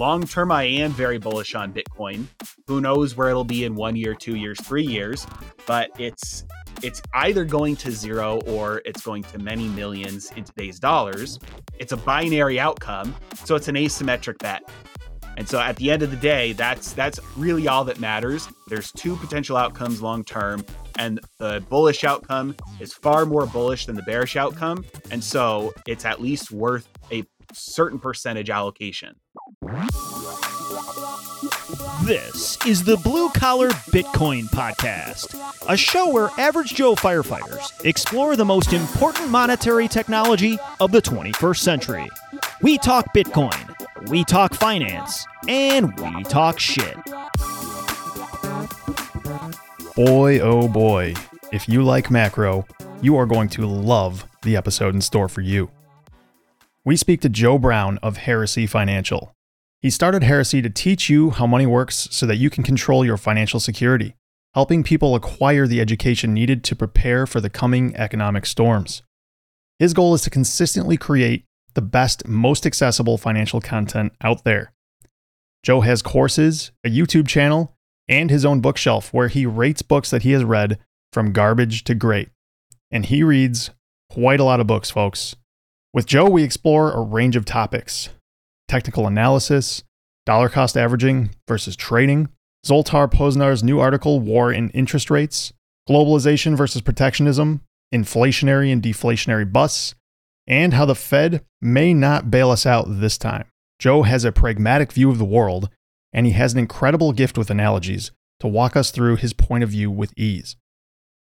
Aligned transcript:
long 0.00 0.26
term, 0.26 0.50
I 0.50 0.62
am 0.62 0.92
very 0.92 1.18
bullish 1.18 1.54
on 1.54 1.74
Bitcoin. 1.74 2.24
Who 2.66 2.80
knows 2.80 3.16
where 3.16 3.28
it'll 3.28 3.44
be 3.44 3.64
in 3.66 3.74
one 3.74 3.94
year, 3.94 4.14
two 4.14 4.34
years, 4.34 4.58
three 4.62 4.82
years? 4.82 5.26
But 5.66 5.90
it's 5.98 6.44
it's 6.82 7.02
either 7.12 7.44
going 7.44 7.76
to 7.76 7.92
zero 7.92 8.40
or 8.46 8.80
it's 8.86 9.02
going 9.02 9.22
to 9.24 9.38
many 9.38 9.68
millions 9.68 10.32
in 10.36 10.44
today's 10.44 10.80
dollars. 10.80 11.38
It's 11.78 11.92
a 11.92 11.98
binary 11.98 12.58
outcome, 12.58 13.14
so 13.44 13.54
it's 13.54 13.68
an 13.68 13.74
asymmetric 13.74 14.38
bet. 14.38 14.62
And 15.36 15.46
so 15.46 15.60
at 15.60 15.76
the 15.76 15.90
end 15.90 16.02
of 16.02 16.10
the 16.10 16.16
day, 16.16 16.54
that's 16.54 16.94
that's 16.94 17.20
really 17.36 17.68
all 17.68 17.84
that 17.84 18.00
matters. 18.00 18.48
There's 18.68 18.90
two 18.92 19.16
potential 19.16 19.58
outcomes 19.58 20.00
long 20.00 20.24
term, 20.24 20.64
and 20.98 21.20
the 21.38 21.62
bullish 21.68 22.04
outcome 22.04 22.56
is 22.80 22.94
far 22.94 23.26
more 23.26 23.44
bullish 23.44 23.84
than 23.84 23.96
the 23.96 24.02
bearish 24.02 24.36
outcome, 24.36 24.82
and 25.10 25.22
so 25.22 25.74
it's 25.86 26.06
at 26.06 26.22
least 26.22 26.50
worth 26.50 26.88
a 27.12 27.22
certain 27.52 27.98
percentage 27.98 28.48
allocation. 28.48 29.14
This 32.02 32.56
is 32.66 32.82
the 32.82 32.96
Blue 33.04 33.28
Collar 33.28 33.68
Bitcoin 33.92 34.44
Podcast, 34.44 35.36
a 35.68 35.76
show 35.76 36.10
where 36.10 36.30
average 36.38 36.74
Joe 36.74 36.94
firefighters 36.94 37.84
explore 37.84 38.36
the 38.36 38.44
most 38.44 38.72
important 38.72 39.28
monetary 39.28 39.86
technology 39.86 40.58
of 40.80 40.92
the 40.92 41.02
21st 41.02 41.58
century. 41.58 42.08
We 42.62 42.78
talk 42.78 43.12
Bitcoin, 43.14 44.08
we 44.08 44.24
talk 44.24 44.54
finance, 44.54 45.26
and 45.46 45.94
we 46.00 46.24
talk 46.24 46.58
shit. 46.58 46.96
Boy, 49.94 50.40
oh 50.40 50.68
boy, 50.68 51.12
if 51.52 51.68
you 51.68 51.82
like 51.82 52.10
macro, 52.10 52.66
you 53.02 53.14
are 53.16 53.26
going 53.26 53.50
to 53.50 53.66
love 53.66 54.24
the 54.40 54.56
episode 54.56 54.94
in 54.94 55.02
store 55.02 55.28
for 55.28 55.42
you. 55.42 55.70
We 56.82 56.96
speak 56.96 57.20
to 57.20 57.28
Joe 57.28 57.58
Brown 57.58 57.98
of 57.98 58.16
Heresy 58.16 58.66
Financial. 58.66 59.34
He 59.82 59.88
started 59.88 60.22
Heresy 60.22 60.60
to 60.60 60.68
teach 60.68 61.08
you 61.08 61.30
how 61.30 61.46
money 61.46 61.64
works 61.64 62.06
so 62.10 62.26
that 62.26 62.36
you 62.36 62.50
can 62.50 62.62
control 62.62 63.02
your 63.02 63.16
financial 63.16 63.58
security, 63.58 64.14
helping 64.52 64.82
people 64.82 65.14
acquire 65.14 65.66
the 65.66 65.80
education 65.80 66.34
needed 66.34 66.62
to 66.64 66.76
prepare 66.76 67.26
for 67.26 67.40
the 67.40 67.48
coming 67.48 67.96
economic 67.96 68.44
storms. 68.44 69.02
His 69.78 69.94
goal 69.94 70.12
is 70.12 70.20
to 70.22 70.30
consistently 70.30 70.98
create 70.98 71.46
the 71.72 71.80
best, 71.80 72.28
most 72.28 72.66
accessible 72.66 73.16
financial 73.16 73.62
content 73.62 74.12
out 74.20 74.44
there. 74.44 74.74
Joe 75.62 75.80
has 75.80 76.02
courses, 76.02 76.72
a 76.84 76.90
YouTube 76.90 77.26
channel, 77.26 77.74
and 78.06 78.28
his 78.28 78.44
own 78.44 78.60
bookshelf 78.60 79.14
where 79.14 79.28
he 79.28 79.46
rates 79.46 79.80
books 79.80 80.10
that 80.10 80.24
he 80.24 80.32
has 80.32 80.44
read 80.44 80.78
from 81.10 81.32
garbage 81.32 81.84
to 81.84 81.94
great. 81.94 82.28
And 82.90 83.06
he 83.06 83.22
reads 83.22 83.70
quite 84.10 84.40
a 84.40 84.44
lot 84.44 84.60
of 84.60 84.66
books, 84.66 84.90
folks. 84.90 85.36
With 85.94 86.04
Joe, 86.04 86.28
we 86.28 86.42
explore 86.42 86.92
a 86.92 87.00
range 87.00 87.34
of 87.34 87.46
topics 87.46 88.10
technical 88.70 89.08
analysis, 89.08 89.82
dollar 90.26 90.48
cost 90.48 90.76
averaging 90.76 91.30
versus 91.48 91.74
trading, 91.74 92.28
Zoltan 92.64 93.08
Pozsar's 93.08 93.64
new 93.64 93.80
article, 93.80 94.20
War 94.20 94.52
and 94.52 94.70
Interest 94.72 95.10
Rates, 95.10 95.52
globalization 95.88 96.56
versus 96.56 96.80
protectionism, 96.80 97.62
inflationary 97.92 98.72
and 98.72 98.80
deflationary 98.80 99.50
busts, 99.50 99.96
and 100.46 100.72
how 100.72 100.84
the 100.84 100.94
Fed 100.94 101.44
may 101.60 101.92
not 101.92 102.30
bail 102.30 102.50
us 102.50 102.64
out 102.64 102.86
this 102.88 103.18
time. 103.18 103.46
Joe 103.80 104.02
has 104.02 104.24
a 104.24 104.30
pragmatic 104.30 104.92
view 104.92 105.10
of 105.10 105.18
the 105.18 105.24
world, 105.24 105.68
and 106.12 106.24
he 106.26 106.32
has 106.32 106.52
an 106.52 106.60
incredible 106.60 107.12
gift 107.12 107.36
with 107.36 107.50
analogies 107.50 108.12
to 108.38 108.46
walk 108.46 108.76
us 108.76 108.92
through 108.92 109.16
his 109.16 109.32
point 109.32 109.64
of 109.64 109.70
view 109.70 109.90
with 109.90 110.16
ease. 110.16 110.56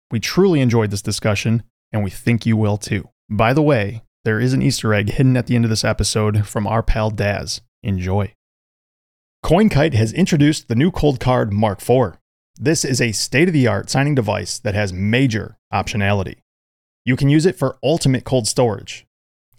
We 0.10 0.20
truly 0.20 0.62
enjoyed 0.62 0.90
this 0.90 1.02
discussion, 1.02 1.64
and 1.92 2.04
we 2.04 2.10
think 2.10 2.46
you 2.46 2.58
will 2.58 2.78
too. 2.78 3.10
By 3.30 3.54
the 3.54 3.62
way, 3.62 4.02
there 4.26 4.40
is 4.40 4.54
an 4.54 4.62
Easter 4.62 4.94
egg 4.94 5.12
hidden 5.12 5.38
at 5.38 5.45
the 5.45 5.56
end 5.56 5.64
of 5.64 5.70
this 5.70 5.84
episode 5.84 6.48
from 6.48 6.66
our 6.66 6.81
pal 6.81 7.12
Daz. 7.12 7.62
Enjoy. 7.84 8.34
CoinKite 9.45 9.94
has 9.94 10.12
introduced 10.12 10.67
the 10.67 10.76
new 10.76 10.92
Coldcard 10.92 11.52
Mark 11.52 11.80
IV. 11.80 12.17
This 12.58 12.84
is 12.84 13.00
a 13.00 13.12
state 13.12 13.48
of 13.48 13.54
the 13.54 13.67
art 13.67 13.92
signing 13.92 14.16
device 14.16 14.58
that 14.58 14.73
has 14.73 14.92
major 14.92 15.58
optionality. 15.72 16.38
You 17.05 17.16
can 17.16 17.30
use 17.30 17.45
it 17.45 17.55
for 17.55 17.77
ultimate 17.83 18.23
cold 18.23 18.48
storage. 18.48 19.05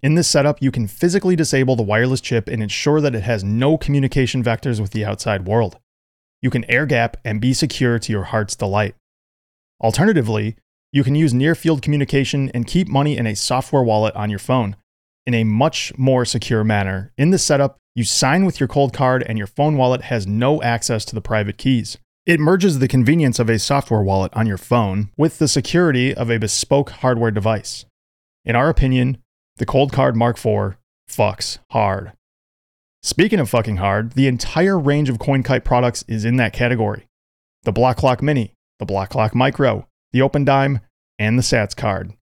In 0.03 0.17
this 0.17 0.29
setup, 0.29 0.61
you 0.61 0.73
can 0.73 0.89
physically 0.89 1.37
disable 1.37 1.77
the 1.77 1.85
wireless 1.85 2.21
chip 2.21 2.49
and 2.49 2.61
ensure 2.61 3.01
that 3.01 3.15
it 3.15 3.23
has 3.23 3.45
no 3.45 3.79
communication 3.79 4.43
vectors 4.43 4.81
with 4.81 4.91
the 4.91 5.05
outside 5.05 5.47
world. 5.47 5.79
You 6.43 6.51
can 6.51 6.69
air 6.69 6.87
gap 6.87 7.17
and 7.25 7.41
be 7.41 7.55
secure 7.55 8.01
to 8.01 8.13
your 8.13 8.25
heart's 8.25 8.57
delight. 8.57 8.97
Alternatively, 9.81 10.57
you 10.97 11.05
can 11.05 11.15
use 11.15 11.35
near 11.35 11.55
field 11.55 11.83
communication 11.83 12.51
and 12.55 12.67
keep 12.67 12.89
money 12.89 13.19
in 13.19 13.27
a 13.27 13.37
software 13.37 13.83
wallet 13.83 14.17
on 14.17 14.31
your 14.31 14.39
phone 14.39 14.75
in 15.27 15.35
a 15.35 15.45
much 15.45 15.93
more 15.99 16.25
secure 16.25 16.65
manner. 16.65 17.13
In 17.19 17.29
this 17.29 17.45
setup, 17.45 17.77
you 17.95 18.03
sign 18.03 18.47
with 18.47 18.59
your 18.59 18.67
Coldcard 18.67 19.23
and 19.27 19.37
your 19.37 19.47
phone 19.47 19.77
wallet 19.77 20.05
has 20.05 20.27
no 20.27 20.63
access 20.63 21.05
to 21.05 21.15
the 21.15 21.21
private 21.21 21.59
keys. 21.59 21.99
It 22.25 22.41
merges 22.41 22.79
the 22.79 22.89
convenience 22.89 23.39
of 23.39 23.51
a 23.51 23.59
software 23.59 24.01
wallet 24.01 24.33
on 24.35 24.47
your 24.47 24.57
phone 24.57 25.11
with 25.19 25.39
the 25.39 25.49
security 25.49 26.15
of 26.15 26.31
a 26.31 26.39
bespoke 26.39 26.89
hardware 26.89 27.31
device. 27.31 27.85
In 28.47 28.57
our 28.57 28.71
opinion, 28.71 29.19
the 29.59 29.67
Coldcard 29.67 30.15
Mark 30.15 30.39
IV 30.39 30.79
fucks 31.11 31.59
hard. 31.73 32.13
Speaking 33.03 33.39
of 33.39 33.51
fucking 33.51 33.77
hard, 33.77 34.13
the 34.13 34.29
entire 34.29 34.79
range 34.79 35.11
of 35.11 35.19
CoinKite 35.19 35.63
products 35.63 36.07
is 36.09 36.25
in 36.25 36.37
that 36.37 36.55
category. 36.55 37.07
The 37.65 37.73
Block 37.73 37.99
Clock 37.99 38.23
Mini, 38.23 38.55
the 38.79 38.87
Block 38.87 39.11
Clock 39.11 39.35
Micro, 39.35 39.87
the 40.13 40.21
Opendime, 40.21 40.81
and 41.19 41.39
the 41.39 41.43
Satscard. 41.43 42.15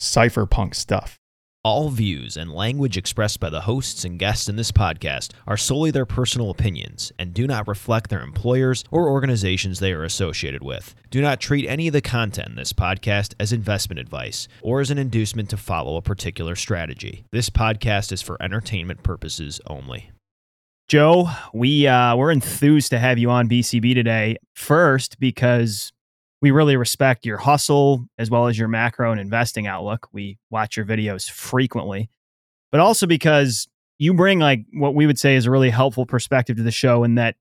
Cypherpunk 0.00 0.74
stuff. 0.74 1.18
All 1.64 1.90
views 1.90 2.36
and 2.36 2.52
language 2.52 2.96
expressed 2.96 3.40
by 3.40 3.50
the 3.50 3.62
hosts 3.62 4.04
and 4.04 4.18
guests 4.18 4.48
in 4.48 4.56
this 4.56 4.70
podcast 4.70 5.32
are 5.46 5.56
solely 5.56 5.90
their 5.90 6.06
personal 6.06 6.50
opinions 6.50 7.12
and 7.18 7.34
do 7.34 7.46
not 7.46 7.66
reflect 7.66 8.08
their 8.08 8.22
employers 8.22 8.84
or 8.90 9.10
organizations 9.10 9.80
they 9.80 9.92
are 9.92 10.04
associated 10.04 10.62
with. 10.62 10.94
Do 11.10 11.20
not 11.20 11.40
treat 11.40 11.68
any 11.68 11.88
of 11.88 11.92
the 11.92 12.00
content 12.00 12.50
in 12.50 12.54
this 12.54 12.72
podcast 12.72 13.34
as 13.40 13.52
investment 13.52 13.98
advice 13.98 14.46
or 14.62 14.80
as 14.80 14.90
an 14.90 14.98
inducement 14.98 15.50
to 15.50 15.56
follow 15.56 15.96
a 15.96 16.02
particular 16.02 16.54
strategy. 16.54 17.24
This 17.32 17.50
podcast 17.50 18.12
is 18.12 18.22
for 18.22 18.40
entertainment 18.40 19.02
purposes 19.02 19.60
only. 19.66 20.12
Joe, 20.88 21.28
we 21.52 21.86
uh, 21.86 22.16
we're 22.16 22.30
enthused 22.30 22.90
to 22.92 22.98
have 22.98 23.18
you 23.18 23.30
on 23.30 23.46
BCB 23.46 23.92
today. 23.92 24.38
First, 24.54 25.18
because 25.18 25.92
we 26.40 26.50
really 26.50 26.76
respect 26.76 27.26
your 27.26 27.38
hustle 27.38 28.06
as 28.18 28.30
well 28.30 28.46
as 28.46 28.58
your 28.58 28.68
macro 28.68 29.10
and 29.10 29.20
investing 29.20 29.66
outlook. 29.66 30.08
We 30.12 30.38
watch 30.50 30.76
your 30.76 30.86
videos 30.86 31.28
frequently, 31.28 32.10
but 32.70 32.80
also 32.80 33.06
because 33.06 33.68
you 33.98 34.14
bring 34.14 34.38
like 34.38 34.64
what 34.72 34.94
we 34.94 35.06
would 35.06 35.18
say 35.18 35.34
is 35.34 35.46
a 35.46 35.50
really 35.50 35.70
helpful 35.70 36.06
perspective 36.06 36.56
to 36.56 36.62
the 36.62 36.70
show 36.70 37.02
in 37.02 37.16
that 37.16 37.36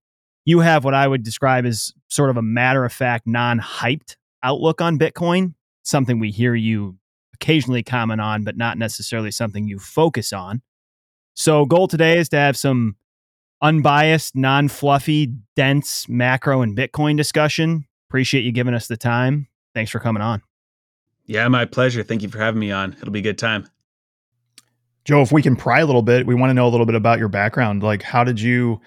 you 0.45 0.59
have 0.61 0.83
what 0.83 0.93
I 0.93 1.07
would 1.07 1.23
describe 1.23 1.65
as 1.65 1.93
sort 2.07 2.29
of 2.29 2.37
a 2.37 2.41
matter 2.41 2.85
of 2.85 2.93
fact, 2.93 3.27
non 3.27 3.59
hyped 3.59 4.15
outlook 4.41 4.81
on 4.81 4.97
Bitcoin, 4.97 5.53
something 5.83 6.19
we 6.19 6.31
hear 6.31 6.55
you 6.55 6.97
occasionally 7.35 7.83
comment 7.83 8.21
on, 8.21 8.43
but 8.43 8.57
not 8.57 8.77
necessarily 8.77 9.29
something 9.29 9.67
you 9.67 9.77
focus 9.77 10.33
on. 10.33 10.61
So, 11.35 11.65
goal 11.65 11.87
today 11.87 12.17
is 12.17 12.29
to 12.29 12.37
have 12.37 12.57
some 12.57 12.95
unbiased, 13.61 14.35
non 14.35 14.69
fluffy, 14.69 15.33
dense 15.55 16.09
macro 16.09 16.61
and 16.61 16.75
Bitcoin 16.75 17.17
discussion 17.17 17.85
Appreciate 18.09 18.43
you 18.43 18.51
giving 18.51 18.73
us 18.73 18.87
the 18.87 18.97
time. 18.97 19.47
Thanks 19.73 19.91
for 19.91 19.99
coming 19.99 20.21
on. 20.21 20.41
Yeah, 21.25 21.47
my 21.49 21.65
pleasure. 21.65 22.03
Thank 22.03 22.21
you 22.21 22.29
for 22.29 22.39
having 22.39 22.59
me 22.59 22.71
on. 22.71 22.93
It'll 22.93 23.11
be 23.11 23.19
a 23.19 23.23
good 23.23 23.37
time. 23.37 23.67
Joe, 25.03 25.21
if 25.21 25.31
we 25.31 25.41
can 25.41 25.55
pry 25.55 25.79
a 25.79 25.85
little 25.85 26.01
bit, 26.01 26.25
we 26.25 26.35
want 26.35 26.49
to 26.49 26.53
know 26.53 26.67
a 26.67 26.69
little 26.69 26.85
bit 26.85 26.95
about 26.95 27.19
your 27.19 27.29
background. 27.29 27.83
Like 27.83 28.01
how 28.01 28.23
did 28.23 28.41
you 28.41 28.81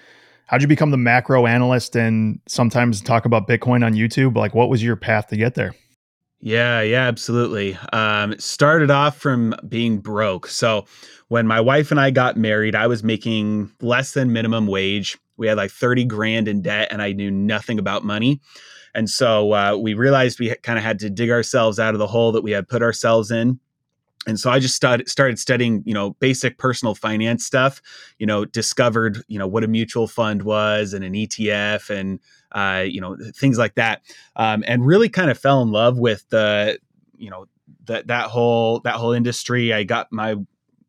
how 0.45 0.57
did 0.57 0.63
you 0.63 0.67
become 0.67 0.91
the 0.91 0.97
macro 0.97 1.45
analyst 1.45 1.95
and 1.95 2.39
sometimes 2.47 3.01
talk 3.01 3.25
about 3.25 3.47
Bitcoin 3.47 3.85
on 3.85 3.93
YouTube? 3.93 4.35
Like 4.35 4.53
what 4.53 4.69
was 4.69 4.83
your 4.83 4.95
path 4.95 5.27
to 5.27 5.37
get 5.37 5.55
there? 5.55 5.73
Yeah, 6.41 6.81
yeah, 6.81 7.07
absolutely. 7.07 7.77
Um, 7.93 8.37
started 8.39 8.89
off 8.89 9.17
from 9.17 9.55
being 9.69 9.99
broke. 9.99 10.47
So 10.47 10.85
when 11.27 11.45
my 11.45 11.61
wife 11.61 11.91
and 11.91 11.99
I 11.99 12.09
got 12.09 12.35
married, 12.35 12.75
I 12.75 12.87
was 12.87 13.03
making 13.03 13.71
less 13.81 14.13
than 14.13 14.33
minimum 14.33 14.65
wage. 14.65 15.17
We 15.37 15.47
had 15.47 15.57
like 15.57 15.71
30 15.71 16.05
grand 16.05 16.47
in 16.47 16.61
debt 16.61 16.89
and 16.91 17.01
I 17.01 17.13
knew 17.13 17.29
nothing 17.29 17.77
about 17.77 18.03
money. 18.03 18.41
And 18.93 19.09
so 19.09 19.53
uh, 19.53 19.77
we 19.77 19.93
realized 19.93 20.39
we 20.39 20.53
kind 20.63 20.77
of 20.77 20.83
had 20.83 20.99
to 20.99 21.09
dig 21.09 21.29
ourselves 21.29 21.79
out 21.79 21.93
of 21.93 21.99
the 21.99 22.07
hole 22.07 22.31
that 22.31 22.41
we 22.41 22.51
had 22.51 22.67
put 22.67 22.81
ourselves 22.81 23.31
in. 23.31 23.59
And 24.27 24.39
so 24.39 24.51
I 24.51 24.59
just 24.59 24.75
started 24.75 25.09
started 25.09 25.39
studying, 25.39 25.81
you 25.83 25.95
know, 25.95 26.11
basic 26.19 26.59
personal 26.59 26.93
finance 26.93 27.43
stuff. 27.43 27.81
You 28.19 28.27
know, 28.27 28.45
discovered, 28.45 29.23
you 29.27 29.39
know, 29.39 29.47
what 29.47 29.63
a 29.63 29.67
mutual 29.67 30.07
fund 30.07 30.43
was 30.43 30.93
and 30.93 31.03
an 31.03 31.13
ETF 31.13 31.89
and 31.89 32.19
uh, 32.51 32.83
you 32.85 33.01
know 33.01 33.17
things 33.35 33.57
like 33.57 33.75
that, 33.75 34.03
um, 34.35 34.63
and 34.67 34.85
really 34.85 35.09
kind 35.09 35.31
of 35.31 35.39
fell 35.39 35.63
in 35.63 35.71
love 35.71 35.97
with 35.97 36.29
the, 36.29 36.77
you 37.17 37.31
know, 37.31 37.47
that 37.85 38.07
that 38.07 38.27
whole 38.27 38.79
that 38.81 38.95
whole 38.95 39.13
industry. 39.13 39.73
I 39.73 39.83
got 39.83 40.11
my 40.11 40.35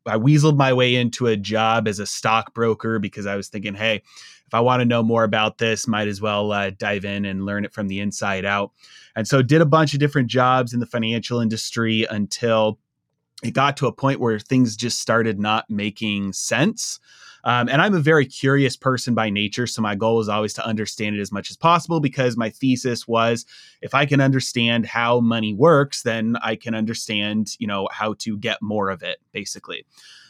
I 0.07 0.17
weaseled 0.17 0.57
my 0.57 0.73
way 0.73 0.95
into 0.95 1.27
a 1.27 1.37
job 1.37 1.89
as 1.89 1.99
a 1.99 2.07
stockbroker 2.07 2.99
because 2.99 3.27
I 3.27 3.37
was 3.37 3.49
thinking, 3.49 3.75
hey, 3.75 4.03
if 4.53 4.57
I 4.57 4.61
want 4.61 4.83
to 4.83 4.85
know 4.85 5.03
more 5.03 5.25
about 5.25 5.57
this, 5.57 5.89
might 5.89 6.09
as 6.09 6.21
well 6.21 6.53
uh, 6.53 6.69
dive 6.77 7.07
in 7.07 7.25
and 7.25 7.47
learn 7.47 7.65
it 7.65 7.73
from 7.73 7.89
the 7.89 8.01
inside 8.01 8.45
out. 8.45 8.71
And 9.17 9.27
so 9.27 9.41
did 9.41 9.63
a 9.63 9.67
bunch 9.67 9.95
of 9.95 9.99
different 9.99 10.29
jobs 10.29 10.75
in 10.75 10.81
the 10.81 10.85
financial 10.85 11.41
industry 11.41 12.07
until 12.11 12.79
it 13.43 13.53
got 13.53 13.79
to 13.79 13.87
a 13.87 13.93
point 13.93 14.21
where 14.21 14.39
things 14.39 14.77
just 14.77 15.01
started 15.01 15.41
not 15.41 15.71
making 15.71 16.35
sense. 16.35 17.01
Um, 17.45 17.71
and 17.71 17.81
I'm 17.81 17.95
a 17.95 18.01
very 18.01 18.27
curious 18.27 18.77
person 18.77 19.15
by 19.15 19.31
nature. 19.31 19.67
So 19.67 19.81
my 19.81 19.95
goal 19.95 20.17
was 20.17 20.29
always 20.29 20.53
to 20.53 20.67
understand 20.67 21.17
it 21.17 21.21
as 21.23 21.33
much 21.33 21.51
as 21.51 21.57
possible 21.57 21.99
because 21.99 22.37
my 22.37 22.51
thesis 22.51 23.09
was 23.09 23.47
if 23.81 23.95
I 23.95 24.05
can 24.05 24.21
understand 24.21 24.85
how 24.85 25.21
money 25.21 25.55
works, 25.55 26.03
then 26.03 26.37
I 26.43 26.57
can 26.57 26.75
understand, 26.75 27.57
you 27.59 27.67
know, 27.67 27.89
how 27.91 28.17
to 28.19 28.37
get 28.37 28.61
more 28.61 28.91
of 28.91 29.03
it, 29.03 29.17
basically. 29.33 29.87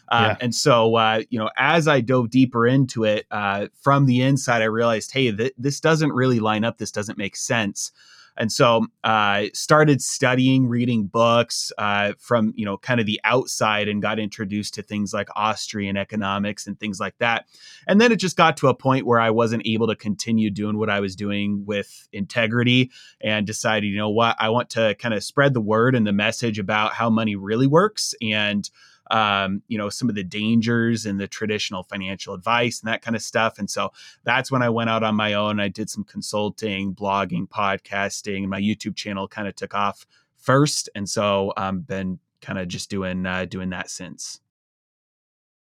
Um, 0.08 0.25
yeah. 0.25 0.37
And 0.40 0.54
so, 0.54 0.96
uh, 0.96 1.22
you 1.31 1.38
know, 1.38 1.50
as 1.56 1.88
I 1.88 2.00
dove 2.00 2.31
deeper 2.31 2.66
into 2.66 3.04
it 3.04 3.26
uh, 3.31 3.69
from 3.81 4.06
the 4.06 4.20
inside, 4.20 4.62
I 4.62 4.66
realized, 4.66 5.12
hey, 5.12 5.32
th- 5.32 5.54
this 5.56 5.81
doesn't 5.81 6.12
really 6.12 6.40
line 6.40 6.64
up. 6.64 6.78
This 6.78 6.93
doesn't 6.93 7.19
make 7.19 7.37
sense. 7.37 7.93
And 8.37 8.50
so 8.50 8.87
I 9.04 9.46
uh, 9.46 9.49
started 9.52 10.00
studying, 10.00 10.66
reading 10.66 11.04
books 11.06 11.70
uh, 11.76 12.14
from, 12.19 12.54
you 12.56 12.64
know, 12.64 12.78
kind 12.78 12.99
of 12.99 13.06
the 13.06 13.20
outside 13.25 13.88
and 13.88 14.00
got 14.00 14.19
introduced 14.19 14.75
to 14.75 14.82
things 14.82 15.12
like 15.12 15.28
Austrian 15.37 15.96
economics 15.96 16.66
and 16.66 16.78
things 16.81 16.98
like 16.98 17.16
that. 17.19 17.46
And 17.87 18.00
then 18.00 18.10
it 18.10 18.16
just 18.16 18.37
got 18.37 18.56
to 18.58 18.69
a 18.69 18.75
point 18.75 19.06
where 19.06 19.20
I 19.20 19.31
wasn't 19.31 19.66
able 19.66 19.87
to 19.88 19.96
continue 19.96 20.50
doing 20.50 20.78
what 20.78 20.88
I 20.88 21.00
was 21.00 21.14
doing 21.14 21.64
with 21.66 22.08
integrity 22.12 22.90
and 23.20 23.46
decided, 23.46 23.88
you 23.88 23.98
know 23.98 24.10
what, 24.10 24.37
I 24.38 24.48
want 24.48 24.70
to 24.70 24.94
kind 24.98 25.14
of 25.14 25.22
spread 25.22 25.52
the 25.52 25.60
word 25.60 25.94
and 25.94 26.06
the 26.06 26.12
message 26.12 26.58
about 26.58 26.94
how 26.94 27.10
money 27.10 27.37
really 27.37 27.66
works 27.66 28.14
and 28.22 28.69
um, 29.12 29.62
you 29.69 29.76
know, 29.76 29.91
some 29.91 30.09
of 30.09 30.14
the 30.14 30.25
dangers 30.25 31.05
and 31.05 31.20
the 31.20 31.29
traditional 31.29 31.82
financial 31.85 32.32
advice 32.35 32.81
and 32.81 32.88
that 32.88 33.03
kind 33.03 33.14
of 33.14 33.23
stuff. 33.23 33.59
And 33.59 33.70
so 33.70 33.93
that's 34.25 34.50
when 34.50 34.62
I 34.62 34.70
went 34.70 34.88
out 34.88 35.03
on 35.03 35.14
my 35.14 35.35
own. 35.35 35.61
I 35.61 35.69
did 35.69 35.91
some 35.91 36.03
consulting, 36.03 36.94
blogging, 36.94 37.47
podcasting, 37.47 38.49
my 38.49 38.61
YouTube 38.61 38.97
channel 38.97 39.29
kind 39.29 39.47
of 39.47 39.55
took 39.55 39.75
off 39.75 40.06
first. 40.38 40.88
And 40.94 41.09
so 41.09 41.53
I've 41.56 41.69
um, 41.69 41.81
been 41.82 42.19
kind 42.41 42.59
of 42.59 42.69
just 42.69 42.88
doing 42.88 43.26
uh, 43.26 43.44
doing 43.44 43.70
that 43.70 43.91
since. 43.91 44.41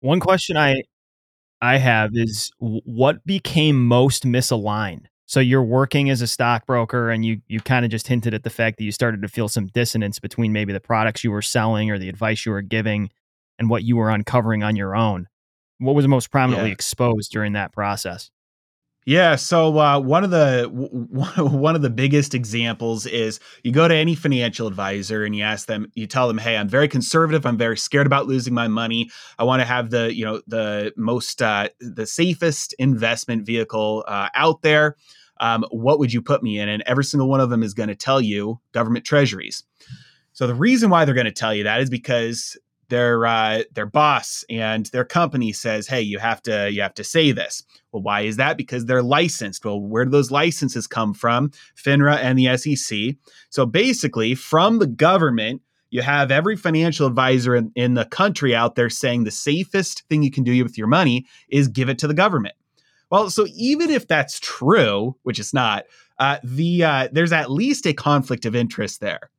One 0.00 0.20
question 0.20 0.56
I 0.56 0.84
I 1.60 1.78
have 1.78 2.10
is 2.14 2.52
what 2.58 3.26
became 3.26 3.86
most 3.86 4.24
misaligned? 4.24 5.06
So 5.26 5.40
you're 5.40 5.62
working 5.62 6.10
as 6.10 6.20
a 6.22 6.26
stockbroker 6.26 7.10
and 7.10 7.24
you 7.24 7.40
you 7.48 7.60
kind 7.60 7.84
of 7.84 7.90
just 7.90 8.06
hinted 8.06 8.34
at 8.34 8.44
the 8.44 8.50
fact 8.50 8.78
that 8.78 8.84
you 8.84 8.92
started 8.92 9.22
to 9.22 9.28
feel 9.28 9.48
some 9.48 9.66
dissonance 9.66 10.20
between 10.20 10.52
maybe 10.52 10.72
the 10.72 10.80
products 10.80 11.24
you 11.24 11.32
were 11.32 11.42
selling 11.42 11.90
or 11.90 11.98
the 11.98 12.08
advice 12.08 12.46
you 12.46 12.52
were 12.52 12.62
giving 12.62 13.10
and 13.58 13.70
what 13.70 13.84
you 13.84 13.96
were 13.96 14.10
uncovering 14.10 14.62
on 14.62 14.76
your 14.76 14.94
own. 14.94 15.28
What 15.78 15.94
was 15.94 16.06
most 16.06 16.30
prominently 16.30 16.70
yeah. 16.70 16.74
exposed 16.74 17.32
during 17.32 17.54
that 17.54 17.72
process? 17.72 18.30
Yeah, 19.04 19.34
so 19.34 19.76
uh, 19.78 19.98
one 19.98 20.22
of 20.22 20.30
the 20.30 20.68
one 20.70 21.74
of 21.74 21.82
the 21.82 21.90
biggest 21.90 22.34
examples 22.34 23.04
is 23.06 23.40
you 23.64 23.72
go 23.72 23.88
to 23.88 23.94
any 23.94 24.14
financial 24.14 24.68
advisor 24.68 25.24
and 25.24 25.34
you 25.34 25.42
ask 25.42 25.66
them, 25.66 25.90
you 25.94 26.06
tell 26.06 26.28
them, 26.28 26.38
"Hey, 26.38 26.56
I'm 26.56 26.68
very 26.68 26.86
conservative. 26.86 27.44
I'm 27.44 27.58
very 27.58 27.76
scared 27.76 28.06
about 28.06 28.26
losing 28.26 28.54
my 28.54 28.68
money. 28.68 29.10
I 29.40 29.44
want 29.44 29.60
to 29.60 29.66
have 29.66 29.90
the 29.90 30.14
you 30.14 30.24
know 30.24 30.40
the 30.46 30.92
most 30.96 31.42
uh, 31.42 31.68
the 31.80 32.06
safest 32.06 32.74
investment 32.78 33.44
vehicle 33.44 34.04
uh, 34.06 34.28
out 34.34 34.62
there. 34.62 34.94
Um, 35.40 35.64
what 35.72 35.98
would 35.98 36.12
you 36.12 36.22
put 36.22 36.44
me 36.44 36.60
in?" 36.60 36.68
And 36.68 36.84
every 36.86 37.04
single 37.04 37.28
one 37.28 37.40
of 37.40 37.50
them 37.50 37.64
is 37.64 37.74
going 37.74 37.88
to 37.88 37.96
tell 37.96 38.20
you 38.20 38.60
government 38.70 39.04
treasuries. 39.04 39.64
So 40.32 40.46
the 40.46 40.54
reason 40.54 40.90
why 40.90 41.04
they're 41.04 41.14
going 41.14 41.24
to 41.26 41.32
tell 41.32 41.54
you 41.54 41.64
that 41.64 41.80
is 41.80 41.90
because 41.90 42.56
their 42.92 43.24
uh, 43.24 43.62
their 43.72 43.86
boss 43.86 44.44
and 44.50 44.84
their 44.86 45.04
company 45.04 45.52
says, 45.52 45.88
"Hey, 45.88 46.02
you 46.02 46.18
have 46.18 46.42
to 46.42 46.70
you 46.70 46.82
have 46.82 46.94
to 46.94 47.04
say 47.04 47.32
this." 47.32 47.62
Well, 47.90 48.02
why 48.02 48.20
is 48.20 48.36
that? 48.36 48.58
Because 48.58 48.84
they're 48.84 49.02
licensed. 49.02 49.64
Well, 49.64 49.80
where 49.80 50.04
do 50.04 50.10
those 50.10 50.30
licenses 50.30 50.86
come 50.86 51.14
from? 51.14 51.52
FINRA 51.74 52.16
and 52.16 52.38
the 52.38 52.54
SEC. 52.56 53.16
So 53.48 53.64
basically, 53.64 54.34
from 54.34 54.78
the 54.78 54.86
government, 54.86 55.62
you 55.88 56.02
have 56.02 56.30
every 56.30 56.54
financial 56.54 57.06
advisor 57.06 57.56
in, 57.56 57.72
in 57.74 57.94
the 57.94 58.04
country 58.04 58.54
out 58.54 58.74
there 58.74 58.90
saying 58.90 59.24
the 59.24 59.30
safest 59.30 60.02
thing 60.08 60.22
you 60.22 60.30
can 60.30 60.44
do 60.44 60.62
with 60.62 60.76
your 60.76 60.86
money 60.86 61.26
is 61.48 61.68
give 61.68 61.88
it 61.88 61.98
to 62.00 62.06
the 62.06 62.14
government. 62.14 62.54
Well, 63.10 63.30
so 63.30 63.46
even 63.54 63.90
if 63.90 64.06
that's 64.06 64.38
true, 64.38 65.16
which 65.22 65.38
it's 65.38 65.54
not, 65.54 65.84
uh, 66.18 66.38
the 66.44 66.84
uh, 66.84 67.08
there's 67.10 67.32
at 67.32 67.50
least 67.50 67.86
a 67.86 67.94
conflict 67.94 68.44
of 68.44 68.54
interest 68.54 69.00
there. 69.00 69.30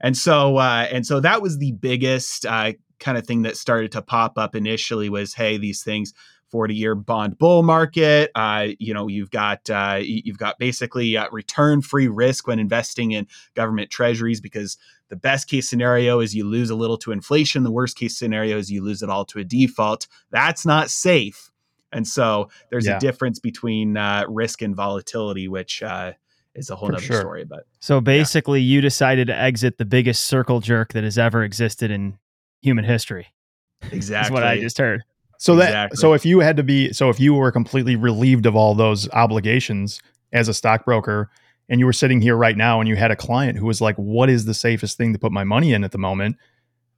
And 0.00 0.16
so, 0.16 0.58
uh, 0.58 0.86
and 0.90 1.06
so 1.06 1.20
that 1.20 1.42
was 1.42 1.58
the 1.58 1.72
biggest 1.72 2.46
uh, 2.46 2.72
kind 3.00 3.18
of 3.18 3.26
thing 3.26 3.42
that 3.42 3.56
started 3.56 3.92
to 3.92 4.02
pop 4.02 4.38
up 4.38 4.54
initially 4.54 5.08
was, 5.08 5.34
hey, 5.34 5.58
these 5.58 5.82
things 5.82 6.12
40 6.50 6.74
year 6.74 6.94
bond 6.94 7.38
bull 7.38 7.62
market. 7.62 8.30
Uh, 8.34 8.68
you 8.78 8.94
know, 8.94 9.08
you've 9.08 9.30
got 9.30 9.68
uh, 9.70 9.98
you've 10.00 10.38
got 10.38 10.58
basically 10.58 11.16
uh, 11.16 11.28
return 11.30 11.82
free 11.82 12.08
risk 12.08 12.46
when 12.46 12.58
investing 12.58 13.12
in 13.12 13.26
government 13.54 13.90
treasuries 13.90 14.40
because 14.40 14.76
the 15.08 15.16
best 15.16 15.48
case 15.48 15.68
scenario 15.68 16.20
is 16.20 16.34
you 16.34 16.44
lose 16.44 16.70
a 16.70 16.74
little 16.74 16.98
to 16.98 17.12
inflation. 17.12 17.62
The 17.62 17.70
worst 17.70 17.96
case 17.96 18.18
scenario 18.18 18.58
is 18.58 18.70
you 18.70 18.82
lose 18.82 19.02
it 19.02 19.10
all 19.10 19.24
to 19.26 19.38
a 19.38 19.44
default. 19.44 20.06
That's 20.30 20.66
not 20.66 20.90
safe. 20.90 21.50
And 21.92 22.06
so 22.06 22.50
there's 22.70 22.86
yeah. 22.86 22.98
a 22.98 23.00
difference 23.00 23.38
between 23.38 23.96
uh, 23.96 24.24
risk 24.28 24.60
and 24.60 24.76
volatility, 24.76 25.48
which 25.48 25.82
uh, 25.82 26.12
is 26.54 26.68
a 26.68 26.76
whole 26.76 26.94
other 26.94 27.00
sure. 27.00 27.20
story. 27.20 27.44
But 27.44 27.66
so 27.80 28.02
basically, 28.02 28.60
yeah. 28.60 28.74
you 28.74 28.80
decided 28.82 29.28
to 29.28 29.36
exit 29.36 29.78
the 29.78 29.86
biggest 29.86 30.24
circle 30.24 30.60
jerk 30.60 30.92
that 30.92 31.04
has 31.04 31.16
ever 31.16 31.42
existed 31.42 31.90
in 31.90 32.18
human 32.62 32.84
history. 32.84 33.28
Exactly. 33.92 34.10
That's 34.10 34.30
what 34.30 34.42
I 34.42 34.60
just 34.60 34.78
heard. 34.78 35.02
So 35.38 35.54
exactly. 35.54 35.96
that 35.96 36.00
so 36.00 36.14
if 36.14 36.26
you 36.26 36.40
had 36.40 36.56
to 36.56 36.64
be 36.64 36.92
so 36.92 37.10
if 37.10 37.20
you 37.20 37.34
were 37.34 37.52
completely 37.52 37.94
relieved 37.94 38.44
of 38.44 38.56
all 38.56 38.74
those 38.74 39.08
obligations 39.10 40.00
as 40.32 40.48
a 40.48 40.54
stockbroker 40.54 41.30
and 41.68 41.78
you 41.78 41.86
were 41.86 41.92
sitting 41.92 42.20
here 42.20 42.36
right 42.36 42.56
now 42.56 42.80
and 42.80 42.88
you 42.88 42.96
had 42.96 43.12
a 43.12 43.16
client 43.16 43.56
who 43.56 43.66
was 43.66 43.80
like 43.80 43.94
what 43.96 44.28
is 44.28 44.46
the 44.46 44.54
safest 44.54 44.96
thing 44.96 45.12
to 45.12 45.18
put 45.18 45.30
my 45.30 45.44
money 45.44 45.72
in 45.72 45.84
at 45.84 45.92
the 45.92 45.98
moment 45.98 46.36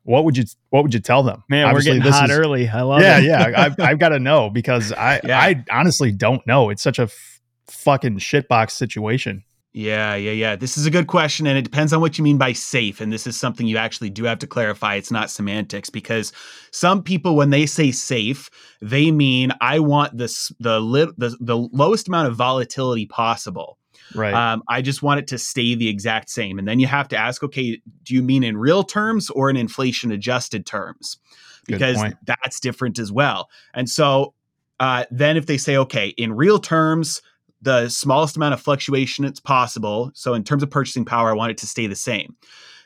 what 0.05 0.25
would 0.25 0.39
you 0.39 0.45
what 0.71 0.83
would 0.83 0.95
you 0.95 1.01
tell 1.01 1.23
them 1.23 1.45
man 1.51 1.67
Obviously, 1.67 1.93
we're 1.93 1.99
getting 1.99 2.13
hot 2.13 2.31
is, 2.31 2.39
early 2.39 2.69
i 2.69 2.81
love 2.81 3.03
yeah, 3.03 3.19
it 3.19 3.25
yeah 3.25 3.49
yeah 3.49 3.55
I've, 3.65 3.81
I've 3.81 3.99
got 3.99 4.09
to 4.09 4.19
know 4.19 4.49
because 4.49 4.91
i 4.93 5.21
yeah. 5.23 5.39
i 5.39 5.63
honestly 5.71 6.11
don't 6.11 6.45
know 6.47 6.71
it's 6.71 6.83
such 6.83 6.99
a 6.99 7.03
f- 7.03 7.41
fucking 7.67 8.19
shitbox 8.19 8.71
situation 8.71 9.45
yeah, 9.73 10.15
yeah, 10.17 10.33
yeah. 10.33 10.57
This 10.57 10.77
is 10.77 10.87
a 10.87 10.91
good 10.91 11.07
question, 11.07 11.47
and 11.47 11.57
it 11.57 11.63
depends 11.63 11.93
on 11.93 12.01
what 12.01 12.19
you 12.19 12.25
mean 12.25 12.39
by 12.39 12.53
safe. 12.53 13.01
And 13.01 13.13
this 13.13 13.27
is 13.27 13.37
something 13.37 13.67
you 13.67 13.77
actually 13.77 14.11
do 14.11 14.25
have 14.25 14.41
to 14.41 14.47
clarify. 14.47 14.97
It's 14.97 15.13
not 15.13 15.31
semantics 15.31 15.91
because 15.91 16.33
some 16.73 17.03
people, 17.03 17.37
when 17.37 17.51
they 17.51 17.67
say 17.67 17.93
safe, 17.93 18.51
they 18.83 19.11
mean 19.11 19.53
I 19.61 19.79
want 19.79 20.17
this 20.19 20.53
the 20.59 20.81
the, 21.17 21.37
the 21.41 21.57
lowest 21.57 22.09
amount 22.09 22.29
of 22.29 22.37
volatility 22.37 23.07
possible. 23.07 23.79
Right. 24.15 24.35
Um, 24.35 24.65
I 24.69 24.83
just 24.83 25.03
want 25.03 25.21
it 25.21 25.29
to 25.29 25.39
stay 25.39 25.77
the 25.77 25.89
exact 25.89 26.31
same. 26.31 26.59
And 26.59 26.67
then 26.67 26.81
you 26.81 26.89
have 26.89 27.07
to 27.09 27.17
ask, 27.17 27.45
okay, 27.45 27.81
do 28.03 28.15
you 28.15 28.23
mean 28.25 28.43
in 28.43 28.57
real 28.57 28.83
terms 28.83 29.31
or 29.31 29.51
in 29.51 29.57
inflation 29.57 30.11
adjusted 30.11 30.67
terms? 30.67 31.19
Because 31.67 32.03
that's 32.27 32.59
different 32.59 32.99
as 32.99 33.13
well. 33.13 33.49
And 33.73 33.89
so 33.89 34.35
uh, 34.81 35.05
then 35.13 35.37
if 35.37 35.47
they 35.47 35.59
say, 35.59 35.77
okay, 35.77 36.09
in 36.09 36.33
real 36.33 36.59
terms, 36.59 37.23
the 37.63 37.89
smallest 37.89 38.37
amount 38.37 38.55
of 38.55 38.61
fluctuation 38.61 39.25
it's 39.25 39.41
possible. 39.41 40.11
So, 40.15 40.35
in 40.35 40.45
terms 40.45 40.63
of 40.63 40.71
purchasing 40.71 41.05
power, 41.05 41.31
I 41.31 41.35
want 41.35 41.51
it 41.51 41.59
to 41.59 41.67
stay 41.67 41.87
the 41.87 41.97
same. 41.97 42.37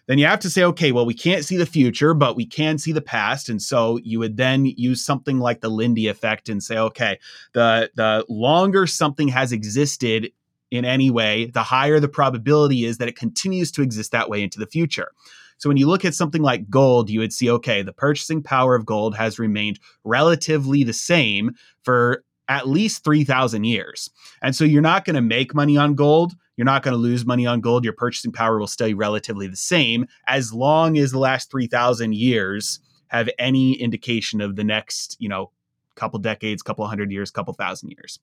Then 0.06 0.18
you 0.18 0.26
have 0.26 0.40
to 0.40 0.50
say, 0.50 0.62
okay, 0.64 0.92
well, 0.92 1.06
we 1.06 1.14
can't 1.14 1.44
see 1.44 1.56
the 1.56 1.64
future, 1.64 2.12
but 2.12 2.36
we 2.36 2.44
can 2.44 2.76
see 2.76 2.92
the 2.92 3.00
past. 3.00 3.48
And 3.48 3.60
so 3.60 3.98
you 4.02 4.18
would 4.18 4.36
then 4.36 4.66
use 4.66 5.04
something 5.04 5.38
like 5.38 5.60
the 5.60 5.70
Lindy 5.70 6.08
effect 6.08 6.48
and 6.48 6.62
say, 6.62 6.76
okay, 6.76 7.18
the, 7.52 7.90
the 7.94 8.24
longer 8.28 8.86
something 8.86 9.28
has 9.28 9.50
existed 9.52 10.30
in 10.70 10.84
any 10.84 11.10
way, 11.10 11.46
the 11.46 11.62
higher 11.62 12.00
the 12.00 12.08
probability 12.08 12.84
is 12.84 12.98
that 12.98 13.08
it 13.08 13.16
continues 13.16 13.70
to 13.72 13.82
exist 13.82 14.12
that 14.12 14.28
way 14.28 14.42
into 14.42 14.58
the 14.58 14.66
future. 14.66 15.12
So 15.56 15.70
when 15.70 15.76
you 15.76 15.86
look 15.86 16.04
at 16.04 16.14
something 16.14 16.42
like 16.42 16.68
gold, 16.68 17.08
you 17.08 17.20
would 17.20 17.32
see, 17.32 17.48
okay, 17.48 17.80
the 17.82 17.92
purchasing 17.92 18.42
power 18.42 18.74
of 18.74 18.84
gold 18.84 19.16
has 19.16 19.38
remained 19.38 19.78
relatively 20.02 20.82
the 20.82 20.92
same 20.92 21.52
for 21.82 22.24
at 22.48 22.68
least 22.68 23.04
3,000 23.04 23.64
years. 23.64 24.10
And 24.42 24.54
so 24.54 24.64
you're 24.64 24.82
not 24.82 25.04
going 25.04 25.16
to 25.16 25.22
make 25.22 25.54
money 25.54 25.76
on 25.76 25.94
gold. 25.94 26.34
You're 26.56 26.64
not 26.64 26.82
going 26.82 26.92
to 26.92 26.98
lose 26.98 27.24
money 27.24 27.46
on 27.46 27.60
gold. 27.60 27.84
Your 27.84 27.94
purchasing 27.94 28.32
power 28.32 28.58
will 28.58 28.66
stay 28.66 28.94
relatively 28.94 29.46
the 29.46 29.56
same 29.56 30.06
as 30.26 30.52
long 30.52 30.98
as 30.98 31.10
the 31.10 31.18
last 31.18 31.50
3,000 31.50 32.14
years 32.14 32.80
have 33.08 33.28
any 33.38 33.74
indication 33.74 34.40
of 34.40 34.56
the 34.56 34.64
next, 34.64 35.16
you 35.18 35.28
know, 35.28 35.50
couple 35.94 36.18
decades, 36.18 36.62
couple 36.62 36.86
hundred 36.86 37.10
years, 37.10 37.30
couple 37.30 37.52
thousand 37.54 37.90
years. 37.90 38.18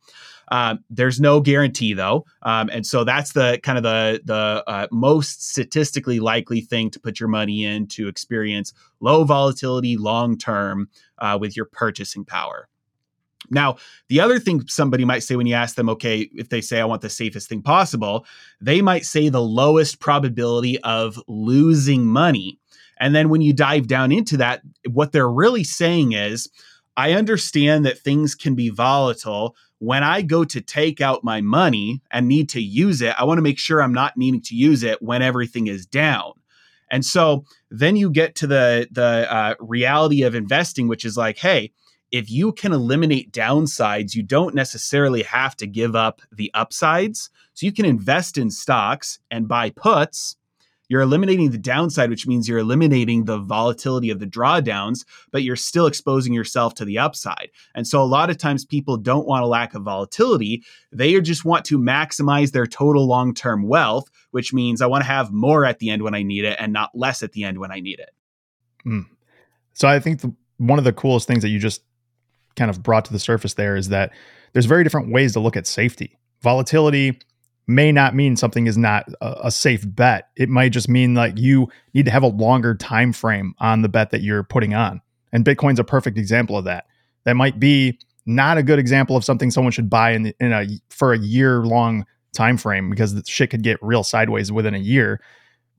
Um, 0.50 0.84
there's 0.90 1.20
no 1.20 1.40
guarantee 1.40 1.94
though, 1.94 2.26
um, 2.44 2.70
and 2.70 2.86
so 2.86 3.04
that's 3.04 3.34
the 3.34 3.60
kind 3.64 3.78
of 3.78 3.84
the 3.84 4.22
the 4.26 4.64
uh, 4.68 4.88
most 4.92 5.50
statistically 5.50 6.20
likely 6.20 6.62
thing 6.62 6.90
to 6.92 7.00
put 7.00 7.20
your 7.20 7.30
money 7.30 7.64
in 7.64 7.88
to 7.88 8.08
experience 8.08 8.74
low 9.00 9.24
volatility 9.24 9.98
long 9.98 10.38
term 10.38 10.90
uh, 11.20 11.38
with 11.40 11.56
your 11.56 11.66
purchasing 11.66 12.26
power. 12.26 12.68
Now, 13.52 13.76
the 14.08 14.22
other 14.22 14.40
thing 14.40 14.66
somebody 14.68 15.06
might 15.06 15.24
say 15.24 15.36
when 15.36 15.46
you 15.46 15.56
ask 15.56 15.76
them, 15.76 15.90
okay, 15.90 16.30
if 16.34 16.50
they 16.50 16.62
say, 16.62 16.80
I 16.80 16.86
want 16.86 17.02
the 17.02 17.10
safest 17.10 17.50
thing 17.50 17.62
possible, 17.62 18.26
they 18.62 18.82
might 18.82 19.06
say 19.06 19.30
the 19.30 19.42
lowest 19.42 20.00
probability 20.00 20.80
of 20.84 21.20
losing 21.28 22.06
money. 22.08 22.58
And 22.98 23.14
then 23.14 23.30
when 23.30 23.42
you 23.42 23.52
dive 23.52 23.88
down 23.88 24.12
into 24.12 24.38
that, 24.38 24.62
what 24.90 25.12
they're 25.12 25.30
really 25.30 25.64
saying 25.64 26.14
is, 26.14 26.50
I 26.98 27.14
understand 27.14 27.86
that 27.86 28.00
things 28.00 28.36
can 28.36 28.56
be 28.56 28.70
volatile. 28.70 29.56
When 29.80 30.04
I 30.04 30.22
go 30.22 30.44
to 30.44 30.62
take 30.62 31.02
out 31.02 31.24
my 31.24 31.42
money 31.42 32.02
and 32.12 32.28
need 32.28 32.50
to 32.50 32.62
use 32.62 33.02
it, 33.02 33.16
I 33.18 33.24
want 33.24 33.38
to 33.38 33.44
make 33.44 33.58
sure 33.58 33.82
I'm 33.82 33.94
not 33.94 34.18
needing 34.18 34.42
to 34.42 34.56
use 34.56 34.84
it 34.84 35.02
when 35.02 35.22
everything 35.22 35.68
is 35.68 35.86
down. 35.86 36.34
And 36.92 37.06
so 37.06 37.46
then 37.70 37.96
you 37.96 38.12
get 38.12 38.36
to 38.36 38.48
the 38.48 38.88
the 38.92 39.34
uh, 39.34 39.56
reality 39.60 40.24
of 40.24 40.36
investing, 40.36 40.88
which 40.88 41.06
is 41.06 41.18
like, 41.18 41.38
hey, 41.38 41.72
if 42.12 42.30
you 42.30 42.52
can 42.52 42.74
eliminate 42.74 43.32
downsides, 43.32 44.16
you 44.16 44.24
don't 44.24 44.56
necessarily 44.56 45.24
have 45.24 45.56
to 45.58 45.68
give 45.68 45.96
up 45.96 46.22
the 46.32 46.52
upsides. 46.54 47.30
So 47.54 47.66
you 47.66 47.72
can 47.72 47.86
invest 47.86 48.38
in 48.38 48.52
stocks 48.52 49.20
and 49.30 49.48
buy 49.48 49.70
puts 49.70 50.36
you're 50.92 51.00
eliminating 51.00 51.52
the 51.52 51.58
downside, 51.58 52.10
which 52.10 52.28
means 52.28 52.50
you're 52.50 52.60
eliminating 52.60 53.24
the 53.24 53.38
volatility 53.38 54.10
of 54.10 54.20
the 54.20 54.28
drawdowns, 54.28 55.06
but 55.32 55.42
you're 55.42 55.56
still 55.56 55.86
exposing 55.86 56.34
yourself 56.34 56.76
to 56.76 56.84
the 56.84 56.98
upside. 56.98 57.48
And 57.74 57.88
so 57.88 58.04
a 58.04 58.04
lot 58.04 58.30
of 58.30 58.38
times 58.38 58.66
people 58.66 58.98
don't 58.98 59.26
want 59.26 59.42
a 59.42 59.48
lack 59.48 59.74
of 59.74 59.84
volatility. 59.84 60.66
They 60.92 61.18
just 61.22 61.46
want 61.46 61.64
to 61.68 61.80
maximize 61.80 62.52
their 62.52 62.68
total 62.68 63.08
long 63.08 63.34
term 63.34 63.70
wealth, 63.70 64.12
which 64.32 64.52
means 64.52 64.82
I 64.82 64.88
want 64.88 65.06
to 65.06 65.08
have 65.08 65.32
more 65.32 65.64
at 65.64 65.80
the 65.80 65.90
end 65.90 66.04
when 66.04 66.14
I 66.14 66.24
need 66.24 66.44
it 66.44 66.58
and 66.60 66.74
not 66.74 66.92
less 66.94 67.24
at 67.24 67.32
the 67.32 67.46
end 67.46 67.60
when 67.60 67.72
I 67.72 67.80
need 67.80 68.02
it. 68.02 68.12
Mm. 68.86 69.06
So 69.72 69.88
I 69.88 70.02
think 70.02 70.20
the, 70.20 70.36
one 70.58 70.78
of 70.78 70.84
the 70.84 70.92
coolest 70.92 71.26
things 71.26 71.42
that 71.44 71.50
you 71.52 71.60
just 71.60 71.84
kind 72.56 72.70
of 72.70 72.84
brought 72.84 73.06
to 73.06 73.14
the 73.14 73.20
surface 73.20 73.54
there 73.54 73.76
is 73.76 73.90
that 73.90 74.12
there's 74.54 74.66
very 74.66 74.84
different 74.84 75.12
ways 75.12 75.34
to 75.34 75.40
look 75.40 75.56
at 75.56 75.68
safety. 75.68 76.18
Volatility 76.42 77.20
may 77.68 77.92
not 77.92 78.16
mean 78.16 78.36
something 78.36 78.68
is 78.68 78.78
not 78.78 79.08
a, 79.22 79.48
a, 79.48 79.52
safe 79.52 79.84
bet. 79.88 80.30
It 80.36 80.50
might 80.50 80.70
just 80.70 80.90
mean 80.90 81.14
like 81.14 81.38
you 81.38 81.70
need 81.94 82.06
to 82.06 82.12
have 82.12 82.24
a 82.24 82.28
longer 82.28 82.76
time 82.76 83.14
frame 83.14 83.54
on 83.60 83.82
the 83.82 83.90
bet 83.90 84.10
that 84.12 84.22
you're 84.22 84.44
putting 84.44 84.74
on. 84.74 85.02
And 85.32 85.46
Bitcoin's 85.46 85.80
a 85.80 85.84
perfect 85.84 86.18
example 86.18 86.58
of 86.58 86.66
that. 86.66 86.86
That 87.24 87.36
might 87.36 87.60
be 87.60 88.00
not 88.26 88.58
a 88.58 88.64
good 88.64 88.80
example 88.80 89.16
of 89.16 89.24
something 89.24 89.52
someone 89.52 89.72
should 89.72 89.90
buy 89.90 90.12
in, 90.12 90.34
in 90.40 90.52
a 90.52 90.68
for 90.90 91.14
a 91.14 91.20
year 91.20 91.60
long 91.60 92.06
time 92.34 92.58
frame 92.58 92.90
because 92.90 93.14
the 93.14 93.24
shit 93.26 93.50
could 93.50 93.64
get 93.64 93.78
real 93.82 94.04
sideways 94.04 94.52
within 94.52 94.74
a 94.74 94.80
year. 94.80 95.22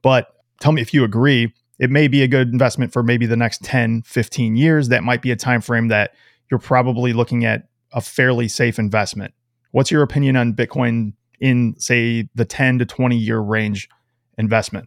But 0.03 0.29
tell 0.61 0.73
me 0.73 0.83
if 0.83 0.95
you 0.95 1.05
agree, 1.05 1.53
it 1.79 1.91
may 1.91 2.09
be 2.09 2.23
a 2.23 2.29
good 2.29 2.53
investment 2.53 2.93
for 2.93 3.03
maybe 3.03 3.27
the 3.27 3.37
next 3.37 3.65
10, 3.65 4.03
15 4.03 4.57
years. 4.57 4.89
That 4.89 5.03
might 5.03 5.23
be 5.23 5.31
a 5.31 5.37
time 5.37 5.61
frame 5.61 5.89
that 5.89 6.13
you're 6.53 6.59
probably 6.59 7.15
looking 7.15 7.47
at 7.47 7.67
a 7.93 8.03
fairly 8.03 8.47
safe 8.47 8.79
investment. 8.79 9.33
What's 9.71 9.91
your 9.91 10.03
opinion 10.03 10.37
on 10.37 10.53
Bitcoin 10.53 11.15
in 11.41 11.75
say 11.79 12.29
the 12.35 12.45
10 12.45 12.79
to 12.81 12.85
20 12.85 13.17
year 13.17 13.39
range 13.39 13.89
investment? 14.37 14.87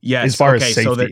Yes 0.00 0.26
as 0.26 0.36
far 0.36 0.56
okay, 0.56 0.66
as 0.66 0.74
safety. 0.74 0.82
so 0.82 0.94
that, 0.96 1.10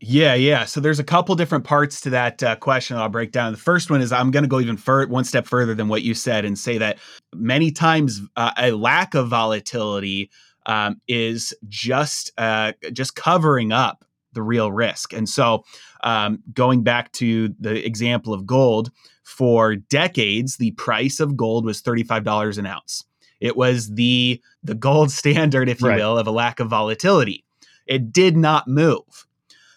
yeah 0.00 0.32
yeah 0.32 0.64
so 0.64 0.80
there's 0.80 1.00
a 1.00 1.04
couple 1.04 1.34
different 1.34 1.64
parts 1.64 2.00
to 2.00 2.10
that 2.10 2.40
uh, 2.44 2.54
question 2.56 2.96
i'll 2.96 3.08
break 3.08 3.32
down. 3.32 3.52
The 3.52 3.58
first 3.58 3.90
one 3.90 4.00
is 4.00 4.12
i'm 4.12 4.30
going 4.30 4.44
to 4.44 4.48
go 4.48 4.60
even 4.60 4.76
fur- 4.76 5.06
one 5.08 5.24
step 5.24 5.46
further 5.46 5.74
than 5.74 5.88
what 5.88 6.02
you 6.02 6.14
said 6.14 6.44
and 6.44 6.56
say 6.56 6.78
that 6.78 6.98
many 7.34 7.72
times 7.72 8.22
uh, 8.36 8.52
a 8.56 8.70
lack 8.70 9.14
of 9.14 9.28
volatility 9.28 10.30
um, 10.66 11.00
is 11.08 11.52
just 11.66 12.30
uh, 12.38 12.72
just 12.92 13.16
covering 13.16 13.72
up 13.72 14.04
the 14.38 14.42
real 14.42 14.70
risk 14.72 15.12
and 15.12 15.28
so 15.28 15.64
um, 16.04 16.40
going 16.54 16.82
back 16.84 17.10
to 17.12 17.52
the 17.58 17.84
example 17.84 18.32
of 18.32 18.46
gold 18.46 18.90
for 19.24 19.74
decades 19.74 20.56
the 20.56 20.70
price 20.72 21.20
of 21.20 21.36
gold 21.36 21.64
was 21.64 21.82
$35 21.82 22.56
an 22.56 22.66
ounce 22.66 23.04
it 23.40 23.56
was 23.56 23.94
the 23.94 24.42
the 24.62 24.74
gold 24.74 25.10
standard, 25.20 25.68
if 25.68 25.80
you 25.80 25.88
right. 25.88 25.98
will, 25.98 26.18
of 26.18 26.26
a 26.26 26.32
lack 26.32 26.60
of 26.60 26.68
volatility. 26.68 27.44
It 27.86 28.12
did 28.12 28.36
not 28.36 28.68
move. 28.68 29.26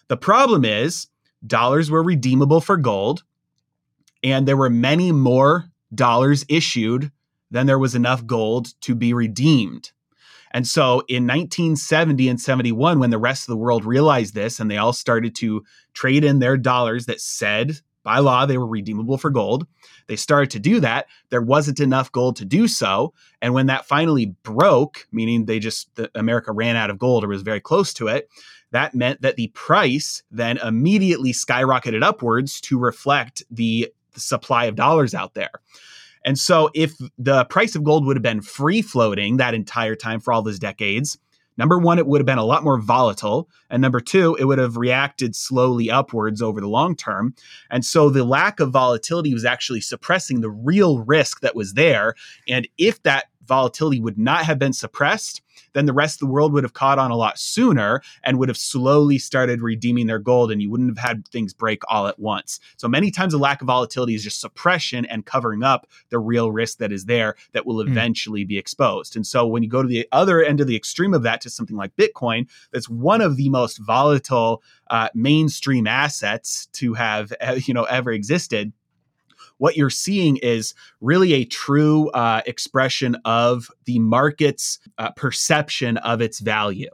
The 0.08 0.16
problem 0.16 0.64
is 0.64 1.08
dollars 1.46 1.90
were 1.90 2.02
redeemable 2.02 2.60
for 2.60 2.76
gold, 2.76 3.24
and 4.22 4.46
there 4.46 4.56
were 4.56 4.70
many 4.70 5.12
more 5.12 5.70
dollars 5.94 6.44
issued 6.48 7.10
than 7.50 7.66
there 7.66 7.78
was 7.78 7.94
enough 7.94 8.26
gold 8.26 8.80
to 8.82 8.94
be 8.94 9.12
redeemed. 9.12 9.92
And 10.52 10.66
so 10.66 11.02
in 11.08 11.26
1970 11.26 12.28
and 12.28 12.40
71, 12.40 12.98
when 12.98 13.10
the 13.10 13.18
rest 13.18 13.44
of 13.44 13.48
the 13.48 13.56
world 13.56 13.84
realized 13.84 14.34
this 14.34 14.60
and 14.60 14.70
they 14.70 14.76
all 14.76 14.92
started 14.92 15.34
to 15.36 15.64
trade 15.94 16.24
in 16.24 16.38
their 16.38 16.56
dollars 16.56 17.06
that 17.06 17.20
said 17.20 17.80
by 18.02 18.18
law 18.18 18.44
they 18.44 18.58
were 18.58 18.66
redeemable 18.66 19.16
for 19.16 19.30
gold, 19.30 19.66
they 20.08 20.16
started 20.16 20.50
to 20.50 20.58
do 20.58 20.80
that. 20.80 21.06
There 21.30 21.42
wasn't 21.42 21.80
enough 21.80 22.10
gold 22.12 22.36
to 22.36 22.44
do 22.44 22.68
so. 22.68 23.14
And 23.40 23.54
when 23.54 23.66
that 23.66 23.86
finally 23.86 24.26
broke, 24.42 25.06
meaning 25.12 25.44
they 25.44 25.58
just, 25.58 25.94
the, 25.94 26.10
America 26.14 26.52
ran 26.52 26.76
out 26.76 26.90
of 26.90 26.98
gold 26.98 27.24
or 27.24 27.28
was 27.28 27.42
very 27.42 27.60
close 27.60 27.94
to 27.94 28.08
it, 28.08 28.28
that 28.72 28.94
meant 28.94 29.22
that 29.22 29.36
the 29.36 29.48
price 29.48 30.22
then 30.30 30.58
immediately 30.58 31.32
skyrocketed 31.32 32.02
upwards 32.02 32.60
to 32.62 32.78
reflect 32.78 33.42
the, 33.50 33.92
the 34.14 34.20
supply 34.20 34.64
of 34.64 34.74
dollars 34.74 35.14
out 35.14 35.34
there. 35.34 35.50
And 36.24 36.38
so, 36.38 36.70
if 36.74 36.92
the 37.18 37.44
price 37.46 37.74
of 37.74 37.84
gold 37.84 38.06
would 38.06 38.16
have 38.16 38.22
been 38.22 38.42
free 38.42 38.82
floating 38.82 39.36
that 39.38 39.54
entire 39.54 39.96
time 39.96 40.20
for 40.20 40.32
all 40.32 40.42
those 40.42 40.58
decades, 40.58 41.18
Number 41.58 41.78
one, 41.78 41.98
it 41.98 42.06
would 42.06 42.20
have 42.20 42.26
been 42.26 42.38
a 42.38 42.44
lot 42.44 42.64
more 42.64 42.80
volatile. 42.80 43.48
And 43.68 43.82
number 43.82 44.00
two, 44.00 44.36
it 44.36 44.44
would 44.44 44.58
have 44.58 44.76
reacted 44.76 45.36
slowly 45.36 45.90
upwards 45.90 46.40
over 46.40 46.60
the 46.60 46.68
long 46.68 46.96
term. 46.96 47.34
And 47.70 47.84
so 47.84 48.08
the 48.08 48.24
lack 48.24 48.60
of 48.60 48.70
volatility 48.70 49.34
was 49.34 49.44
actually 49.44 49.80
suppressing 49.80 50.40
the 50.40 50.50
real 50.50 51.00
risk 51.00 51.40
that 51.40 51.54
was 51.54 51.74
there. 51.74 52.14
And 52.48 52.66
if 52.78 53.02
that 53.02 53.26
volatility 53.52 54.00
would 54.00 54.16
not 54.16 54.46
have 54.46 54.58
been 54.58 54.72
suppressed, 54.72 55.42
then 55.74 55.84
the 55.84 55.92
rest 55.92 56.16
of 56.16 56.28
the 56.28 56.32
world 56.32 56.54
would 56.54 56.64
have 56.64 56.72
caught 56.72 56.98
on 56.98 57.10
a 57.10 57.16
lot 57.16 57.38
sooner 57.38 58.00
and 58.24 58.38
would 58.38 58.48
have 58.48 58.56
slowly 58.56 59.18
started 59.18 59.60
redeeming 59.60 60.06
their 60.06 60.18
gold 60.18 60.50
and 60.50 60.62
you 60.62 60.70
wouldn't 60.70 60.96
have 60.96 61.06
had 61.06 61.28
things 61.28 61.52
break 61.52 61.82
all 61.88 62.06
at 62.06 62.18
once. 62.18 62.60
So 62.78 62.88
many 62.88 63.10
times 63.10 63.34
a 63.34 63.38
lack 63.38 63.60
of 63.60 63.66
volatility 63.66 64.14
is 64.14 64.24
just 64.24 64.40
suppression 64.40 65.04
and 65.04 65.26
covering 65.26 65.62
up 65.62 65.86
the 66.08 66.18
real 66.18 66.50
risk 66.50 66.78
that 66.78 66.92
is 66.92 67.04
there 67.04 67.34
that 67.52 67.66
will 67.66 67.82
hmm. 67.82 67.90
eventually 67.90 68.44
mm. 68.44 68.48
be 68.48 68.58
exposed. 68.58 69.16
And 69.16 69.26
so 69.26 69.46
when 69.46 69.62
you 69.62 69.68
go 69.68 69.82
to 69.82 69.88
the 69.88 70.08
other 70.12 70.42
end 70.42 70.60
of 70.62 70.66
the 70.66 70.76
extreme 70.76 71.12
of 71.12 71.22
that 71.24 71.42
to 71.42 71.50
something 71.50 71.76
like 71.76 71.94
Bitcoin, 71.96 72.48
that's 72.72 72.88
one 72.88 73.20
of 73.20 73.36
the 73.36 73.50
most 73.50 73.78
volatile 73.78 74.62
uh, 74.88 75.08
mainstream 75.14 75.86
assets 75.86 76.66
to 76.72 76.94
have 76.94 77.32
you 77.66 77.74
know 77.74 77.84
ever 77.84 78.12
existed 78.12 78.72
what 79.62 79.76
you're 79.76 79.90
seeing 79.90 80.38
is 80.38 80.74
really 81.00 81.34
a 81.34 81.44
true 81.44 82.10
uh, 82.10 82.42
expression 82.46 83.16
of 83.24 83.70
the 83.84 84.00
market's 84.00 84.80
uh, 84.98 85.12
perception 85.12 85.98
of 85.98 86.20
its 86.20 86.40
value. 86.40 86.90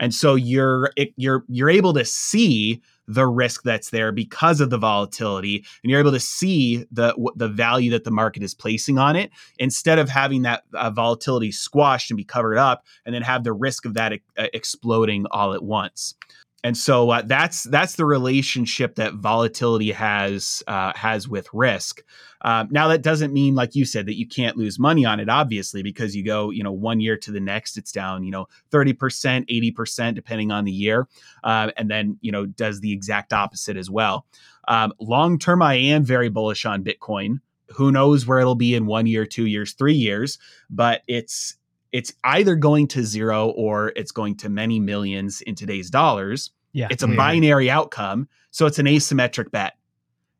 And 0.00 0.12
so 0.12 0.34
you're 0.34 0.90
you're 1.14 1.44
you're 1.46 1.70
able 1.70 1.92
to 1.92 2.04
see 2.04 2.82
the 3.06 3.28
risk 3.28 3.62
that's 3.62 3.90
there 3.90 4.10
because 4.10 4.60
of 4.60 4.70
the 4.70 4.78
volatility 4.78 5.64
and 5.84 5.90
you're 5.90 6.00
able 6.00 6.10
to 6.10 6.18
see 6.18 6.84
the 6.90 7.14
the 7.36 7.48
value 7.48 7.92
that 7.92 8.02
the 8.02 8.10
market 8.10 8.42
is 8.42 8.54
placing 8.54 8.98
on 8.98 9.14
it 9.14 9.30
instead 9.58 10.00
of 10.00 10.08
having 10.08 10.42
that 10.42 10.64
uh, 10.72 10.90
volatility 10.90 11.52
squashed 11.52 12.10
and 12.10 12.16
be 12.16 12.24
covered 12.24 12.56
up 12.56 12.84
and 13.06 13.14
then 13.14 13.22
have 13.22 13.44
the 13.44 13.52
risk 13.52 13.84
of 13.84 13.94
that 13.94 14.14
uh, 14.36 14.46
exploding 14.52 15.26
all 15.30 15.54
at 15.54 15.62
once 15.62 16.16
and 16.64 16.78
so 16.78 17.10
uh, 17.10 17.22
that's 17.22 17.64
that's 17.64 17.96
the 17.96 18.06
relationship 18.06 18.94
that 18.94 19.12
volatility 19.14 19.92
has 19.92 20.62
uh, 20.66 20.94
has 20.96 21.28
with 21.28 21.46
risk. 21.52 22.02
Um, 22.40 22.68
now 22.70 22.88
that 22.88 23.02
doesn't 23.02 23.34
mean, 23.34 23.54
like 23.54 23.74
you 23.74 23.84
said, 23.84 24.06
that 24.06 24.16
you 24.16 24.26
can't 24.26 24.56
lose 24.56 24.78
money 24.78 25.04
on 25.04 25.20
it, 25.20 25.28
obviously, 25.28 25.82
because 25.82 26.16
you 26.16 26.24
go, 26.24 26.48
you 26.50 26.62
know, 26.62 26.72
one 26.72 27.00
year 27.00 27.18
to 27.18 27.30
the 27.30 27.40
next, 27.40 27.76
it's 27.76 27.92
down, 27.92 28.24
you 28.24 28.30
know, 28.30 28.46
thirty 28.70 28.94
percent, 28.94 29.44
eighty 29.50 29.70
percent, 29.70 30.16
depending 30.16 30.50
on 30.50 30.64
the 30.64 30.72
year, 30.72 31.06
uh, 31.44 31.70
and 31.76 31.90
then 31.90 32.16
you 32.22 32.32
know 32.32 32.46
does 32.46 32.80
the 32.80 32.92
exact 32.92 33.34
opposite 33.34 33.76
as 33.76 33.90
well. 33.90 34.24
Um, 34.66 34.94
long 34.98 35.38
term, 35.38 35.60
I 35.60 35.74
am 35.74 36.02
very 36.02 36.30
bullish 36.30 36.64
on 36.64 36.82
Bitcoin. 36.82 37.40
Who 37.76 37.92
knows 37.92 38.26
where 38.26 38.40
it'll 38.40 38.54
be 38.54 38.74
in 38.74 38.86
one 38.86 39.06
year, 39.06 39.26
two 39.26 39.46
years, 39.46 39.74
three 39.74 39.94
years, 39.94 40.38
but 40.70 41.02
it's 41.06 41.56
it's 41.94 42.12
either 42.24 42.56
going 42.56 42.88
to 42.88 43.04
zero 43.04 43.50
or 43.50 43.92
it's 43.94 44.10
going 44.10 44.34
to 44.34 44.48
many 44.48 44.80
millions 44.80 45.40
in 45.42 45.54
today's 45.54 45.90
dollars. 45.90 46.50
Yeah. 46.72 46.88
It's 46.90 47.04
a 47.04 47.06
mm-hmm. 47.06 47.16
binary 47.16 47.70
outcome. 47.70 48.28
So 48.50 48.66
it's 48.66 48.80
an 48.80 48.86
asymmetric 48.86 49.52
bet. 49.52 49.74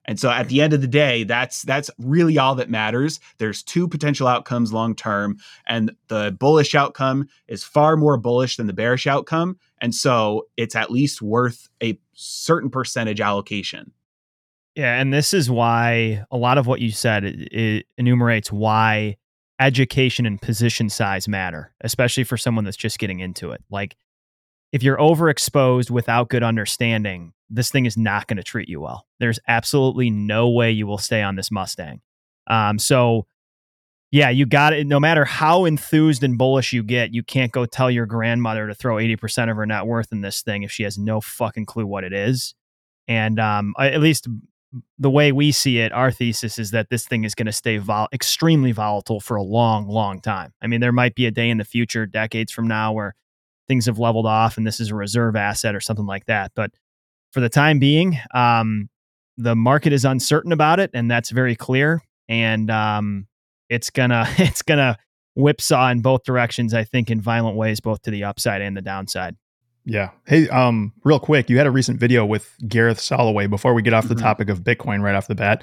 And 0.05 0.19
so 0.19 0.31
at 0.31 0.49
the 0.49 0.61
end 0.61 0.73
of 0.73 0.81
the 0.81 0.89
day, 0.89 1.23
that's 1.23 1.63
that's 1.63 1.91
really 1.99 2.39
all 2.39 2.57
that 2.57 2.69
matters. 2.69 3.21
There's 3.39 3.63
two 3.63 3.87
potential 3.87 4.27
outcomes 4.27 4.73
long 4.73 4.97
term, 4.97 5.39
and 5.67 5.93
the 6.09 6.37
bullish 6.39 6.75
outcome 6.75 7.29
is 7.47 7.65
far 7.65 7.97
more 7.97 8.19
bullish 8.19 8.57
than 8.57 8.67
the 8.67 8.75
bearish 8.75 9.07
outcome. 9.07 9.57
And 9.81 9.95
so 9.95 10.49
it's 10.59 10.75
at 10.75 10.91
least 10.91 11.23
worth 11.23 11.69
a 11.83 11.99
certain 12.13 12.69
percentage 12.69 13.21
allocation. 13.21 13.93
Yeah, 14.75 15.01
and 15.01 15.15
this 15.15 15.33
is 15.33 15.49
why 15.49 16.25
a 16.31 16.37
lot 16.37 16.59
of 16.59 16.67
what 16.67 16.81
you 16.81 16.91
said 16.91 17.25
it, 17.25 17.53
it 17.53 17.87
enumerates 17.97 18.53
why 18.53 19.17
education 19.61 20.27
and 20.27 20.41
position 20.41 20.89
size 20.89 21.29
matter, 21.29 21.73
especially 21.83 22.25
for 22.25 22.37
someone 22.37 22.65
that's 22.65 22.77
just 22.77 22.99
getting 22.99 23.21
into 23.21 23.53
it. 23.53 23.63
Like 23.71 23.97
if 24.73 24.83
you're 24.83 24.97
overexposed 24.97 25.91
without 25.91 26.29
good 26.29 26.43
understanding, 26.43 27.33
this 27.49 27.71
thing 27.71 27.87
is 27.87 27.97
not 27.97 28.27
going 28.27 28.37
to 28.37 28.43
treat 28.43 28.69
you 28.69 28.81
well. 28.81 29.07
There's 29.21 29.39
absolutely 29.47 30.11
no 30.11 30.49
way 30.51 30.73
you 30.73 30.87
will 30.87 30.99
stay 30.99 31.23
on 31.23 31.37
this 31.37 31.51
Mustang. 31.51 32.01
Um, 32.49 32.79
so 32.79 33.27
yeah, 34.11 34.31
you 34.31 34.47
got 34.47 34.73
it. 34.73 34.87
No 34.87 35.01
matter 35.01 35.25
how 35.25 35.65
enthused 35.65 36.23
and 36.23 36.39
bullish 36.39 36.73
you 36.73 36.83
get, 36.85 37.13
you 37.13 37.23
can't 37.23 37.51
go 37.51 37.67
tell 37.67 37.91
your 37.91 38.07
grandmother 38.07 38.69
to 38.69 38.75
throw 38.75 38.97
80% 38.97 39.51
of 39.51 39.57
her 39.57 39.67
net 39.67 39.87
worth 39.87 40.13
in 40.13 40.21
this 40.21 40.43
thing 40.43 40.63
if 40.63 40.71
she 40.71 40.85
has 40.85 40.97
no 40.97 41.21
fucking 41.21 41.67
clue 41.67 41.87
what 41.87 42.05
it 42.05 42.13
is. 42.13 42.55
And 43.09 43.41
um, 43.41 43.75
at 43.79 44.01
least 44.01 44.29
the 44.99 45.11
way 45.11 45.33
we 45.33 45.53
see 45.53 45.79
it, 45.79 45.93
our 45.93 46.11
thesis 46.11 46.59
is 46.59 46.71
that 46.73 46.91
this 46.91 47.07
thing 47.07 47.25
is 47.25 47.35
going 47.35 47.47
to 47.47 47.53
stay 47.53 47.79
vol- 47.79 48.09
extremely 48.13 48.73
volatile 48.73 49.21
for 49.21 49.37
a 49.37 49.43
long, 49.43 49.87
long 49.87 50.21
time. 50.21 50.53
I 50.63 50.67
mean, 50.67 50.81
there 50.81 50.93
might 50.93 51.15
be 51.15 51.27
a 51.27 51.31
day 51.31 51.49
in 51.49 51.59
the 51.59 51.65
future, 51.65 52.07
decades 52.07 52.53
from 52.53 52.67
now, 52.67 52.93
where 52.93 53.15
things 53.69 53.87
have 53.87 53.99
leveled 53.99 54.27
off 54.27 54.57
and 54.57 54.67
this 54.67 54.81
is 54.81 54.91
a 54.91 54.95
reserve 54.95 55.37
asset 55.37 55.75
or 55.75 55.81
something 55.81 56.07
like 56.07 56.27
that. 56.27 56.53
But 56.55 56.71
for 57.33 57.41
the 57.41 57.49
time 57.49 57.79
being, 57.79 58.19
um, 58.35 58.89
the 59.37 59.57
market 59.57 59.93
is 59.93 60.05
uncertain 60.05 60.53
about 60.53 60.81
it, 60.81 60.91
and 60.95 61.11
that's 61.11 61.31
very 61.31 61.57
clear. 61.57 62.01
And 62.29 62.71
um, 62.71 63.27
it's 63.69 63.91
gonna 63.91 64.27
it's 64.39 64.63
gonna 64.63 64.97
whipsaw 65.35 65.91
in 65.91 66.01
both 66.01 66.25
directions. 66.25 66.73
I 66.75 66.85
think 66.85 67.11
in 67.11 67.21
violent 67.21 67.57
ways, 67.57 67.81
both 67.81 68.03
to 68.03 68.11
the 68.11 68.25
upside 68.25 68.63
and 68.63 68.77
the 68.77 68.83
downside. 68.83 69.37
Yeah. 69.87 70.11
Hey, 70.27 70.49
um, 70.49 70.93
real 71.05 71.19
quick, 71.19 71.51
you 71.51 71.59
had 71.59 71.67
a 71.67 71.71
recent 71.71 72.01
video 72.01 72.25
with 72.25 72.55
Gareth 72.67 72.99
Soloway 72.99 73.49
before 73.51 73.75
we 73.75 73.83
get 73.83 73.93
off 73.93 74.09
the 74.09 74.15
Mhm. 74.15 74.21
topic 74.23 74.49
of 74.49 74.63
Bitcoin 74.65 75.03
right 75.03 75.15
off 75.15 75.27
the 75.27 75.35
bat. 75.35 75.63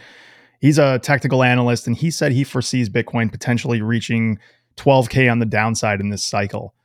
He's 0.59 0.77
a 0.77 0.99
technical 0.99 1.43
analyst 1.43 1.87
and 1.87 1.97
he 1.97 2.11
said 2.11 2.31
he 2.31 2.43
foresees 2.43 2.87
Bitcoin 2.87 3.31
potentially 3.31 3.81
reaching 3.81 4.37
12K 4.77 5.27
on 5.27 5.39
the 5.39 5.45
downside 5.45 5.99
in 5.99 6.09
this 6.09 6.23
cycle. 6.23 6.75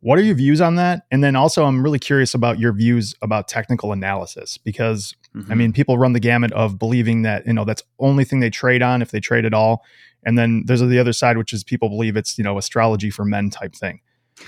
What 0.00 0.18
are 0.18 0.22
your 0.22 0.36
views 0.36 0.60
on 0.60 0.76
that? 0.76 1.02
And 1.10 1.22
then 1.22 1.36
also, 1.36 1.64
I'm 1.66 1.82
really 1.82 1.98
curious 1.98 2.32
about 2.32 2.58
your 2.58 2.72
views 2.72 3.14
about 3.20 3.48
technical 3.48 3.92
analysis 3.92 4.56
because 4.56 5.14
I 5.50 5.54
mean, 5.54 5.72
people 5.72 5.98
run 5.98 6.14
the 6.14 6.20
gamut 6.20 6.52
of 6.52 6.78
believing 6.78 7.22
that, 7.22 7.46
you 7.46 7.52
know, 7.52 7.64
that's 7.64 7.82
only 8.00 8.24
thing 8.24 8.40
they 8.40 8.50
trade 8.50 8.82
on 8.82 9.02
if 9.02 9.10
they 9.10 9.20
trade 9.20 9.44
at 9.44 9.52
all. 9.54 9.84
And 10.24 10.36
then 10.38 10.64
there's 10.66 10.80
the 10.80 10.98
other 10.98 11.12
side, 11.12 11.36
which 11.36 11.52
is 11.52 11.62
people 11.62 11.88
believe 11.90 12.16
it's, 12.16 12.38
you 12.38 12.44
know, 12.44 12.58
astrology 12.58 13.10
for 13.10 13.24
men 13.24 13.50
type 13.50 13.74
thing. 13.74 14.00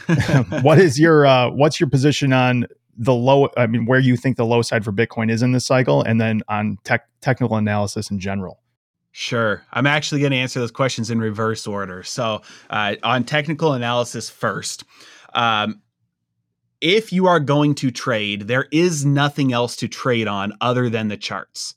what 0.62 0.78
is 0.78 0.99
your 0.99 1.26
uh, 1.26 1.50
what's 1.50 1.80
your 1.80 1.88
position 1.88 2.32
on 2.32 2.66
the 2.97 3.14
low? 3.14 3.49
I 3.56 3.66
mean, 3.66 3.87
where 3.87 4.00
you 4.00 4.16
think 4.16 4.37
the 4.37 4.47
low 4.47 4.62
side 4.62 4.85
for 4.85 4.92
Bitcoin 4.92 5.30
is 5.30 5.42
in 5.42 5.52
this 5.52 5.66
cycle, 5.66 6.02
and 6.02 6.20
then 6.20 6.42
on 6.49 6.78
tech 6.85 7.06
technical 7.20 7.56
analysis 7.56 8.11
in 8.11 8.18
general. 8.18 8.61
Sure. 9.12 9.64
I'm 9.73 9.87
actually 9.87 10.20
going 10.20 10.30
to 10.30 10.38
answer 10.38 10.61
those 10.61 10.70
questions 10.70 11.11
in 11.11 11.18
reverse 11.18 11.66
order. 11.66 12.04
So, 12.04 12.42
uh, 12.70 12.94
on 13.02 13.25
technical 13.25 13.73
analysis 13.73 14.30
first, 14.30 14.85
um, 15.35 15.82
if 16.80 17.12
you 17.12 17.26
are 17.26 17.40
going 17.40 17.75
to 17.76 17.90
trade, 17.90 18.42
there 18.42 18.66
is 18.70 19.04
nothing 19.04 19.52
else 19.52 19.76
to 19.76 19.88
trade 19.88 20.28
on 20.28 20.52
other 20.61 20.88
than 20.88 21.09
the 21.09 21.16
charts. 21.16 21.75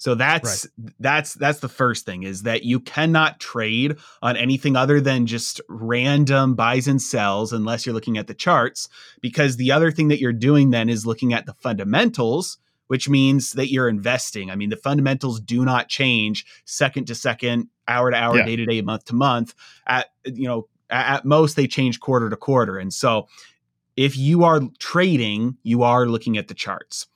So 0.00 0.14
that's 0.14 0.66
that's 0.98 1.34
that's 1.34 1.60
the 1.60 1.68
first 1.68 2.06
thing 2.06 2.22
is 2.22 2.44
that 2.44 2.64
you 2.64 2.80
cannot 2.80 3.38
trade 3.38 3.98
on 4.22 4.34
anything 4.34 4.74
other 4.74 4.98
than 4.98 5.26
just 5.26 5.60
random 5.68 6.54
buys 6.54 6.88
and 6.88 7.02
sells 7.02 7.52
unless 7.52 7.84
you're 7.84 7.94
looking 7.94 8.16
at 8.16 8.26
the 8.26 8.32
charts 8.32 8.88
because 9.20 9.58
the 9.58 9.70
other 9.70 9.90
thing 9.90 10.08
that 10.08 10.18
you're 10.18 10.32
doing 10.32 10.70
then 10.70 10.88
is 10.88 11.04
looking 11.04 11.34
at 11.34 11.44
the 11.44 11.52
fundamentals 11.52 12.56
which 12.86 13.10
means 13.10 13.52
that 13.52 13.70
you're 13.70 13.88
investing. 13.90 14.50
I 14.50 14.56
mean, 14.56 14.70
the 14.70 14.76
fundamentals 14.76 15.38
do 15.38 15.64
not 15.64 15.88
change 15.88 16.44
second 16.64 17.04
to 17.06 17.14
second, 17.14 17.68
hour 17.86 18.10
to 18.10 18.16
hour, 18.16 18.38
Yeah. 18.38 18.46
day 18.46 18.56
to 18.56 18.64
day, 18.66 18.80
month 18.80 19.04
to 19.04 19.14
month. 19.14 19.54
At 19.86 20.10
you 20.24 20.48
know, 20.48 20.66
at 20.88 21.26
most 21.26 21.56
they 21.56 21.68
change 21.68 22.00
quarter 22.00 22.30
to 22.30 22.36
quarter. 22.36 22.78
And 22.78 22.92
so, 22.92 23.28
if 23.96 24.16
you 24.16 24.44
are 24.44 24.62
trading, 24.78 25.58
you 25.62 25.82
are 25.82 26.06
looking 26.06 26.38
at 26.38 26.48
the 26.48 26.54
charts. 26.54 27.06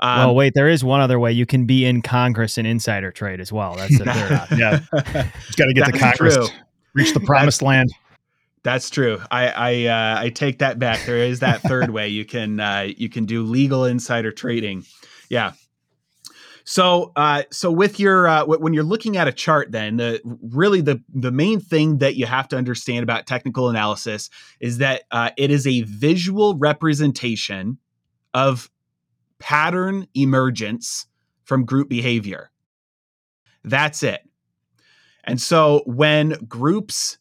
Um, 0.00 0.18
well, 0.18 0.34
wait, 0.34 0.54
there 0.54 0.68
is 0.68 0.84
one 0.84 1.00
other 1.00 1.18
way 1.18 1.32
you 1.32 1.46
can 1.46 1.64
be 1.64 1.84
in 1.84 2.02
Congress 2.02 2.56
and 2.58 2.66
insider 2.66 3.10
trade 3.10 3.40
as 3.40 3.52
well. 3.52 3.74
That's 3.76 3.98
the 3.98 4.04
third 4.12 4.32
option. 4.32 4.58
Yeah. 4.58 4.78
Just 5.46 5.58
got 5.58 5.66
to 5.66 5.74
get 5.74 5.86
to 5.86 5.98
Congress, 5.98 6.36
true. 6.36 6.46
reach 6.94 7.12
the 7.14 7.20
promised 7.20 7.62
land. 7.62 7.90
That's 8.62 8.90
true. 8.90 9.20
I 9.30 9.48
I, 9.48 9.84
uh, 9.86 10.20
I 10.20 10.28
take 10.30 10.58
that 10.58 10.78
back. 10.78 11.04
There 11.06 11.16
is 11.18 11.40
that 11.40 11.62
third 11.62 11.90
way 11.90 12.08
you 12.08 12.24
can 12.24 12.60
uh, 12.60 12.88
you 12.96 13.08
can 13.08 13.24
do 13.24 13.42
legal 13.44 13.84
insider 13.84 14.30
trading. 14.32 14.84
Yeah. 15.28 15.52
So 16.64 17.12
uh, 17.16 17.44
so 17.50 17.72
with 17.72 17.98
your 17.98 18.28
uh, 18.28 18.44
wh- 18.44 18.60
when 18.60 18.74
you're 18.74 18.84
looking 18.84 19.16
at 19.16 19.26
a 19.26 19.32
chart, 19.32 19.72
then 19.72 19.96
the 19.96 20.20
really 20.42 20.82
the 20.82 21.02
the 21.14 21.32
main 21.32 21.60
thing 21.60 21.98
that 21.98 22.16
you 22.16 22.26
have 22.26 22.46
to 22.48 22.56
understand 22.56 23.02
about 23.04 23.26
technical 23.26 23.70
analysis 23.70 24.28
is 24.60 24.78
that 24.78 25.04
uh, 25.10 25.30
it 25.38 25.50
is 25.50 25.66
a 25.66 25.80
visual 25.82 26.56
representation 26.58 27.78
of 28.34 28.70
pattern 29.38 30.06
emergence 30.14 31.06
from 31.44 31.64
group 31.64 31.88
behavior. 31.88 32.50
That's 33.64 34.02
it. 34.02 34.20
And 35.24 35.40
so 35.40 35.82
when 35.86 36.30
groups 36.48 37.18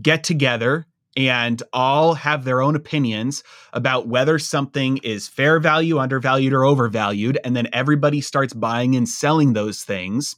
get 0.00 0.24
together 0.24 0.86
and 1.16 1.62
all 1.72 2.14
have 2.14 2.44
their 2.44 2.60
own 2.60 2.76
opinions 2.76 3.42
about 3.72 4.06
whether 4.06 4.38
something 4.38 4.98
is 4.98 5.28
fair 5.28 5.58
value, 5.58 5.98
undervalued, 5.98 6.52
or 6.52 6.64
overvalued. 6.64 7.38
And 7.42 7.56
then 7.56 7.68
everybody 7.72 8.20
starts 8.20 8.52
buying 8.52 8.94
and 8.94 9.08
selling 9.08 9.54
those 9.54 9.82
things. 9.82 10.36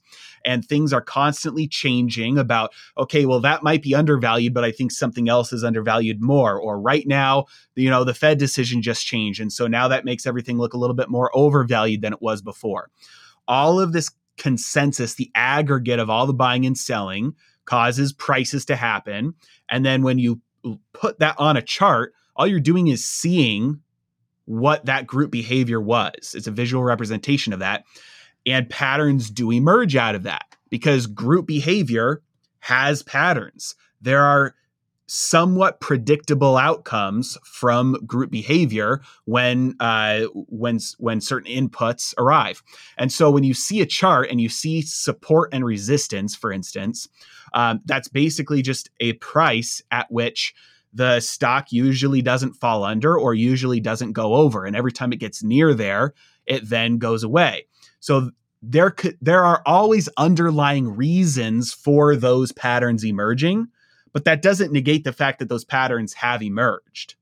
And 0.48 0.64
things 0.64 0.94
are 0.94 1.02
constantly 1.02 1.68
changing 1.68 2.38
about, 2.38 2.72
okay, 2.96 3.26
well, 3.26 3.40
that 3.40 3.62
might 3.62 3.82
be 3.82 3.94
undervalued, 3.94 4.54
but 4.54 4.64
I 4.64 4.72
think 4.72 4.90
something 4.90 5.28
else 5.28 5.52
is 5.52 5.62
undervalued 5.62 6.22
more. 6.22 6.58
Or 6.58 6.80
right 6.80 7.06
now, 7.06 7.44
you 7.76 7.90
know, 7.90 8.02
the 8.02 8.14
Fed 8.14 8.38
decision 8.38 8.80
just 8.80 9.06
changed. 9.06 9.42
And 9.42 9.52
so 9.52 9.66
now 9.66 9.88
that 9.88 10.06
makes 10.06 10.26
everything 10.26 10.56
look 10.56 10.72
a 10.72 10.78
little 10.78 10.96
bit 10.96 11.10
more 11.10 11.30
overvalued 11.34 12.00
than 12.00 12.14
it 12.14 12.22
was 12.22 12.40
before. 12.40 12.88
All 13.46 13.78
of 13.78 13.92
this 13.92 14.10
consensus, 14.38 15.14
the 15.14 15.30
aggregate 15.34 15.98
of 15.98 16.08
all 16.08 16.26
the 16.26 16.32
buying 16.32 16.64
and 16.64 16.78
selling, 16.78 17.34
causes 17.66 18.14
prices 18.14 18.64
to 18.64 18.76
happen. 18.76 19.34
And 19.68 19.84
then 19.84 20.02
when 20.02 20.18
you 20.18 20.40
put 20.94 21.18
that 21.18 21.36
on 21.38 21.58
a 21.58 21.62
chart, 21.62 22.14
all 22.34 22.46
you're 22.46 22.58
doing 22.58 22.88
is 22.88 23.06
seeing 23.06 23.80
what 24.46 24.86
that 24.86 25.06
group 25.06 25.30
behavior 25.30 25.78
was. 25.78 26.34
It's 26.34 26.46
a 26.46 26.50
visual 26.50 26.82
representation 26.82 27.52
of 27.52 27.58
that. 27.58 27.84
And 28.50 28.68
patterns 28.68 29.30
do 29.30 29.50
emerge 29.50 29.96
out 29.96 30.14
of 30.14 30.22
that 30.24 30.56
because 30.70 31.06
group 31.06 31.46
behavior 31.46 32.22
has 32.60 33.02
patterns. 33.02 33.74
There 34.00 34.22
are 34.22 34.54
somewhat 35.08 35.80
predictable 35.80 36.58
outcomes 36.58 37.38
from 37.42 37.94
group 38.06 38.30
behavior 38.30 39.00
when 39.24 39.74
uh, 39.80 40.24
when 40.34 40.78
when 40.98 41.20
certain 41.20 41.50
inputs 41.50 42.14
arrive. 42.18 42.62
And 42.98 43.10
so 43.10 43.30
when 43.30 43.42
you 43.42 43.54
see 43.54 43.80
a 43.80 43.86
chart 43.86 44.28
and 44.30 44.40
you 44.40 44.48
see 44.48 44.82
support 44.82 45.52
and 45.52 45.64
resistance, 45.64 46.36
for 46.36 46.52
instance, 46.52 47.08
um, 47.54 47.80
that's 47.86 48.08
basically 48.08 48.62
just 48.62 48.90
a 49.00 49.14
price 49.14 49.82
at 49.90 50.10
which 50.12 50.54
the 50.92 51.20
stock 51.20 51.72
usually 51.72 52.22
doesn't 52.22 52.54
fall 52.54 52.84
under 52.84 53.18
or 53.18 53.34
usually 53.34 53.80
doesn't 53.80 54.12
go 54.12 54.34
over. 54.34 54.64
And 54.64 54.76
every 54.76 54.92
time 54.92 55.12
it 55.12 55.20
gets 55.20 55.42
near 55.42 55.74
there, 55.74 56.14
it 56.46 56.68
then 56.68 56.98
goes 56.98 57.22
away. 57.22 57.66
So 58.00 58.30
there 58.62 58.90
could 58.90 59.16
there 59.20 59.44
are 59.44 59.62
always 59.66 60.08
underlying 60.16 60.96
reasons 60.96 61.72
for 61.72 62.16
those 62.16 62.52
patterns 62.52 63.04
emerging, 63.04 63.68
but 64.12 64.24
that 64.24 64.42
doesn't 64.42 64.72
negate 64.72 65.04
the 65.04 65.12
fact 65.12 65.38
that 65.38 65.48
those 65.48 65.64
patterns 65.64 66.14
have 66.14 66.42
emerged. 66.42 67.14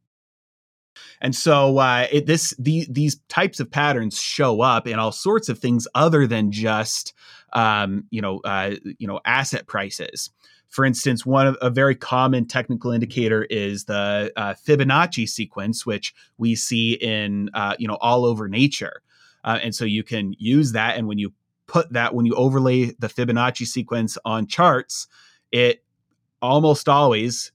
And 1.21 1.35
so 1.35 1.79
uh, 1.79 2.07
it, 2.11 2.27
this 2.27 2.55
the, 2.59 2.87
these 2.91 3.17
types 3.29 3.61
of 3.61 3.71
patterns 3.71 4.21
show 4.21 4.61
up 4.61 4.87
in 4.87 4.99
all 4.99 5.13
sorts 5.13 5.49
of 5.49 5.59
things 5.59 5.87
other 5.95 6.27
than 6.27 6.53
just 6.53 7.15
um, 7.53 8.05
you 8.11 8.21
know 8.21 8.41
uh, 8.45 8.77
you 8.99 9.07
know 9.07 9.21
asset 9.25 9.67
prices. 9.67 10.31
For 10.69 10.85
instance, 10.85 11.25
one 11.25 11.47
of 11.47 11.57
a 11.63 11.71
very 11.71 11.95
common 11.95 12.47
technical 12.47 12.91
indicator 12.91 13.45
is 13.45 13.85
the 13.85 14.33
uh, 14.37 14.55
Fibonacci 14.55 15.29
sequence, 15.29 15.87
which 15.87 16.13
we 16.39 16.55
see 16.55 16.95
in 16.95 17.51
uh, 17.55 17.77
you 17.79 17.89
know 17.89 17.99
all 18.01 18.25
over 18.25 18.49
nature. 18.49 19.03
Uh, 19.47 19.61
and 19.63 19.75
so 19.75 19.85
you 19.85 20.03
can 20.03 20.35
use 20.39 20.73
that, 20.73 20.99
and 20.99 21.09
when 21.09 21.19
you 21.19 21.33
put 21.67 21.93
that, 21.93 22.15
when 22.15 22.27
you 22.27 22.35
overlay 22.35 22.87
the 22.99 23.09
Fibonacci 23.09 23.67
sequence 23.67 24.19
on 24.25 24.47
charts, 24.47 25.07
it 25.53 25.83
almost 26.43 26.89
always 26.89 27.53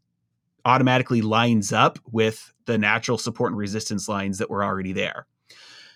automatically 0.65 1.21
lines 1.21 1.73
up 1.73 1.99
with 2.11 2.53
the 2.65 2.77
natural 2.77 3.17
support 3.17 3.51
and 3.51 3.57
resistance 3.59 4.07
lines 4.07 4.37
that 4.37 4.49
were 4.49 4.63
already 4.63 4.93
there. 4.93 5.27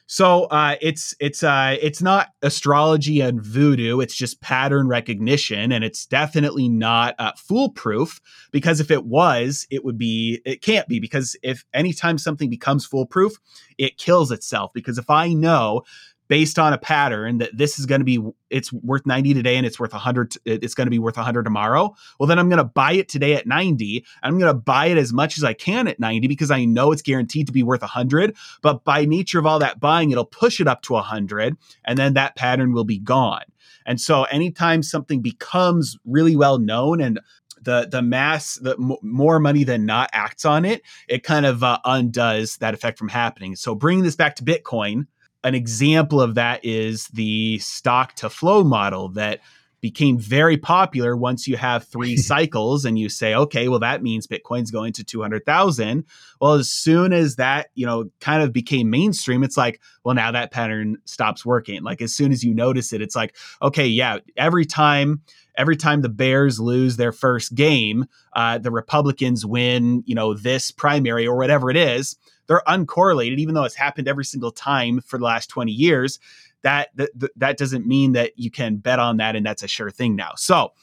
So 0.08 0.44
uh, 0.46 0.76
it's 0.82 1.16
it's 1.20 1.42
uh, 1.42 1.78
it's 1.82 2.02
not 2.02 2.28
astrology 2.44 3.22
and 3.22 3.42
voodoo. 3.42 4.00
It's 4.00 4.16
just 4.16 4.40
pattern 4.40 4.88
recognition, 4.88 5.72
and 5.72 5.84
it's 5.84 6.06
definitely 6.06 6.70
not 6.70 7.16
uh, 7.18 7.32
foolproof. 7.38 8.22
Because 8.52 8.80
if 8.80 8.92
it 8.92 9.06
was, 9.06 9.66
it 9.72 9.84
would 9.84 9.98
be. 9.98 10.42
It 10.46 10.62
can't 10.62 10.88
be 10.88 11.00
because 11.00 11.36
if 11.42 11.66
anytime 11.74 12.18
something 12.20 12.50
becomes 12.50 12.86
foolproof, 12.86 13.34
it 13.78 13.98
kills 13.98 14.32
itself. 14.32 14.72
Because 14.74 15.00
if 15.00 15.10
I 15.10 15.34
know 15.34 15.82
based 16.28 16.58
on 16.58 16.74
a 16.74 16.78
pattern 16.78 17.38
that 17.40 17.56
this 17.56 17.80
is 17.80 17.86
going 17.86 18.02
to 18.02 18.06
be 18.06 18.20
it's 18.50 18.72
worth 18.72 19.06
90 19.06 19.34
today 19.34 19.58
and 19.58 19.66
it's 19.66 19.80
worth 19.80 19.92
100 19.92 20.36
it's 20.46 20.74
going 20.74 20.88
to 20.88 20.92
be 20.92 21.00
worth 21.00 21.18
100 21.18 21.44
tomorrow. 21.44 21.96
Well 22.20 22.28
then 22.28 22.40
i'm 22.40 22.50
going 22.50 22.58
to 22.58 22.64
buy 22.64 22.94
it 22.94 23.10
today 23.10 23.34
at 23.34 23.48
90 23.48 24.06
i'm 24.24 24.40
going 24.40 24.54
to 24.54 24.60
buy 24.60 24.88
it 24.88 24.98
as 24.98 25.14
much 25.14 25.38
as 25.38 25.44
i 25.44 25.54
can 25.54 25.88
at 25.88 26.00
90 26.00 26.28
because 26.28 26.52
i 26.52 26.66
know 26.66 26.92
it's 26.92 27.02
guaranteed 27.02 27.48
to 27.48 27.54
be 27.54 27.64
worth 27.64 27.82
100 27.82 28.36
but 28.62 28.84
by 28.84 29.06
nature 29.06 29.40
of 29.40 29.46
all 29.46 29.60
that 29.60 29.80
buying 29.80 30.12
it'll 30.12 30.26
push 30.26 30.60
it 30.60 30.68
up 30.68 30.82
to 30.84 30.94
100 30.94 31.56
and 31.84 31.98
then 31.98 32.14
that 32.14 32.36
pattern 32.36 32.74
will 32.74 32.84
be 32.84 33.00
gone. 33.00 33.44
And 33.86 34.02
so 34.02 34.24
anytime 34.24 34.84
something 34.84 35.22
becomes 35.22 35.98
really 36.06 36.36
well 36.36 36.58
known 36.58 37.02
and 37.02 37.20
the 37.62 37.88
the 37.90 38.02
mass 38.02 38.56
the 38.56 38.76
m- 38.78 38.98
more 39.02 39.40
money 39.40 39.64
than 39.64 39.86
not 39.86 40.10
acts 40.14 40.46
on 40.46 40.66
it 40.66 40.84
it 41.08 41.24
kind 41.24 41.48
of 41.48 41.64
uh, 41.64 41.80
undoes 41.84 42.58
that 42.58 42.74
effect 42.74 43.00
from 43.00 43.10
happening. 43.10 43.56
So 43.56 43.74
bringing 43.74 44.04
this 44.04 44.16
back 44.16 44.36
to 44.36 44.44
bitcoin 44.44 45.08
an 45.46 45.54
example 45.56 46.20
of 46.20 46.36
that 46.36 46.66
is 46.66 47.08
the 47.10 47.60
stock 47.60 48.16
to 48.16 48.30
flow 48.30 48.64
model 48.64 49.10
that 49.10 49.42
became 49.80 50.18
very 50.18 50.58
popular 50.58 51.16
once 51.16 51.48
you 51.48 51.56
have 51.56 51.84
three 51.84 52.18
cycles 52.32 52.84
and 52.84 52.98
you 52.98 53.08
say, 53.08 53.36
okay, 53.36 53.68
well, 53.68 53.78
that 53.78 54.02
means 54.02 54.26
Bitcoin's 54.26 54.72
going 54.72 54.92
to 54.92 55.04
200,000. 55.04 56.04
Well, 56.42 56.54
as 56.54 56.72
soon 56.72 57.14
as 57.14 57.36
that, 57.36 57.68
you 57.76 57.86
know, 57.86 58.10
kind 58.20 58.42
of 58.42 58.52
became 58.52 58.90
mainstream, 58.90 59.44
it's 59.44 59.56
like, 59.56 59.80
well, 60.04 60.16
now 60.16 60.32
that 60.32 60.50
pattern 60.50 60.98
stops 61.06 61.46
working. 61.46 61.84
Like 61.84 62.02
as 62.02 62.12
soon 62.16 62.32
as 62.32 62.44
you 62.44 62.56
notice 62.56 62.92
it, 62.92 63.04
it's 63.04 63.16
like, 63.16 63.36
okay, 63.62 63.86
yeah, 63.86 64.18
every 64.36 64.66
time 64.66 65.22
every 65.58 65.76
time 65.78 66.02
the 66.02 66.10
Bears 66.10 66.60
lose 66.60 66.98
their 66.98 67.12
first 67.12 67.54
game, 67.54 68.06
uh, 68.34 68.58
the 68.58 68.72
Republicans 68.72 69.46
win, 69.46 70.04
you 70.06 70.16
know, 70.16 70.34
this 70.34 70.72
primary 70.72 71.28
or 71.28 71.38
whatever 71.38 71.70
it 71.70 71.78
is. 71.78 72.18
They're 72.48 72.64
uncorrelated, 72.68 73.38
even 73.38 73.56
though 73.56 73.64
it's 73.64 73.76
happened 73.76 74.08
every 74.08 74.26
single 74.26 74.52
time 74.52 75.02
for 75.02 75.18
the 75.18 75.26
last 75.26 75.48
20 75.48 75.72
years 75.72 76.20
that, 76.66 76.90
that 76.96 77.12
that 77.36 77.58
doesn't 77.58 77.86
mean 77.86 78.14
that 78.14 78.32
you 78.38 78.50
can 78.50 78.78
bet 78.78 78.98
on 78.98 79.18
that 79.18 79.36
and 79.36 79.46
that's 79.46 79.62
a 79.62 79.68
sure 79.68 79.92
thing 79.92 80.16
now. 80.16 80.32
So, 80.36 80.74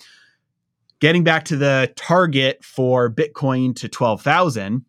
getting 1.01 1.25
back 1.25 1.45
to 1.47 1.57
the 1.57 1.93
target 1.97 2.65
for 2.65 3.11
Bitcoin 3.11 3.75
to 3.77 3.89
12,000 3.89 4.85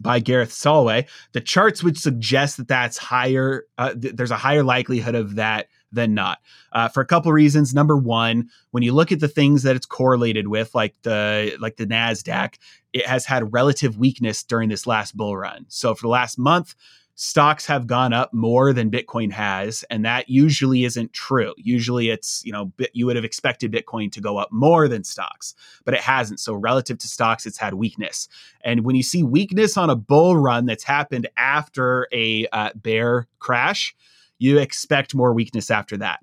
by 0.00 0.18
Gareth 0.18 0.50
Soloway, 0.50 1.08
the 1.30 1.40
charts 1.40 1.84
would 1.84 1.96
suggest 1.96 2.56
that 2.56 2.66
that's 2.66 2.98
higher. 2.98 3.66
Uh, 3.78 3.94
th- 3.94 4.16
there's 4.16 4.32
a 4.32 4.36
higher 4.36 4.64
likelihood 4.64 5.14
of 5.14 5.36
that 5.36 5.68
than 5.92 6.14
not 6.14 6.38
uh, 6.72 6.88
for 6.88 7.00
a 7.00 7.06
couple 7.06 7.32
reasons. 7.32 7.74
Number 7.74 7.96
one, 7.96 8.50
when 8.70 8.82
you 8.82 8.92
look 8.92 9.12
at 9.12 9.20
the 9.20 9.28
things 9.28 9.62
that 9.62 9.76
it's 9.76 9.86
correlated 9.86 10.48
with, 10.48 10.74
like 10.74 10.94
the 11.02 11.56
like 11.60 11.76
the 11.76 11.86
Nasdaq, 11.86 12.54
it 12.92 13.06
has 13.06 13.24
had 13.24 13.52
relative 13.52 13.98
weakness 13.98 14.42
during 14.42 14.68
this 14.68 14.86
last 14.86 15.16
bull 15.16 15.36
run. 15.36 15.66
So 15.68 15.94
for 15.94 16.02
the 16.02 16.08
last 16.08 16.38
month, 16.38 16.74
stocks 17.16 17.66
have 17.66 17.86
gone 17.86 18.12
up 18.12 18.32
more 18.32 18.72
than 18.72 18.90
Bitcoin 18.90 19.32
has, 19.32 19.84
and 19.90 20.04
that 20.04 20.28
usually 20.28 20.84
isn't 20.84 21.12
true. 21.12 21.54
Usually, 21.56 22.10
it's 22.10 22.44
you 22.44 22.52
know 22.52 22.72
you 22.92 23.06
would 23.06 23.16
have 23.16 23.24
expected 23.24 23.72
Bitcoin 23.72 24.12
to 24.12 24.20
go 24.20 24.36
up 24.38 24.52
more 24.52 24.86
than 24.86 25.02
stocks, 25.02 25.54
but 25.84 25.94
it 25.94 26.00
hasn't. 26.00 26.40
So 26.40 26.54
relative 26.54 26.98
to 26.98 27.08
stocks, 27.08 27.46
it's 27.46 27.58
had 27.58 27.74
weakness. 27.74 28.28
And 28.62 28.84
when 28.84 28.96
you 28.96 29.02
see 29.02 29.22
weakness 29.22 29.76
on 29.76 29.90
a 29.90 29.96
bull 29.96 30.36
run 30.36 30.66
that's 30.66 30.84
happened 30.84 31.28
after 31.36 32.06
a 32.12 32.46
uh, 32.52 32.70
bear 32.74 33.26
crash, 33.38 33.94
you 34.38 34.58
expect 34.58 35.14
more 35.14 35.32
weakness 35.32 35.70
after 35.70 35.96
that. 35.98 36.20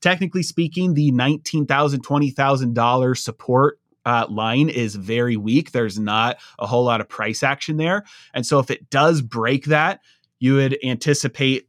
Technically 0.00 0.42
speaking, 0.42 0.94
the 0.94 1.12
$19,000, 1.12 1.66
$20,000 1.66 3.16
support 3.16 3.78
uh, 4.04 4.26
line 4.28 4.68
is 4.68 4.96
very 4.96 5.36
weak. 5.36 5.72
There's 5.72 5.98
not 5.98 6.36
a 6.58 6.66
whole 6.66 6.84
lot 6.84 7.00
of 7.00 7.08
price 7.08 7.42
action 7.42 7.78
there. 7.78 8.04
And 8.34 8.44
so 8.44 8.58
if 8.58 8.70
it 8.70 8.90
does 8.90 9.22
break 9.22 9.66
that, 9.66 10.00
you 10.38 10.56
would 10.56 10.76
anticipate 10.84 11.68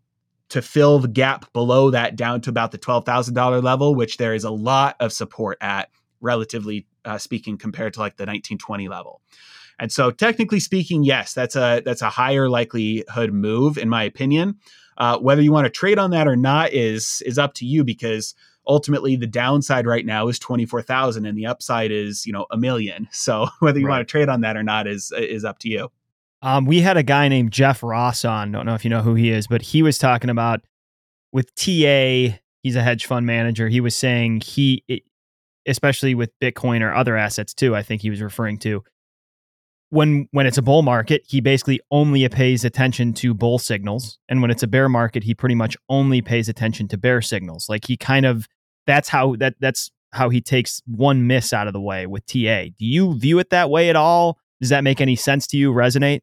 to 0.50 0.62
fill 0.62 1.00
the 1.00 1.08
gap 1.08 1.52
below 1.54 1.92
that 1.92 2.16
down 2.16 2.42
to 2.42 2.50
about 2.50 2.72
the 2.72 2.78
$12,000 2.78 3.64
level, 3.64 3.96
which 3.96 4.18
there 4.18 4.34
is 4.34 4.44
a 4.44 4.52
lot 4.52 4.96
of 5.00 5.12
support 5.12 5.58
at, 5.62 5.90
relatively 6.22 6.86
uh, 7.04 7.18
speaking, 7.18 7.58
compared 7.58 7.94
to 7.94 8.00
like 8.00 8.18
the 8.18 8.24
1920 8.24 8.88
level. 8.88 9.22
And 9.80 9.92
so, 9.92 10.12
technically 10.12 10.60
speaking, 10.60 11.04
yes, 11.04 11.34
that's 11.34 11.56
a 11.56 11.82
that's 11.84 12.02
a 12.02 12.10
higher 12.10 12.50
likelihood 12.50 13.34
move, 13.34 13.78
in 13.78 13.90
my 13.90 14.04
opinion. 14.04 14.60
Uh, 14.98 15.18
whether 15.18 15.42
you 15.42 15.52
want 15.52 15.66
to 15.66 15.70
trade 15.70 16.00
on 16.00 16.12
that 16.12 16.28
or 16.28 16.36
not 16.36 16.74
is 16.74 17.22
is 17.26 17.38
up 17.38 17.54
to 17.56 17.66
you 17.66 17.84
because 17.84 18.34
ultimately 18.68 19.16
the 19.16 19.28
downside 19.28 19.86
right 19.86 20.06
now 20.06 20.28
is 20.28 20.40
24,000 20.40 21.26
and 21.26 21.38
the 21.38 21.46
upside 21.46 21.92
is, 21.92 22.26
you 22.26 22.34
know, 22.34 22.46
a 22.52 22.58
million. 22.58 23.08
So 23.26 23.48
whether 23.60 23.80
you 23.80 23.88
right. 23.88 23.98
want 23.98 24.08
to 24.08 24.12
trade 24.12 24.30
on 24.30 24.42
that 24.42 24.56
or 24.56 24.64
not 24.64 24.88
is 24.88 25.12
is 25.18 25.44
up 25.44 25.60
to 25.60 25.70
you. 25.70 25.90
Um, 26.42 26.66
we 26.66 26.82
had 26.82 26.96
a 26.96 27.04
guy 27.04 27.28
named 27.28 27.52
Jeff 27.52 27.82
Ross 27.82 28.24
on. 28.24 28.52
Don't 28.52 28.66
know 28.66 28.76
if 28.76 28.84
you 28.84 28.90
know 28.90 29.02
who 29.02 29.16
he 29.16 29.32
is, 29.32 29.48
but 29.48 29.62
he 29.62 29.82
was 29.82 29.98
talking 29.98 30.30
about 30.30 30.62
with 31.32 31.54
TA. 31.56 32.38
He's 32.62 32.76
a 32.76 32.84
hedge 32.84 33.06
fund 33.06 33.26
manager. 33.26 33.68
He 33.68 33.80
was 33.80 33.96
saying 33.96 34.42
he, 34.42 34.84
especially 35.66 36.14
with 36.14 36.38
Bitcoin 36.40 36.82
or 36.82 36.94
other 36.94 37.18
assets 37.18 37.54
too. 37.54 37.76
I 37.76 37.82
think 37.82 38.02
he 38.02 38.10
was 38.10 38.22
referring 38.22 38.60
to 38.60 38.84
when 39.90 40.28
when 40.32 40.46
it's 40.46 40.58
a 40.58 40.62
bull 40.62 40.82
market, 40.82 41.24
he 41.28 41.42
basically 41.42 41.80
only 41.92 42.28
pays 42.30 42.66
attention 42.66 43.14
to 43.14 43.34
bull 43.34 43.60
signals, 43.60 44.18
and 44.28 44.42
when 44.42 44.52
it's 44.52 44.64
a 44.64 44.68
bear 44.68 44.90
market, 44.90 45.24
he 45.24 45.34
pretty 45.34 45.56
much 45.56 45.78
only 45.90 46.22
pays 46.22 46.50
attention 46.50 46.88
to 46.90 46.98
bear 46.98 47.22
signals. 47.22 47.68
Like 47.70 47.86
he 47.86 47.98
kind 47.98 48.26
of 48.26 48.48
that's 48.88 49.10
how 49.10 49.36
that 49.38 49.56
that's 49.60 49.92
how 50.14 50.30
he 50.30 50.42
takes 50.42 50.82
one 50.86 51.28
miss 51.28 51.54
out 51.54 51.68
of 51.68 51.74
the 51.74 51.82
way 51.82 52.08
with 52.08 52.26
TA. 52.26 52.66
Do 52.78 52.86
you 52.86 53.18
view 53.20 53.40
it 53.40 53.50
that 53.50 53.70
way 53.70 53.90
at 53.90 53.96
all? 53.96 54.40
Does 54.62 54.70
that 54.70 54.84
make 54.84 55.02
any 55.02 55.16
sense 55.16 55.46
to 55.48 55.58
you? 55.58 55.72
Resonate? 55.72 56.22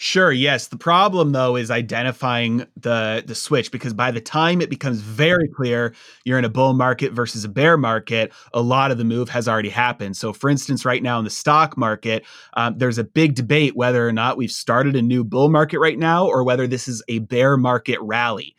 Sure, 0.00 0.30
yes. 0.30 0.68
The 0.68 0.76
problem 0.76 1.32
though 1.32 1.56
is 1.56 1.72
identifying 1.72 2.64
the 2.76 3.24
the 3.26 3.34
switch 3.34 3.72
because 3.72 3.92
by 3.92 4.12
the 4.12 4.20
time 4.20 4.60
it 4.60 4.70
becomes 4.70 5.00
very 5.00 5.48
clear 5.48 5.92
you're 6.24 6.38
in 6.38 6.44
a 6.44 6.48
bull 6.48 6.72
market 6.72 7.12
versus 7.12 7.44
a 7.44 7.48
bear 7.48 7.76
market, 7.76 8.32
a 8.54 8.60
lot 8.62 8.92
of 8.92 8.98
the 8.98 9.04
move 9.04 9.28
has 9.30 9.48
already 9.48 9.70
happened. 9.70 10.16
So, 10.16 10.32
for 10.32 10.48
instance, 10.50 10.84
right 10.84 11.02
now 11.02 11.18
in 11.18 11.24
the 11.24 11.30
stock 11.30 11.76
market, 11.76 12.24
um, 12.54 12.78
there's 12.78 12.98
a 12.98 13.02
big 13.04 13.34
debate 13.34 13.74
whether 13.74 14.06
or 14.06 14.12
not 14.12 14.36
we've 14.36 14.52
started 14.52 14.94
a 14.94 15.02
new 15.02 15.24
bull 15.24 15.48
market 15.48 15.80
right 15.80 15.98
now 15.98 16.28
or 16.28 16.44
whether 16.44 16.68
this 16.68 16.86
is 16.86 17.02
a 17.08 17.18
bear 17.18 17.56
market 17.56 17.98
rally. 18.00 18.54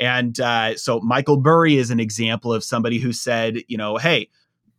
And 0.00 0.40
uh, 0.40 0.76
so, 0.76 0.98
Michael 1.00 1.36
Burry 1.36 1.76
is 1.76 1.90
an 1.90 2.00
example 2.00 2.52
of 2.52 2.64
somebody 2.64 2.98
who 2.98 3.12
said, 3.12 3.58
you 3.68 3.76
know, 3.76 3.96
hey, 3.96 4.28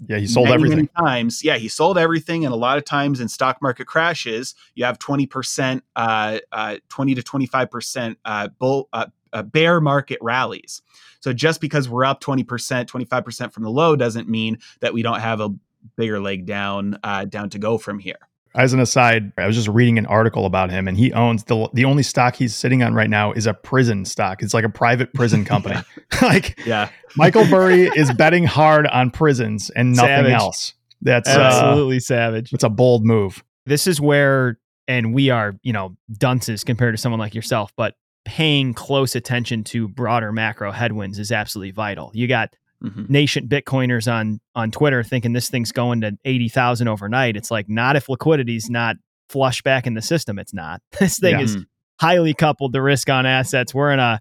yeah, 0.08 0.18
he 0.18 0.28
sold 0.28 0.46
many, 0.46 0.56
everything. 0.56 0.78
Many 0.78 0.90
times, 1.08 1.44
yeah, 1.44 1.58
he 1.58 1.68
sold 1.68 1.98
everything, 1.98 2.46
and 2.46 2.54
a 2.54 2.58
lot 2.58 2.78
of 2.78 2.86
times 2.86 3.20
in 3.20 3.28
stock 3.28 3.62
market 3.62 3.86
crashes, 3.86 4.56
you 4.76 4.86
have 4.86 4.98
twenty 4.98 5.26
percent, 5.26 5.84
uh, 5.96 6.40
uh, 6.52 6.78
twenty 6.90 7.16
to 7.16 7.24
twenty 7.24 7.46
five 7.46 7.70
percent 7.70 8.18
uh, 8.26 8.48
bull 8.60 8.90
uh, 8.94 9.08
uh, 9.34 9.44
bear 9.44 9.80
market 9.80 10.18
rallies. 10.22 10.82
So 11.20 11.34
just 11.34 11.62
because 11.62 11.88
we're 11.88 12.06
up 12.06 12.20
twenty 12.20 12.44
percent, 12.44 12.90
twenty 12.90 13.06
five 13.06 13.24
percent 13.24 13.54
from 13.54 13.64
the 13.64 13.70
low, 13.70 13.96
doesn't 13.96 14.28
mean 14.28 14.58
that 14.80 14.94
we 14.94 15.04
don't 15.04 15.20
have 15.20 15.40
a 15.40 15.50
bigger 15.96 16.20
leg 16.20 16.46
down 16.46 16.98
uh, 17.04 17.26
down 17.26 17.50
to 17.52 17.60
go 17.60 17.78
from 17.78 18.00
here. 18.00 18.20
As 18.56 18.74
an 18.74 18.80
aside, 18.80 19.32
I 19.38 19.48
was 19.48 19.56
just 19.56 19.68
reading 19.68 19.98
an 19.98 20.06
article 20.06 20.46
about 20.46 20.70
him, 20.70 20.88
and 20.88 20.98
he 20.98 21.14
owns 21.14 21.46
the 21.46 21.70
the 21.74 21.86
only 21.86 22.04
stock 22.04 22.36
he's 22.36 22.56
sitting 22.56 22.84
on 22.84 22.94
right 22.94 23.10
now 23.10 23.32
is 23.32 23.48
a 23.48 23.54
prison 23.54 24.06
stock. 24.06 24.44
It's 24.44 24.54
like 24.54 24.66
a 24.66 24.70
private 24.70 25.14
prison 25.14 25.46
company. 25.46 25.80
like, 26.22 26.60
yeah, 26.66 26.90
Michael 27.16 27.46
Burry 27.46 27.84
is 27.96 28.12
betting 28.14 28.44
hard 28.44 28.88
on 28.88 29.12
prisons 29.12 29.70
and 29.70 29.96
nothing 29.96 30.08
savage. 30.10 30.34
else. 30.34 30.74
That's 31.02 31.30
uh, 31.30 31.40
absolutely 31.40 31.98
uh, 31.98 32.02
savage. 32.02 32.54
It's 32.54 32.64
a 32.64 32.70
bold 32.70 33.06
move. 33.06 33.44
This 33.66 33.88
is 33.88 34.02
where, 34.02 34.60
and 34.88 35.14
we 35.14 35.30
are, 35.30 35.54
you 35.64 35.74
know, 35.74 35.96
dunces 36.18 36.64
compared 36.64 36.94
to 36.96 37.02
someone 37.02 37.20
like 37.20 37.34
yourself, 37.34 37.72
but 37.76 37.96
paying 38.26 38.74
close 38.74 39.16
attention 39.16 39.64
to 39.64 39.88
broader 39.88 40.32
macro 40.32 40.72
headwinds 40.72 41.18
is 41.18 41.32
absolutely 41.32 41.72
vital. 41.72 42.12
You 42.14 42.28
got 42.28 42.56
mm-hmm. 42.84 43.06
nation 43.12 43.48
Bitcoiners 43.48 44.12
on 44.12 44.40
on 44.56 44.72
Twitter 44.72 45.04
thinking 45.04 45.34
this 45.34 45.50
thing's 45.50 45.72
going 45.72 46.02
to 46.02 46.18
eighty 46.26 46.50
thousand 46.50 46.88
overnight. 46.88 47.36
It's 47.36 47.52
like 47.52 47.70
not 47.70 47.96
if 47.96 48.10
liquidity's 48.10 48.70
not 48.70 48.98
flush 49.30 49.62
back 49.62 49.88
in 49.88 49.94
the 49.94 50.02
system. 50.02 50.40
It's 50.40 50.54
not. 50.54 50.82
This 51.00 51.20
thing 51.20 51.40
yeah. 51.40 51.44
is 51.44 51.58
highly 52.00 52.34
coupled 52.34 52.74
to 52.74 52.82
risk 52.82 53.10
on 53.10 53.26
assets. 53.26 53.74
We're 53.74 53.92
in 53.92 54.00
a 54.00 54.20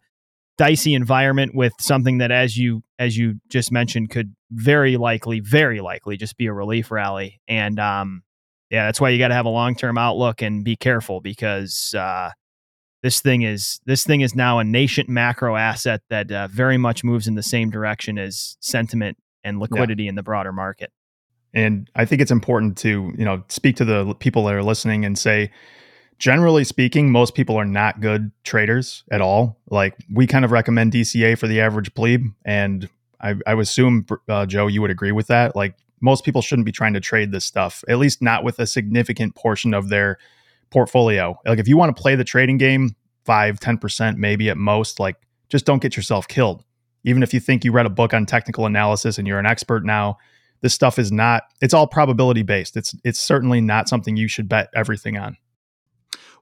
dicey 0.58 0.94
environment 0.94 1.54
with 1.54 1.72
something 1.80 2.18
that, 2.18 2.30
as 2.30 2.56
you 2.56 2.82
as 2.98 3.16
you 3.16 3.40
just 3.48 3.72
mentioned, 3.72 4.10
could 4.10 4.34
very 4.50 4.96
likely, 4.96 5.40
very 5.40 5.80
likely 5.80 6.16
just 6.16 6.36
be 6.36 6.46
a 6.46 6.52
relief 6.52 6.90
rally. 6.90 7.40
And 7.48 7.78
um, 7.80 8.22
yeah, 8.70 8.86
that's 8.86 9.00
why 9.00 9.10
you 9.10 9.18
got 9.18 9.28
to 9.28 9.34
have 9.34 9.46
a 9.46 9.50
long 9.50 9.74
term 9.74 9.98
outlook 9.98 10.42
and 10.42 10.64
be 10.64 10.76
careful 10.76 11.20
because 11.20 11.94
uh, 11.96 12.30
this 13.02 13.20
thing 13.20 13.42
is 13.42 13.80
this 13.86 14.04
thing 14.04 14.20
is 14.20 14.34
now 14.34 14.58
a 14.58 14.64
nascent 14.64 15.08
macro 15.08 15.56
asset 15.56 16.02
that 16.10 16.30
uh, 16.30 16.48
very 16.48 16.76
much 16.76 17.02
moves 17.02 17.26
in 17.26 17.34
the 17.34 17.42
same 17.42 17.70
direction 17.70 18.18
as 18.18 18.56
sentiment 18.60 19.16
and 19.42 19.58
liquidity 19.58 20.04
yeah. 20.04 20.10
in 20.10 20.14
the 20.14 20.22
broader 20.22 20.52
market. 20.52 20.92
And 21.52 21.90
I 21.96 22.04
think 22.04 22.20
it's 22.20 22.30
important 22.30 22.76
to 22.78 23.12
you 23.16 23.24
know 23.24 23.42
speak 23.48 23.76
to 23.76 23.84
the 23.84 24.14
people 24.16 24.44
that 24.44 24.54
are 24.54 24.62
listening 24.62 25.04
and 25.04 25.18
say, 25.18 25.50
generally 26.18 26.64
speaking, 26.64 27.10
most 27.10 27.34
people 27.34 27.56
are 27.56 27.64
not 27.64 28.00
good 28.00 28.30
traders 28.44 29.04
at 29.10 29.20
all. 29.20 29.58
Like 29.70 29.96
we 30.12 30.26
kind 30.26 30.44
of 30.44 30.52
recommend 30.52 30.92
DCA 30.92 31.38
for 31.38 31.48
the 31.48 31.60
average 31.60 31.94
plebe, 31.94 32.26
and 32.44 32.88
I, 33.20 33.34
I 33.46 33.54
would 33.54 33.62
assume 33.62 34.06
uh, 34.28 34.46
Joe, 34.46 34.66
you 34.66 34.80
would 34.82 34.90
agree 34.90 35.12
with 35.12 35.26
that. 35.28 35.56
Like 35.56 35.74
most 36.00 36.24
people 36.24 36.42
shouldn't 36.42 36.66
be 36.66 36.72
trying 36.72 36.94
to 36.94 37.00
trade 37.00 37.32
this 37.32 37.44
stuff, 37.44 37.82
at 37.88 37.98
least 37.98 38.22
not 38.22 38.44
with 38.44 38.58
a 38.58 38.66
significant 38.66 39.34
portion 39.34 39.74
of 39.74 39.88
their 39.88 40.18
portfolio. 40.70 41.38
Like 41.44 41.58
if 41.58 41.68
you 41.68 41.76
want 41.76 41.94
to 41.94 42.00
play 42.00 42.14
the 42.14 42.24
trading 42.24 42.58
game, 42.58 42.96
five, 43.24 43.60
10% 43.60 44.16
maybe 44.16 44.50
at 44.50 44.56
most, 44.56 45.00
like 45.00 45.16
just 45.48 45.66
don't 45.66 45.82
get 45.82 45.96
yourself 45.96 46.28
killed. 46.28 46.64
Even 47.04 47.22
if 47.22 47.32
you 47.32 47.40
think 47.40 47.64
you 47.64 47.72
read 47.72 47.86
a 47.86 47.90
book 47.90 48.12
on 48.12 48.26
technical 48.26 48.66
analysis 48.66 49.18
and 49.18 49.26
you're 49.26 49.38
an 49.38 49.46
expert 49.46 49.84
now, 49.84 50.18
this 50.60 50.74
stuff 50.74 50.98
is 50.98 51.10
not, 51.10 51.44
it's 51.60 51.72
all 51.72 51.86
probability 51.86 52.42
based. 52.42 52.76
It's 52.76 52.94
it's 53.04 53.18
certainly 53.18 53.60
not 53.60 53.88
something 53.88 54.16
you 54.16 54.28
should 54.28 54.48
bet 54.48 54.68
everything 54.74 55.16
on. 55.16 55.36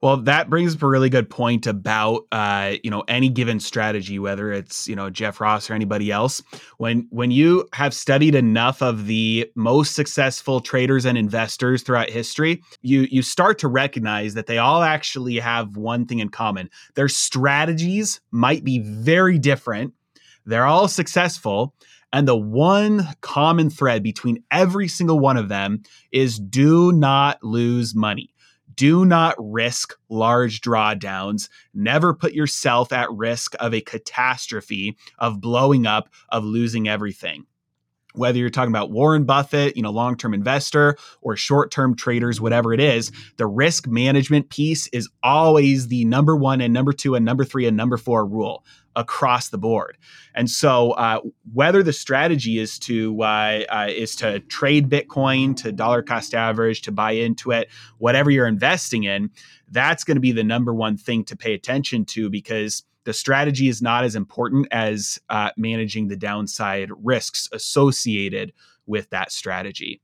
Well, 0.01 0.19
that 0.19 0.49
brings 0.49 0.75
up 0.77 0.83
a 0.83 0.87
really 0.89 1.11
good 1.11 1.29
point 1.29 1.67
about 1.67 2.27
uh, 2.31 2.75
you 2.85 2.91
know 2.91 3.03
any 3.09 3.29
given 3.29 3.59
strategy, 3.61 4.19
whether 4.19 4.53
it's 4.53 4.87
you 4.87 4.95
know 4.95 5.11
Jeff 5.11 5.41
Ross 5.41 5.69
or 5.71 5.75
anybody 5.75 6.11
else. 6.13 6.43
When 6.79 7.07
when 7.11 7.31
you 7.31 7.69
have 7.73 7.93
studied 7.93 8.35
enough 8.35 8.81
of 8.83 9.07
the 9.07 9.51
most 9.57 9.95
successful 9.95 10.61
traders 10.61 11.05
and 11.05 11.19
investors 11.19 11.83
throughout 11.83 12.11
history, 12.11 12.63
you 12.83 13.09
you 13.11 13.23
start 13.23 13.59
to 13.61 13.69
recognize 13.69 14.35
that 14.35 14.47
they 14.47 14.59
all 14.59 14.83
actually 14.83 15.39
have 15.39 15.77
one 15.77 16.07
thing 16.07 16.21
in 16.21 16.29
common: 16.29 16.71
their 16.95 17.09
strategies 17.09 18.21
might 18.31 18.65
be 18.65 18.79
very 18.79 19.39
different. 19.39 19.95
They're 20.47 20.67
all 20.67 20.89
successful, 20.89 21.75
And 22.13 22.27
the 22.27 22.37
one 22.37 23.07
common 23.21 23.69
thread 23.71 24.03
between 24.03 24.43
every 24.51 24.89
single 24.89 25.19
one 25.19 25.37
of 25.37 25.49
them 25.49 25.83
is 26.11 26.39
do 26.39 26.93
not 26.93 27.43
lose 27.43 27.95
money. 27.95 28.35
Do 28.79 29.05
not 29.05 29.35
risk 29.41 29.99
large 30.09 30.61
drawdowns. 30.61 31.49
Never 31.75 32.15
put 32.15 32.33
yourself 32.33 32.93
at 32.93 33.11
risk 33.11 33.57
of 33.59 33.75
a 33.75 33.81
catastrophe, 33.81 34.97
of 35.19 35.41
blowing 35.41 35.85
up, 35.85 36.09
of 36.29 36.45
losing 36.45 36.89
everything 36.89 37.45
whether 38.15 38.39
you're 38.39 38.51
talking 38.51 38.73
about 38.73 38.91
Warren 38.91 39.25
Buffett, 39.25 39.77
you 39.77 39.83
know, 39.83 39.91
long-term 39.91 40.35
investor 40.35 40.97
or 41.21 41.37
short-term 41.37 41.95
traders, 41.95 42.41
whatever 42.41 42.73
it 42.73 42.81
is, 42.81 43.13
the 43.37 43.47
risk 43.47 43.87
management 43.87 44.51
piece 44.51 44.89
is 44.89 45.09
always 45.23 45.89
the 45.89 46.05
number 46.05 46.37
one 46.37 46.61
and 46.61 46.75
number 46.75 46.93
two 46.93 47.15
and 47.15 47.25
number 47.25 47.45
three 47.45 47.67
and 47.67 47.77
number 47.77 47.97
four 47.97 48.27
rule 48.27 48.65
across 48.99 49.49
the 49.49 49.57
board. 49.57 49.97
And 50.35 50.51
so, 50.51 50.91
uh, 50.93 51.21
whether 51.55 51.83
the 51.83 51.93
strategy 51.93 52.59
is 52.59 52.79
to 52.81 53.23
uh, 53.23 53.61
uh, 53.71 53.87
is 53.89 54.15
to 54.17 54.41
trade 54.41 54.91
Bitcoin 54.91 55.57
to 55.63 55.73
dollar 55.73 56.03
cost 56.03 56.35
average 56.35 56.83
to 56.83 56.93
buy 56.93 57.13
into 57.13 57.53
it, 57.53 57.69
whatever 57.99 58.31
you're 58.31 58.47
investing 58.47 59.05
in, 59.05 59.31
that's 59.71 60.05
going 60.05 60.17
to 60.17 60.21
be 60.21 60.33
the 60.33 60.45
number 60.45 60.75
one 60.75 60.97
thing 60.97 61.25
to 61.25 61.37
pay 61.37 61.55
attention 61.55 62.05
to 62.07 62.29
because 62.29 62.83
the 63.05 63.13
strategy 63.15 63.69
is 63.69 63.81
not 63.81 64.05
as 64.05 64.17
important 64.17 64.67
as 64.71 65.19
uh, 65.31 65.51
managing 65.57 66.09
the 66.09 66.17
downside 66.17 66.91
risks 67.03 67.49
associated 67.53 68.53
with 68.87 69.09
that 69.11 69.33
strategy. 69.33 70.01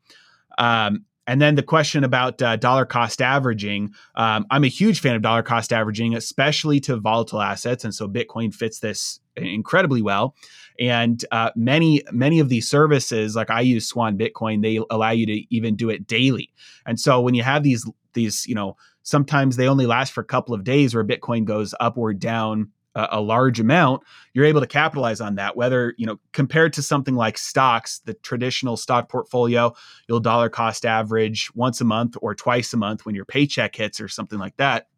Um, 0.56 1.04
and 1.26 1.40
then 1.40 1.54
the 1.54 1.62
question 1.62 2.04
about 2.04 2.40
uh, 2.42 2.56
dollar 2.56 2.84
cost 2.84 3.22
averaging. 3.22 3.94
Um, 4.14 4.46
I'm 4.50 4.64
a 4.64 4.68
huge 4.68 5.00
fan 5.00 5.14
of 5.14 5.22
dollar 5.22 5.42
cost 5.42 5.72
averaging, 5.72 6.14
especially 6.14 6.80
to 6.80 6.96
volatile 6.96 7.40
assets. 7.40 7.84
And 7.84 7.94
so 7.94 8.08
Bitcoin 8.08 8.54
fits 8.54 8.80
this 8.80 9.20
incredibly 9.36 10.02
well. 10.02 10.34
And 10.78 11.24
uh, 11.30 11.50
many, 11.56 12.02
many 12.12 12.40
of 12.40 12.48
these 12.48 12.68
services, 12.68 13.36
like 13.36 13.50
I 13.50 13.60
use 13.60 13.86
Swan 13.86 14.18
Bitcoin, 14.18 14.62
they 14.62 14.80
allow 14.90 15.10
you 15.10 15.26
to 15.26 15.54
even 15.54 15.76
do 15.76 15.88
it 15.88 16.06
daily. 16.06 16.52
And 16.84 16.98
so 17.00 17.20
when 17.20 17.34
you 17.34 17.42
have 17.42 17.62
these, 17.62 17.88
these, 18.12 18.46
you 18.46 18.54
know, 18.54 18.76
sometimes 19.02 19.56
they 19.56 19.68
only 19.68 19.86
last 19.86 20.12
for 20.12 20.20
a 20.20 20.24
couple 20.24 20.54
of 20.54 20.64
days 20.64 20.94
where 20.94 21.04
Bitcoin 21.04 21.44
goes 21.44 21.74
up 21.80 21.96
or 21.96 22.12
down 22.12 22.70
a, 22.94 23.08
a 23.12 23.20
large 23.20 23.60
amount, 23.60 24.02
you're 24.32 24.44
able 24.44 24.60
to 24.60 24.66
capitalize 24.66 25.20
on 25.20 25.36
that. 25.36 25.56
Whether, 25.56 25.94
you 25.96 26.06
know, 26.06 26.18
compared 26.32 26.72
to 26.74 26.82
something 26.82 27.14
like 27.14 27.38
stocks, 27.38 28.00
the 28.04 28.14
traditional 28.14 28.76
stock 28.76 29.08
portfolio, 29.08 29.74
you'll 30.08 30.20
dollar 30.20 30.48
cost 30.48 30.84
average 30.84 31.50
once 31.54 31.80
a 31.80 31.84
month 31.84 32.16
or 32.20 32.34
twice 32.34 32.72
a 32.72 32.76
month 32.76 33.06
when 33.06 33.14
your 33.14 33.24
paycheck 33.24 33.74
hits 33.74 34.00
or 34.00 34.08
something 34.08 34.38
like 34.38 34.56
that 34.56 34.88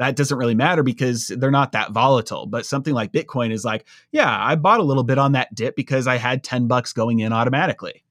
that 0.00 0.16
doesn't 0.16 0.38
really 0.38 0.54
matter 0.54 0.82
because 0.82 1.28
they're 1.28 1.50
not 1.50 1.72
that 1.72 1.92
volatile. 1.92 2.46
But 2.46 2.64
something 2.64 2.94
like 2.94 3.12
Bitcoin 3.12 3.52
is 3.52 3.66
like, 3.66 3.86
yeah, 4.12 4.34
I 4.34 4.54
bought 4.56 4.80
a 4.80 4.82
little 4.82 5.02
bit 5.02 5.18
on 5.18 5.32
that 5.32 5.54
dip 5.54 5.76
because 5.76 6.06
I 6.06 6.16
had 6.16 6.42
10 6.42 6.68
bucks 6.68 6.94
going 6.94 7.18
in 7.18 7.34
automatically. 7.34 8.02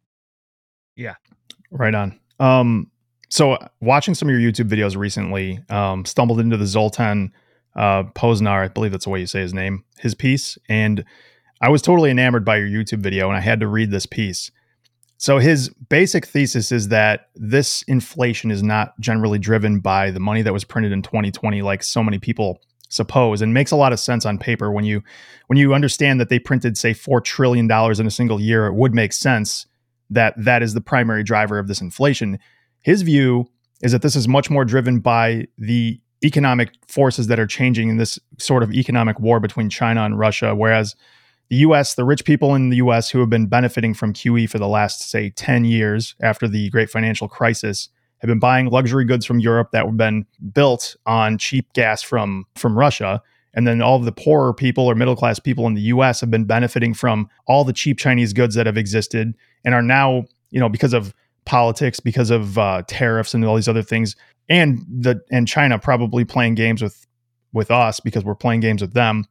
Yeah. 0.95 1.15
Right 1.71 1.95
on. 1.95 2.19
Um, 2.39 2.91
so 3.29 3.57
watching 3.81 4.13
some 4.13 4.29
of 4.29 4.39
your 4.39 4.51
YouTube 4.51 4.69
videos 4.69 4.95
recently, 4.95 5.59
um, 5.69 6.05
stumbled 6.05 6.39
into 6.39 6.57
the 6.57 6.67
Zoltan 6.67 7.33
uh, 7.79 8.03
Poznar, 8.03 8.65
I 8.65 8.67
believe 8.67 8.91
that's 8.91 9.05
the 9.05 9.09
way 9.09 9.21
you 9.21 9.25
say 9.25 9.39
his 9.39 9.53
name, 9.53 9.85
his 9.97 10.13
piece. 10.13 10.57
And 10.67 11.05
I 11.61 11.69
was 11.69 11.81
totally 11.81 12.11
enamored 12.11 12.43
by 12.43 12.57
your 12.57 12.67
YouTube 12.67 12.99
video 12.99 13.29
and 13.29 13.37
I 13.37 13.39
had 13.39 13.61
to 13.61 13.67
read 13.67 13.89
this 13.89 14.05
piece. 14.05 14.51
So 15.17 15.37
his 15.37 15.69
basic 15.89 16.25
thesis 16.25 16.71
is 16.73 16.89
that 16.89 17.29
this 17.35 17.81
inflation 17.83 18.51
is 18.51 18.61
not 18.61 18.99
generally 18.99 19.39
driven 19.39 19.79
by 19.79 20.11
the 20.11 20.19
money 20.19 20.41
that 20.41 20.53
was 20.53 20.65
printed 20.65 20.91
in 20.91 21.01
2020 21.01 21.61
like 21.61 21.81
so 21.81 22.03
many 22.03 22.19
people 22.19 22.59
suppose 22.89 23.41
and 23.41 23.53
makes 23.53 23.71
a 23.71 23.75
lot 23.75 23.93
of 23.93 23.99
sense 23.99 24.25
on 24.25 24.37
paper 24.37 24.71
when 24.71 24.83
you 24.83 25.03
when 25.47 25.57
you 25.57 25.73
understand 25.73 26.19
that 26.19 26.29
they 26.29 26.39
printed 26.39 26.75
say 26.75 26.91
4 26.91 27.21
trillion 27.21 27.67
dollars 27.67 27.99
in 27.99 28.07
a 28.07 28.11
single 28.11 28.41
year 28.41 28.65
it 28.65 28.73
would 28.73 28.95
make 28.95 29.13
sense 29.13 29.67
that 30.09 30.33
that 30.37 30.63
is 30.63 30.73
the 30.73 30.81
primary 30.81 31.23
driver 31.23 31.59
of 31.59 31.67
this 31.67 31.81
inflation. 31.81 32.39
His 32.81 33.03
view 33.03 33.45
is 33.81 33.91
that 33.91 34.01
this 34.01 34.15
is 34.15 34.27
much 34.27 34.49
more 34.49 34.65
driven 34.65 34.99
by 34.99 35.47
the 35.57 35.99
economic 36.23 36.73
forces 36.87 37.27
that 37.27 37.39
are 37.39 37.47
changing 37.47 37.89
in 37.89 37.97
this 37.97 38.19
sort 38.37 38.63
of 38.63 38.73
economic 38.73 39.19
war 39.19 39.39
between 39.39 39.69
China 39.69 40.03
and 40.03 40.19
Russia. 40.19 40.55
Whereas 40.55 40.95
the 41.49 41.57
US, 41.57 41.95
the 41.95 42.03
rich 42.05 42.25
people 42.25 42.55
in 42.55 42.69
the 42.69 42.77
US 42.77 43.09
who 43.09 43.19
have 43.19 43.29
been 43.29 43.47
benefiting 43.47 43.93
from 43.93 44.13
QE 44.13 44.49
for 44.49 44.59
the 44.59 44.67
last, 44.67 45.09
say, 45.09 45.29
10 45.31 45.65
years 45.65 46.15
after 46.21 46.47
the 46.47 46.69
great 46.69 46.89
financial 46.89 47.27
crisis, 47.27 47.89
have 48.19 48.27
been 48.27 48.39
buying 48.39 48.67
luxury 48.67 49.05
goods 49.05 49.25
from 49.25 49.39
Europe 49.39 49.71
that 49.71 49.85
have 49.85 49.97
been 49.97 50.25
built 50.53 50.95
on 51.05 51.37
cheap 51.37 51.71
gas 51.73 52.01
from, 52.01 52.45
from 52.55 52.77
Russia. 52.77 53.21
And 53.53 53.65
then 53.65 53.81
all 53.81 53.95
of 53.95 54.05
the 54.05 54.11
poorer 54.11 54.53
people 54.53 54.85
or 54.85 54.93
middle 54.93 55.15
class 55.15 55.39
people 55.39 55.65
in 55.67 55.73
the 55.73 55.81
US 55.83 56.21
have 56.21 56.29
been 56.29 56.45
benefiting 56.45 56.93
from 56.93 57.29
all 57.47 57.63
the 57.63 57.73
cheap 57.73 57.97
Chinese 57.97 58.33
goods 58.33 58.55
that 58.55 58.65
have 58.65 58.77
existed 58.77 59.33
and 59.65 59.73
are 59.73 59.81
now, 59.81 60.25
you 60.51 60.59
know, 60.59 60.69
because 60.69 60.93
of 60.93 61.15
politics, 61.49 61.99
because 61.99 62.29
of 62.29 62.59
uh, 62.59 62.83
tariffs 62.87 63.33
and 63.33 63.43
all 63.43 63.55
these 63.55 63.67
other 63.67 63.81
things, 63.81 64.15
and 64.47 64.85
the 64.87 65.19
and 65.31 65.47
China 65.47 65.79
probably 65.79 66.23
playing 66.23 66.53
games 66.53 66.79
with 66.81 67.07
with 67.53 67.71
us 67.71 67.99
because 67.99 68.23
we're 68.23 68.35
playing 68.35 68.59
games 68.59 68.81
with 68.81 68.93
them. 68.93 69.25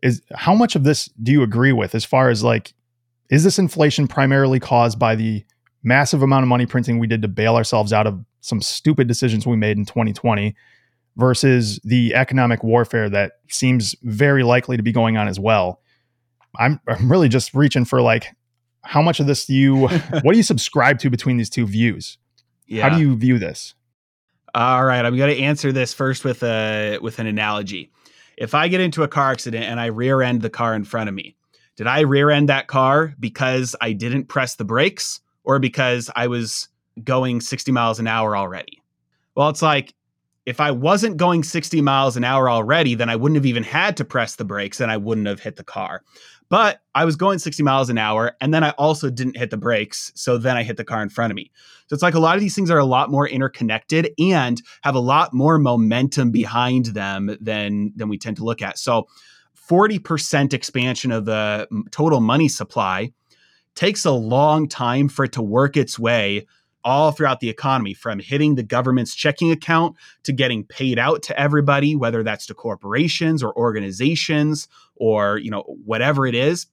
Is 0.00 0.22
how 0.36 0.54
much 0.54 0.76
of 0.76 0.84
this 0.84 1.06
do 1.20 1.32
you 1.32 1.42
agree 1.42 1.72
with 1.72 1.96
as 1.96 2.04
far 2.04 2.30
as 2.30 2.44
like 2.44 2.72
is 3.28 3.42
this 3.42 3.58
inflation 3.58 4.06
primarily 4.06 4.60
caused 4.60 5.00
by 5.00 5.16
the 5.16 5.44
massive 5.82 6.22
amount 6.22 6.44
of 6.44 6.48
money 6.48 6.64
printing 6.64 7.00
we 7.00 7.08
did 7.08 7.22
to 7.22 7.28
bail 7.28 7.56
ourselves 7.56 7.92
out 7.92 8.06
of 8.06 8.24
some 8.40 8.62
stupid 8.62 9.08
decisions 9.08 9.44
we 9.44 9.56
made 9.56 9.76
in 9.76 9.84
2020 9.84 10.54
versus 11.16 11.80
the 11.82 12.14
economic 12.14 12.62
warfare 12.62 13.10
that 13.10 13.32
seems 13.48 13.96
very 14.04 14.44
likely 14.44 14.76
to 14.76 14.82
be 14.82 14.92
going 14.92 15.16
on 15.16 15.26
as 15.26 15.40
well? 15.40 15.80
I'm, 16.56 16.80
I'm 16.86 17.10
really 17.10 17.28
just 17.28 17.52
reaching 17.52 17.84
for 17.84 18.00
like 18.00 18.28
how 18.82 19.02
much 19.02 19.20
of 19.20 19.26
this 19.26 19.46
do 19.46 19.54
you 19.54 19.88
what 20.22 20.32
do 20.32 20.36
you 20.36 20.42
subscribe 20.42 20.98
to 21.00 21.10
between 21.10 21.36
these 21.36 21.50
two 21.50 21.66
views? 21.66 22.18
Yeah. 22.66 22.88
How 22.88 22.96
do 22.96 23.00
you 23.00 23.16
view 23.16 23.38
this? 23.38 23.74
All 24.54 24.84
right, 24.84 25.04
I'm 25.04 25.16
going 25.16 25.34
to 25.34 25.42
answer 25.42 25.72
this 25.72 25.92
first 25.92 26.24
with 26.24 26.42
a 26.42 26.98
with 27.00 27.18
an 27.18 27.26
analogy. 27.26 27.90
If 28.36 28.54
I 28.54 28.68
get 28.68 28.80
into 28.80 29.02
a 29.02 29.08
car 29.08 29.32
accident 29.32 29.64
and 29.64 29.80
I 29.80 29.86
rear 29.86 30.22
end 30.22 30.42
the 30.42 30.50
car 30.50 30.74
in 30.74 30.84
front 30.84 31.08
of 31.08 31.14
me, 31.14 31.36
did 31.76 31.86
I 31.86 32.00
rear 32.00 32.30
end 32.30 32.48
that 32.48 32.66
car 32.66 33.14
because 33.20 33.76
I 33.80 33.92
didn't 33.92 34.24
press 34.24 34.56
the 34.56 34.64
brakes 34.64 35.20
or 35.44 35.58
because 35.58 36.10
I 36.16 36.26
was 36.26 36.68
going 37.04 37.40
60 37.40 37.72
miles 37.72 37.98
an 37.98 38.06
hour 38.06 38.36
already? 38.36 38.82
Well, 39.34 39.48
it's 39.48 39.62
like 39.62 39.94
if 40.46 40.60
I 40.60 40.70
wasn't 40.70 41.18
going 41.18 41.42
60 41.42 41.80
miles 41.82 42.16
an 42.16 42.24
hour 42.24 42.48
already, 42.48 42.94
then 42.94 43.10
I 43.10 43.16
wouldn't 43.16 43.36
have 43.36 43.46
even 43.46 43.62
had 43.62 43.96
to 43.98 44.04
press 44.04 44.36
the 44.36 44.44
brakes 44.44 44.80
and 44.80 44.90
I 44.90 44.96
wouldn't 44.96 45.26
have 45.26 45.40
hit 45.40 45.56
the 45.56 45.62
car. 45.62 46.02
But 46.50 46.80
I 46.94 47.04
was 47.04 47.16
going 47.16 47.38
60 47.38 47.62
miles 47.62 47.90
an 47.90 47.98
hour 47.98 48.32
and 48.40 48.54
then 48.54 48.64
I 48.64 48.70
also 48.70 49.10
didn't 49.10 49.36
hit 49.36 49.50
the 49.50 49.56
brakes. 49.56 50.12
So 50.14 50.38
then 50.38 50.56
I 50.56 50.62
hit 50.62 50.76
the 50.76 50.84
car 50.84 51.02
in 51.02 51.10
front 51.10 51.30
of 51.30 51.36
me. 51.36 51.50
So 51.86 51.94
it's 51.94 52.02
like 52.02 52.14
a 52.14 52.20
lot 52.20 52.36
of 52.36 52.40
these 52.40 52.54
things 52.54 52.70
are 52.70 52.78
a 52.78 52.84
lot 52.84 53.10
more 53.10 53.28
interconnected 53.28 54.12
and 54.18 54.62
have 54.82 54.94
a 54.94 55.00
lot 55.00 55.34
more 55.34 55.58
momentum 55.58 56.30
behind 56.30 56.86
them 56.86 57.36
than, 57.40 57.92
than 57.96 58.08
we 58.08 58.18
tend 58.18 58.38
to 58.38 58.44
look 58.44 58.62
at. 58.62 58.78
So 58.78 59.08
40% 59.68 60.54
expansion 60.54 61.12
of 61.12 61.26
the 61.26 61.68
total 61.90 62.20
money 62.20 62.48
supply 62.48 63.12
takes 63.74 64.04
a 64.04 64.10
long 64.10 64.68
time 64.68 65.08
for 65.08 65.26
it 65.26 65.32
to 65.32 65.42
work 65.42 65.76
its 65.76 65.98
way 65.98 66.46
all 66.84 67.12
throughout 67.12 67.40
the 67.40 67.48
economy 67.48 67.94
from 67.94 68.18
hitting 68.18 68.54
the 68.54 68.62
government's 68.62 69.14
checking 69.14 69.50
account 69.50 69.96
to 70.22 70.32
getting 70.32 70.64
paid 70.64 70.98
out 70.98 71.22
to 71.22 71.38
everybody 71.38 71.96
whether 71.96 72.22
that's 72.22 72.46
to 72.46 72.54
corporations 72.54 73.42
or 73.42 73.56
organizations 73.56 74.68
or 74.96 75.38
you 75.38 75.50
know 75.50 75.62
whatever 75.84 76.26
it 76.26 76.34
is 76.34 76.66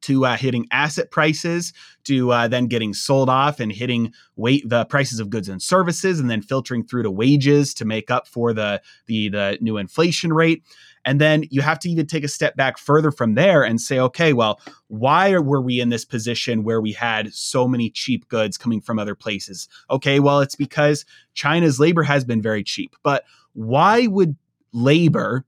to 0.00 0.24
uh, 0.24 0.36
hitting 0.36 0.66
asset 0.70 1.10
prices 1.10 1.72
to 2.04 2.30
uh, 2.30 2.48
then 2.48 2.66
getting 2.66 2.94
sold 2.94 3.28
off 3.28 3.60
and 3.60 3.72
hitting 3.72 4.12
weight 4.36 4.68
the 4.68 4.84
prices 4.86 5.20
of 5.20 5.30
goods 5.30 5.48
and 5.48 5.62
services 5.62 6.20
and 6.20 6.30
then 6.30 6.42
filtering 6.42 6.84
through 6.84 7.02
to 7.02 7.10
wages 7.10 7.74
to 7.74 7.84
make 7.84 8.10
up 8.10 8.26
for 8.26 8.52
the 8.52 8.80
the 9.06 9.28
the 9.28 9.58
new 9.60 9.76
inflation 9.76 10.32
rate 10.32 10.62
and 11.08 11.22
then 11.22 11.44
you 11.48 11.62
have 11.62 11.78
to 11.78 11.88
even 11.88 12.06
take 12.06 12.22
a 12.22 12.28
step 12.28 12.54
back 12.54 12.76
further 12.76 13.10
from 13.10 13.34
there 13.34 13.62
and 13.62 13.80
say, 13.80 13.98
okay, 13.98 14.34
well, 14.34 14.60
why 14.88 15.38
were 15.38 15.62
we 15.62 15.80
in 15.80 15.88
this 15.88 16.04
position 16.04 16.64
where 16.64 16.82
we 16.82 16.92
had 16.92 17.32
so 17.32 17.66
many 17.66 17.88
cheap 17.88 18.28
goods 18.28 18.58
coming 18.58 18.82
from 18.82 18.98
other 18.98 19.14
places? 19.14 19.70
Okay, 19.90 20.20
well, 20.20 20.40
it's 20.40 20.54
because 20.54 21.06
China's 21.32 21.80
labor 21.80 22.02
has 22.02 22.26
been 22.26 22.42
very 22.42 22.62
cheap. 22.62 22.94
But 23.02 23.24
why 23.54 24.06
would 24.06 24.36
labor, 24.74 25.46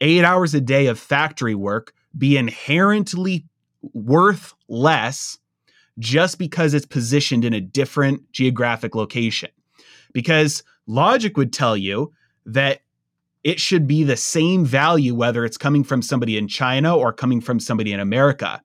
eight 0.00 0.22
hours 0.22 0.54
a 0.54 0.60
day 0.60 0.86
of 0.86 0.96
factory 0.96 1.56
work, 1.56 1.92
be 2.16 2.36
inherently 2.36 3.46
worth 3.94 4.54
less 4.68 5.40
just 5.98 6.38
because 6.38 6.72
it's 6.72 6.86
positioned 6.86 7.44
in 7.44 7.52
a 7.52 7.60
different 7.60 8.30
geographic 8.30 8.94
location? 8.94 9.50
Because 10.12 10.62
logic 10.86 11.36
would 11.36 11.52
tell 11.52 11.76
you 11.76 12.12
that 12.46 12.82
it 13.44 13.60
should 13.60 13.86
be 13.86 14.02
the 14.02 14.16
same 14.16 14.64
value 14.64 15.14
whether 15.14 15.44
it's 15.44 15.58
coming 15.58 15.84
from 15.84 16.02
somebody 16.02 16.36
in 16.36 16.48
China 16.48 16.96
or 16.96 17.12
coming 17.12 17.40
from 17.40 17.60
somebody 17.60 17.92
in 17.92 18.00
America. 18.00 18.62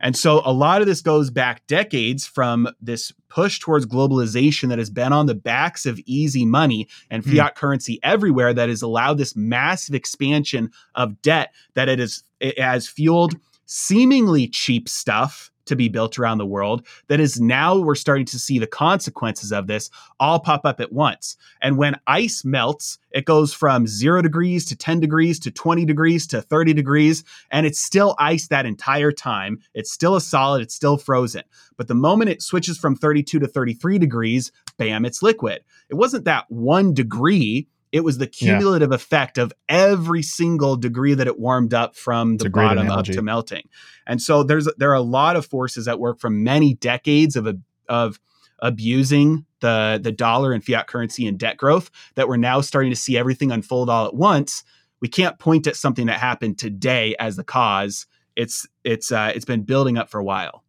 And 0.00 0.16
so 0.16 0.42
a 0.44 0.52
lot 0.52 0.80
of 0.80 0.86
this 0.86 1.00
goes 1.00 1.30
back 1.30 1.66
decades 1.66 2.26
from 2.26 2.68
this 2.80 3.12
push 3.28 3.58
towards 3.58 3.86
globalization 3.86 4.68
that 4.68 4.78
has 4.78 4.90
been 4.90 5.12
on 5.12 5.26
the 5.26 5.34
backs 5.34 5.86
of 5.86 5.98
easy 6.04 6.44
money 6.44 6.88
and 7.10 7.24
hmm. 7.24 7.36
fiat 7.36 7.56
currency 7.56 7.98
everywhere 8.02 8.52
that 8.52 8.68
has 8.68 8.82
allowed 8.82 9.18
this 9.18 9.34
massive 9.34 9.94
expansion 9.94 10.70
of 10.94 11.20
debt 11.22 11.54
that 11.74 11.88
it, 11.88 11.98
is, 11.98 12.22
it 12.38 12.58
has 12.60 12.86
fueled 12.86 13.34
seemingly 13.64 14.46
cheap 14.46 14.88
stuff 14.88 15.50
to 15.68 15.76
be 15.76 15.88
built 15.88 16.18
around 16.18 16.38
the 16.38 16.46
world 16.46 16.86
that 17.08 17.20
is 17.20 17.40
now 17.40 17.78
we're 17.78 17.94
starting 17.94 18.26
to 18.26 18.38
see 18.38 18.58
the 18.58 18.66
consequences 18.66 19.52
of 19.52 19.66
this 19.66 19.90
all 20.20 20.40
pop 20.40 20.64
up 20.64 20.80
at 20.80 20.92
once. 20.92 21.36
And 21.62 21.78
when 21.78 21.98
ice 22.06 22.44
melts, 22.44 22.98
it 23.10 23.24
goes 23.24 23.54
from 23.54 23.86
zero 23.86 24.20
degrees 24.20 24.64
to 24.66 24.76
10 24.76 25.00
degrees 25.00 25.38
to 25.40 25.50
20 25.50 25.84
degrees 25.84 26.26
to 26.28 26.42
30 26.42 26.74
degrees, 26.74 27.24
and 27.50 27.66
it's 27.66 27.80
still 27.80 28.14
ice 28.18 28.48
that 28.48 28.66
entire 28.66 29.12
time. 29.12 29.60
It's 29.74 29.92
still 29.92 30.16
a 30.16 30.20
solid, 30.20 30.62
it's 30.62 30.74
still 30.74 30.98
frozen. 30.98 31.42
But 31.76 31.88
the 31.88 31.94
moment 31.94 32.30
it 32.30 32.42
switches 32.42 32.76
from 32.76 32.96
32 32.96 33.38
to 33.38 33.46
33 33.46 33.98
degrees, 33.98 34.52
bam, 34.76 35.04
it's 35.04 35.22
liquid. 35.22 35.62
It 35.88 35.94
wasn't 35.94 36.24
that 36.24 36.50
one 36.50 36.92
degree 36.92 37.68
it 37.92 38.00
was 38.00 38.18
the 38.18 38.26
cumulative 38.26 38.90
yeah. 38.90 38.96
effect 38.96 39.38
of 39.38 39.52
every 39.68 40.22
single 40.22 40.76
degree 40.76 41.14
that 41.14 41.26
it 41.26 41.38
warmed 41.38 41.74
up 41.74 41.96
from 41.96 42.36
the 42.36 42.50
bottom 42.50 42.90
up 42.90 43.04
to 43.06 43.22
melting. 43.22 43.68
And 44.06 44.20
so 44.20 44.42
there's 44.42 44.68
there 44.76 44.90
are 44.90 44.94
a 44.94 45.00
lot 45.00 45.36
of 45.36 45.46
forces 45.46 45.88
at 45.88 45.98
work 45.98 46.20
from 46.20 46.42
many 46.42 46.74
decades 46.74 47.36
of 47.36 47.48
of 47.88 48.20
abusing 48.60 49.46
the 49.60 50.00
the 50.02 50.12
dollar 50.12 50.52
and 50.52 50.64
fiat 50.64 50.86
currency 50.86 51.26
and 51.26 51.38
debt 51.38 51.56
growth 51.56 51.90
that 52.14 52.28
we're 52.28 52.36
now 52.36 52.60
starting 52.60 52.90
to 52.90 52.96
see 52.96 53.16
everything 53.16 53.50
unfold 53.50 53.88
all 53.88 54.06
at 54.06 54.14
once. 54.14 54.64
We 55.00 55.08
can't 55.08 55.38
point 55.38 55.66
at 55.66 55.76
something 55.76 56.06
that 56.06 56.18
happened 56.18 56.58
today 56.58 57.14
as 57.18 57.36
the 57.36 57.44
cause. 57.44 58.06
It's 58.36 58.66
it's 58.84 59.12
uh, 59.12 59.32
it's 59.34 59.44
been 59.44 59.62
building 59.62 59.98
up 59.98 60.10
for 60.10 60.18
a 60.18 60.24
while. 60.24 60.64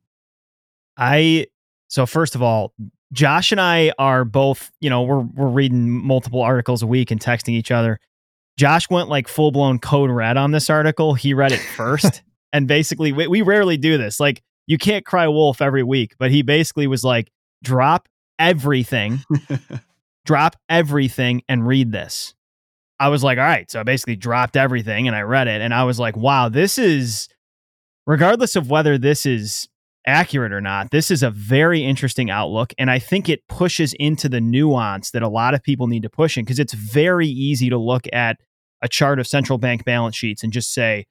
I 0.98 1.48
so 1.88 2.06
first 2.06 2.36
of 2.36 2.44
all, 2.44 2.74
Josh 3.12 3.52
and 3.52 3.60
I 3.60 3.92
are 3.98 4.24
both, 4.24 4.72
you 4.80 4.90
know, 4.90 5.02
we're 5.02 5.20
we're 5.22 5.48
reading 5.48 5.90
multiple 5.90 6.42
articles 6.42 6.84
a 6.84 6.88
week 6.88 7.12
and 7.12 7.20
texting 7.20 7.54
each 7.54 7.72
other. 7.72 8.00
Josh 8.58 8.90
went 8.90 9.10
like 9.10 9.28
full 9.28 9.52
blown 9.52 9.80
code 9.80 10.12
red 10.12 10.38
on 10.38 10.52
this 10.52 10.70
article. 10.70 11.14
He 11.14 11.34
read 11.34 11.52
it 11.52 11.62
first, 11.62 12.22
and 12.54 12.68
basically, 12.68 13.12
we, 13.12 13.28
we 13.28 13.42
rarely 13.42 13.78
do 13.78 13.98
this. 13.98 14.20
Like, 14.20 14.42
you 14.68 14.78
can't 14.78 15.06
cry 15.06 15.28
wolf 15.28 15.62
every 15.62 15.82
week, 15.82 16.16
but 16.20 16.30
he 16.30 16.42
basically 16.42 16.86
was 16.86 17.04
like, 17.04 17.32
drop 17.64 18.08
everything, 18.38 19.20
drop 20.26 20.56
everything, 20.68 21.42
and 21.50 21.66
read 21.66 21.92
this. 21.92 22.36
I 23.00 23.08
was 23.08 23.24
like, 23.24 23.38
all 23.38 23.46
right. 23.46 23.72
So 23.72 23.80
I 23.80 23.84
basically 23.84 24.18
dropped 24.18 24.58
everything 24.58 25.08
and 25.08 25.16
I 25.16 25.22
read 25.22 25.48
it, 25.48 25.62
and 25.62 25.74
I 25.74 25.86
was 25.86 26.00
like, 26.00 26.18
wow, 26.18 26.50
this 26.50 26.78
is, 26.78 27.30
regardless 28.06 28.56
of 28.56 28.70
whether 28.70 28.98
this 28.98 29.26
is 29.26 29.69
accurate 30.06 30.52
or 30.52 30.62
not, 30.62 30.92
this 30.92 31.12
is 31.12 31.24
a 31.24 31.30
very 31.30 31.84
interesting 31.84 32.30
outlook. 32.30 32.74
And 32.78 32.90
I 32.90 33.00
think 33.00 33.30
it 33.30 33.48
pushes 33.48 33.94
into 33.94 34.30
the 34.30 34.42
nuance 34.42 35.12
that 35.12 35.22
a 35.22 35.30
lot 35.30 35.54
of 35.54 35.64
people 35.64 35.88
need 35.88 36.04
to 36.04 36.10
push 36.10 36.38
in 36.38 36.46
because 36.46 36.60
it's 36.60 36.74
very 36.74 37.28
easy 37.28 37.70
to 37.70 37.78
look 37.78 38.06
at 38.14 38.38
a 38.82 38.88
chart 38.88 39.20
of 39.20 39.28
central 39.28 39.58
bank 39.58 39.84
balance 39.86 40.16
sheets 40.16 40.44
and 40.44 40.54
just 40.54 40.74
say 40.74 41.06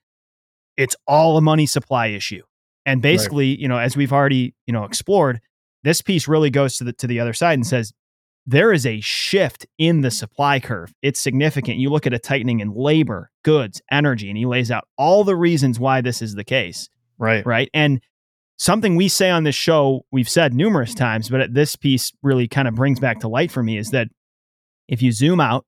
it's 0.77 0.97
all 1.07 1.37
a 1.37 1.41
money 1.41 1.67
supply 1.67 2.09
issue. 2.09 2.43
And 2.87 3.03
basically, 3.03 3.51
right. 3.51 3.59
you 3.59 3.69
know, 3.69 3.79
as 3.79 3.97
we've 3.97 4.13
already, 4.13 4.55
you 4.67 4.73
know, 4.73 4.85
explored, 4.85 5.41
this 5.83 6.01
piece 6.01 6.27
really 6.27 6.51
goes 6.51 6.77
to 6.79 6.85
the 6.85 6.93
to 6.95 7.07
the 7.07 7.21
other 7.21 7.35
side 7.35 7.55
and 7.55 7.67
says 7.67 7.93
there 8.47 8.73
is 8.73 8.87
a 8.87 9.01
shift 9.01 9.67
in 9.77 10.01
the 10.01 10.11
supply 10.11 10.59
curve. 10.59 10.95
It's 11.03 11.21
significant. 11.21 11.77
You 11.77 11.91
look 11.91 12.07
at 12.07 12.15
a 12.15 12.19
tightening 12.19 12.61
in 12.61 12.73
labor, 12.73 13.31
goods, 13.45 13.83
energy, 13.91 14.31
and 14.31 14.39
he 14.39 14.47
lays 14.47 14.71
out 14.71 14.89
all 14.97 15.23
the 15.23 15.37
reasons 15.37 15.79
why 15.79 16.01
this 16.01 16.23
is 16.23 16.35
the 16.35 16.45
case. 16.45 16.89
Right. 17.19 17.45
Right. 17.45 17.69
And 17.75 18.01
something 18.59 18.97
we 18.97 19.09
say 19.09 19.31
on 19.31 19.45
this 19.45 19.55
show, 19.55 20.05
we've 20.13 20.29
said 20.29 20.53
numerous 20.53 20.91
mm-hmm. 20.91 21.05
times, 21.05 21.29
but 21.31 21.55
this 21.55 21.77
piece 21.77 22.13
really 22.23 22.49
kind 22.49 22.69
of 22.69 22.75
brings 22.75 23.01
back 23.01 23.21
to 23.21 23.29
light 23.29 23.51
for 23.51 23.63
me 23.63 23.79
is 23.79 23.91
that 23.91 24.09
if 24.89 25.01
you 25.01 25.13
zoom 25.13 25.41
out, 25.41 25.65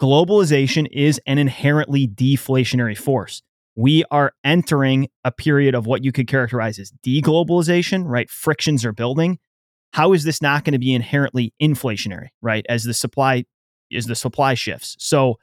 globalization 0.00 0.86
is 0.90 1.20
an 1.26 1.38
inherently 1.38 2.06
deflationary 2.08 2.96
force. 2.96 3.42
We 3.76 4.04
are 4.10 4.32
entering 4.42 5.08
a 5.24 5.30
period 5.30 5.74
of 5.74 5.86
what 5.86 6.02
you 6.02 6.10
could 6.10 6.26
characterize 6.26 6.78
as 6.78 6.92
deglobalization, 7.04 8.04
right? 8.06 8.28
Frictions 8.30 8.84
are 8.84 8.92
building. 8.92 9.38
How 9.92 10.12
is 10.12 10.24
this 10.24 10.40
not 10.40 10.64
going 10.64 10.72
to 10.72 10.78
be 10.78 10.94
inherently 10.94 11.52
inflationary, 11.60 12.28
right? 12.40 12.64
As 12.68 12.84
the 12.84 12.94
supply 12.94 13.44
as 13.94 14.06
the 14.06 14.14
supply 14.14 14.54
shifts. 14.54 14.96
So 14.98 15.36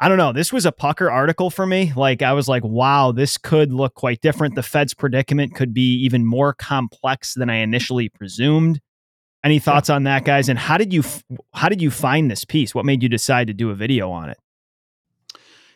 I 0.00 0.08
don't 0.08 0.18
know. 0.18 0.32
This 0.32 0.52
was 0.52 0.66
a 0.66 0.72
pucker 0.72 1.10
article 1.10 1.50
for 1.50 1.66
me. 1.66 1.92
Like 1.94 2.20
I 2.20 2.32
was 2.32 2.48
like, 2.48 2.64
wow, 2.64 3.12
this 3.12 3.38
could 3.38 3.72
look 3.72 3.94
quite 3.94 4.20
different. 4.20 4.54
The 4.54 4.62
Fed's 4.62 4.92
predicament 4.92 5.54
could 5.54 5.72
be 5.72 5.94
even 6.04 6.26
more 6.26 6.52
complex 6.52 7.34
than 7.34 7.48
I 7.48 7.56
initially 7.56 8.08
presumed. 8.08 8.80
Any 9.44 9.58
thoughts 9.58 9.90
on 9.90 10.04
that, 10.04 10.24
guys? 10.24 10.48
And 10.48 10.58
how 10.58 10.78
did 10.78 10.92
you 10.92 11.02
how 11.52 11.68
did 11.68 11.80
you 11.80 11.90
find 11.90 12.30
this 12.30 12.44
piece? 12.44 12.74
What 12.74 12.86
made 12.86 13.02
you 13.02 13.08
decide 13.08 13.46
to 13.46 13.54
do 13.54 13.70
a 13.70 13.74
video 13.74 14.10
on 14.10 14.30
it? 14.30 14.38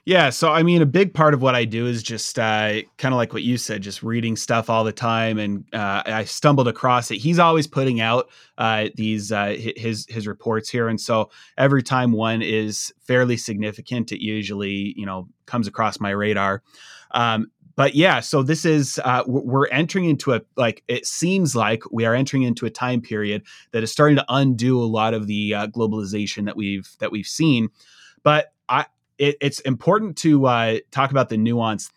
Yeah, 0.09 0.31
so 0.31 0.51
I 0.51 0.63
mean, 0.63 0.81
a 0.81 0.87
big 0.87 1.13
part 1.13 1.35
of 1.35 1.43
what 1.43 1.55
I 1.55 1.67
do 1.67 1.87
is 1.87 2.03
just 2.03 2.39
uh, 2.39 2.81
kind 2.97 3.13
of 3.13 3.19
like 3.19 3.35
what 3.35 3.43
you 3.43 3.59
said, 3.59 3.83
just 3.83 4.03
reading 4.03 4.37
stuff 4.37 4.71
all 4.71 4.83
the 4.83 4.91
time. 4.91 5.39
And 5.39 5.67
uh, 5.75 6.03
I 6.07 6.25
stumbled 6.25 6.67
across 6.67 7.11
it. 7.11 7.17
He's 7.17 7.39
always 7.39 7.67
putting 7.67 8.01
out 8.01 8.31
uh, 8.57 8.87
these 8.95 9.33
uh, 9.33 9.55
his 9.77 10.07
his 10.09 10.27
reports 10.27 10.71
here, 10.71 10.89
and 10.89 10.99
so 10.99 11.29
every 11.59 11.83
time 11.83 12.13
one 12.13 12.41
is 12.41 12.91
fairly 13.03 13.37
significant, 13.37 14.11
it 14.11 14.25
usually 14.25 14.95
you 14.97 15.05
know 15.05 15.29
comes 15.45 15.67
across 15.67 16.01
my 16.01 16.09
radar. 16.09 16.63
Um, 17.11 17.49
but 17.77 17.95
yeah, 17.95 18.21
so 18.21 18.43
this 18.43 18.65
is 18.65 18.99
uh, 19.05 19.25
we're 19.27 19.69
entering 19.69 20.07
into 20.07 20.33
a 20.33 20.41
like 20.57 20.83
it 20.89 21.05
seems 21.05 21.55
like 21.55 21.83
we 21.93 22.07
are 22.07 22.15
entering 22.15 22.45
into 22.45 22.65
a 22.65 22.71
time 22.71 23.03
period 23.03 23.43
that 23.73 23.83
is 23.83 23.93
starting 23.93 24.17
to 24.17 24.25
undo 24.31 24.83
a 24.83 24.89
lot 24.89 25.13
of 25.13 25.27
the 25.27 25.53
uh, 25.53 25.67
globalization 25.67 26.47
that 26.47 26.57
we've 26.57 26.89
that 26.99 27.13
we've 27.13 27.27
seen. 27.27 27.69
But 28.23 28.55
I 28.71 28.87
it, 29.19 29.37
it's 29.41 29.61
important 29.61 30.17
to 30.19 30.47
uh, 30.47 30.79
talk 30.91 31.11
about 31.11 31.29
the 31.29 31.37
nuance. 31.37 31.91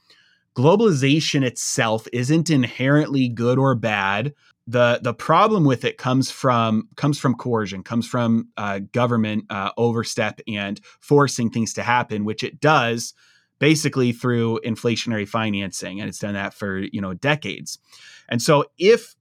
Globalization 0.56 1.44
itself 1.44 2.08
isn't 2.12 2.50
inherently 2.50 3.30
good 3.30 3.58
or 3.58 3.74
bad. 3.76 4.34
the 4.68 5.00
The 5.02 5.14
problem 5.14 5.64
with 5.64 5.86
it 5.86 5.98
comes 5.98 6.30
from 6.30 6.90
comes 6.96 7.18
from 7.18 7.36
coercion, 7.36 7.84
comes 7.84 8.08
from 8.08 8.50
uh, 8.58 8.80
government 8.92 9.46
uh, 9.50 9.72
overstep 9.78 10.42
and 10.48 10.80
forcing 11.00 11.50
things 11.50 11.74
to 11.74 11.84
happen, 11.84 12.26
which 12.26 12.44
it 12.44 12.60
does 12.60 13.14
basically 13.60 14.12
through 14.12 14.60
inflationary 14.66 15.28
financing, 15.28 16.02
and 16.02 16.10
it's 16.10 16.20
done 16.20 16.34
that 16.34 16.54
for 16.54 16.80
you 16.80 17.00
know 17.00 17.14
decades. 17.14 17.80
And 18.28 18.42
so, 18.42 18.66
if 18.78 19.16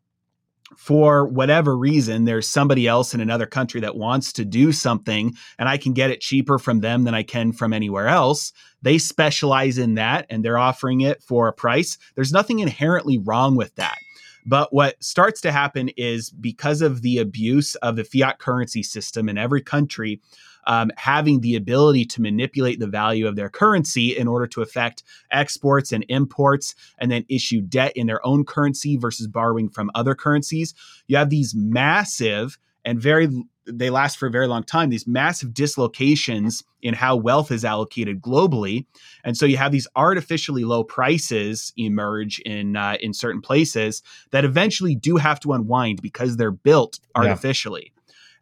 for 0.76 1.26
whatever 1.26 1.76
reason, 1.76 2.24
there's 2.24 2.48
somebody 2.48 2.86
else 2.86 3.14
in 3.14 3.20
another 3.20 3.46
country 3.46 3.80
that 3.80 3.96
wants 3.96 4.32
to 4.34 4.44
do 4.44 4.72
something 4.72 5.34
and 5.58 5.68
I 5.68 5.76
can 5.76 5.92
get 5.92 6.10
it 6.10 6.20
cheaper 6.20 6.58
from 6.58 6.80
them 6.80 7.04
than 7.04 7.14
I 7.14 7.22
can 7.22 7.52
from 7.52 7.72
anywhere 7.72 8.08
else. 8.08 8.52
They 8.82 8.98
specialize 8.98 9.78
in 9.78 9.94
that 9.94 10.26
and 10.30 10.44
they're 10.44 10.58
offering 10.58 11.00
it 11.00 11.22
for 11.22 11.48
a 11.48 11.52
price. 11.52 11.98
There's 12.14 12.32
nothing 12.32 12.60
inherently 12.60 13.18
wrong 13.18 13.56
with 13.56 13.74
that. 13.76 13.98
But 14.46 14.72
what 14.72 15.02
starts 15.02 15.40
to 15.42 15.52
happen 15.52 15.90
is 15.96 16.30
because 16.30 16.80
of 16.80 17.02
the 17.02 17.18
abuse 17.18 17.74
of 17.76 17.96
the 17.96 18.04
fiat 18.04 18.38
currency 18.38 18.82
system 18.82 19.28
in 19.28 19.36
every 19.36 19.60
country, 19.60 20.20
um, 20.66 20.90
having 20.96 21.40
the 21.40 21.56
ability 21.56 22.04
to 22.04 22.22
manipulate 22.22 22.80
the 22.80 22.86
value 22.86 23.26
of 23.26 23.36
their 23.36 23.48
currency 23.48 24.16
in 24.16 24.28
order 24.28 24.46
to 24.46 24.62
affect 24.62 25.02
exports 25.30 25.92
and 25.92 26.04
imports 26.08 26.74
and 26.98 27.10
then 27.10 27.24
issue 27.28 27.60
debt 27.60 27.92
in 27.96 28.06
their 28.06 28.24
own 28.26 28.44
currency 28.44 28.96
versus 28.96 29.26
borrowing 29.26 29.68
from 29.68 29.90
other 29.94 30.14
currencies. 30.14 30.74
You 31.06 31.16
have 31.16 31.30
these 31.30 31.54
massive 31.54 32.58
and 32.84 33.00
very 33.00 33.28
they 33.66 33.90
last 33.90 34.18
for 34.18 34.26
a 34.26 34.30
very 34.30 34.48
long 34.48 34.64
time 34.64 34.90
these 34.90 35.06
massive 35.06 35.54
dislocations 35.54 36.64
in 36.82 36.94
how 36.94 37.14
wealth 37.14 37.52
is 37.52 37.64
allocated 37.64 38.20
globally. 38.20 38.86
And 39.22 39.36
so 39.36 39.46
you 39.46 39.58
have 39.58 39.70
these 39.70 39.86
artificially 39.94 40.64
low 40.64 40.82
prices 40.82 41.72
emerge 41.76 42.40
in 42.40 42.76
uh, 42.76 42.96
in 43.00 43.12
certain 43.12 43.42
places 43.42 44.02
that 44.30 44.44
eventually 44.44 44.94
do 44.94 45.16
have 45.16 45.40
to 45.40 45.52
unwind 45.52 46.02
because 46.02 46.36
they're 46.36 46.50
built 46.50 46.98
artificially 47.14 47.92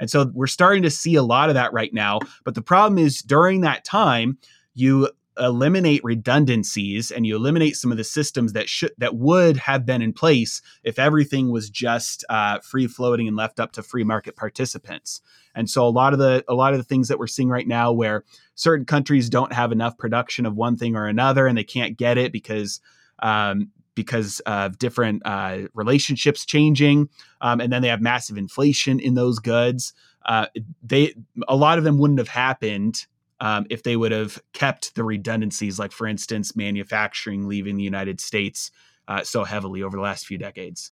and 0.01 0.11
so 0.11 0.31
we're 0.35 0.47
starting 0.47 0.83
to 0.83 0.91
see 0.91 1.15
a 1.15 1.23
lot 1.23 1.49
of 1.49 1.55
that 1.55 1.73
right 1.73 1.93
now. 1.93 2.21
But 2.45 2.55
the 2.55 2.63
problem 2.63 2.99
is 2.99 3.23
during 3.23 3.63
that 3.63 3.85
time, 3.85 4.39
you 4.75 5.09
eliminate 5.39 6.03
redundancies 6.03 7.11
and 7.11 7.27
you 7.27 7.37
eliminate 7.37 7.77
some 7.77 7.91
of 7.93 7.97
the 7.97 8.05
systems 8.05 8.53
that 8.53 8.69
should 8.69 8.93
that 8.99 9.17
would 9.17 9.57
have 9.57 9.87
been 9.87 10.03
in 10.03 10.13
place 10.13 10.61
if 10.83 10.99
everything 10.99 11.51
was 11.51 11.71
just 11.71 12.25
uh, 12.29 12.59
free 12.61 12.87
floating 12.87 13.29
and 13.29 13.37
left 13.37 13.61
up 13.61 13.73
to 13.73 13.83
free 13.83 14.05
market 14.05 14.37
participants. 14.37 15.21
And 15.55 15.69
so 15.69 15.87
a 15.87 15.91
lot 15.91 16.13
of 16.13 16.19
the 16.19 16.45
a 16.49 16.55
lot 16.55 16.73
of 16.73 16.79
the 16.79 16.85
things 16.85 17.09
that 17.09 17.19
we're 17.19 17.27
seeing 17.27 17.49
right 17.49 17.67
now, 17.67 17.93
where 17.93 18.25
certain 18.55 18.87
countries 18.87 19.29
don't 19.29 19.53
have 19.53 19.73
enough 19.73 19.96
production 19.96 20.46
of 20.46 20.57
one 20.57 20.77
thing 20.77 20.96
or 20.96 21.07
another, 21.07 21.46
and 21.46 21.57
they 21.57 21.65
can't 21.65 21.96
get 21.96 22.19
it 22.19 22.33
because 22.33 22.81
um, 23.21 23.71
because 23.99 24.38
of 24.46 24.79
different 24.79 25.21
uh, 25.25 25.63
relationships 25.75 26.46
changing, 26.46 27.09
um, 27.40 27.61
and 27.61 27.73
then 27.73 27.83
they 27.83 27.88
have 27.88 28.01
massive 28.01 28.38
inflation 28.38 29.01
in 29.01 29.15
those 29.15 29.40
goods. 29.40 29.92
Uh, 30.25 30.46
they 30.85 31.15
a 31.49 31.57
lot 31.57 31.79
of 31.79 31.85
them 31.85 31.99
wouldn't 31.99 32.21
have 32.21 32.29
happened 32.29 33.07
um, 33.40 33.67
if 33.71 33.83
they 33.83 33.96
would 33.96 34.13
have 34.13 34.40
kept 34.53 34.94
the 34.94 35.03
redundancies, 35.03 35.81
like 35.81 35.90
for 35.90 36.07
instance, 36.07 36.55
manufacturing 36.55 37.49
leaving 37.49 37.77
the 37.77 37.83
United 37.83 38.21
States 38.21 38.71
uh, 39.09 39.25
so 39.25 39.42
heavily 39.42 39.83
over 39.83 39.96
the 39.96 40.03
last 40.03 40.27
few 40.27 40.38
decades. 40.38 40.92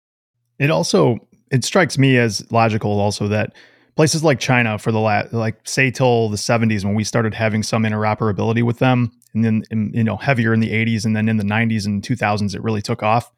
It 0.58 0.72
also 0.72 1.20
it 1.52 1.64
strikes 1.64 2.00
me 2.00 2.18
as 2.18 2.52
logical 2.52 3.00
also 3.00 3.28
that 3.28 3.54
places 3.96 4.24
like 4.24 4.40
China 4.40 4.80
for 4.80 4.92
the 4.92 5.00
last 5.00 5.32
like 5.32 5.60
say 5.64 5.92
till 5.92 6.30
the 6.30 6.38
70s 6.38 6.84
when 6.84 6.96
we 6.96 7.04
started 7.04 7.36
having 7.36 7.62
some 7.62 7.84
interoperability 7.84 8.64
with 8.64 8.80
them 8.80 9.12
and 9.36 9.44
then 9.44 9.92
you 9.94 10.04
know 10.04 10.18
heavier 10.18 10.54
in 10.54 10.60
the 10.60 10.72
80s 10.72 11.06
and 11.06 11.16
then 11.16 11.30
in 11.30 11.38
the 11.38 11.44
90s 11.44 11.86
and 11.86 12.02
2000s 12.02 12.56
it 12.56 12.64
really 12.64 12.82
took 12.82 13.04
off. 13.04 13.32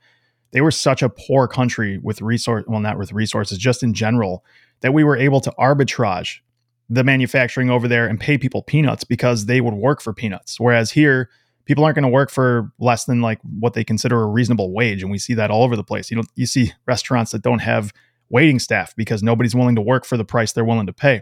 They 0.52 0.62
were 0.62 0.72
such 0.72 1.02
a 1.02 1.10
poor 1.10 1.48
country 1.48 1.98
with 1.98 2.22
resource 2.22 2.64
well 2.68 2.80
not 2.80 2.98
with 2.98 3.12
resources 3.12 3.58
just 3.58 3.84
in 3.84 3.94
general 3.94 4.46
that 4.82 4.94
we 4.94 5.04
were 5.04 5.18
able 5.18 5.42
to 5.42 5.54
arbitrage 5.60 6.38
the 6.90 7.04
manufacturing 7.04 7.70
over 7.70 7.88
there 7.88 8.08
and 8.08 8.20
pay 8.20 8.38
people 8.38 8.62
peanuts 8.62 9.04
because 9.04 9.46
they 9.46 9.60
would 9.60 9.74
work 9.74 10.02
for 10.02 10.14
peanuts. 10.14 10.60
Whereas 10.60 10.92
here 10.92 11.30
people 11.66 11.84
aren't 11.84 11.96
going 11.96 12.04
to 12.04 12.10
work 12.10 12.30
for 12.30 12.72
less 12.80 13.04
than 13.04 13.22
like 13.22 13.40
what 13.60 13.74
they 13.74 13.84
consider 13.84 14.22
a 14.22 14.28
reasonable 14.28 14.72
wage 14.72 15.02
and 15.02 15.12
we 15.12 15.18
see 15.18 15.34
that 15.34 15.52
all 15.52 15.64
over 15.64 15.76
the 15.76 15.84
place. 15.84 16.10
You 16.10 16.18
know 16.18 16.24
you 16.36 16.46
see 16.46 16.74
restaurants 16.86 17.32
that 17.32 17.42
don't 17.42 17.60
have 17.60 17.92
waiting 18.30 18.60
staff 18.60 18.96
because 18.96 19.24
nobody's 19.24 19.56
willing 19.56 19.76
to 19.76 19.82
work 19.82 20.06
for 20.06 20.18
the 20.18 20.26
price 20.26 20.54
they're 20.54 20.66
willing 20.66 20.88
to 20.88 20.94
pay. 20.94 21.22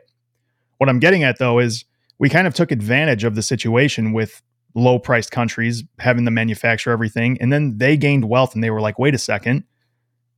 What 0.78 0.89
i'm 0.89 0.99
getting 0.99 1.23
at 1.23 1.39
though 1.39 1.59
is 1.59 1.86
we 2.17 2.30
kind 2.30 2.47
of 2.47 2.53
took 2.53 2.71
advantage 2.71 3.23
of 3.23 3.36
the 3.36 3.41
situation 3.41 4.13
with 4.13 4.41
low 4.76 4.99
priced 4.99 5.32
countries 5.32 5.84
having 5.99 6.26
to 6.26 6.32
manufacture 6.32 6.91
everything. 6.91 7.38
And 7.41 7.51
then 7.51 7.78
they 7.78 7.97
gained 7.97 8.30
wealth 8.30 8.53
and 8.53 8.63
they 8.63 8.69
were 8.69 8.82
like, 8.82 8.99
wait 8.99 9.15
a 9.15 9.17
second, 9.17 9.63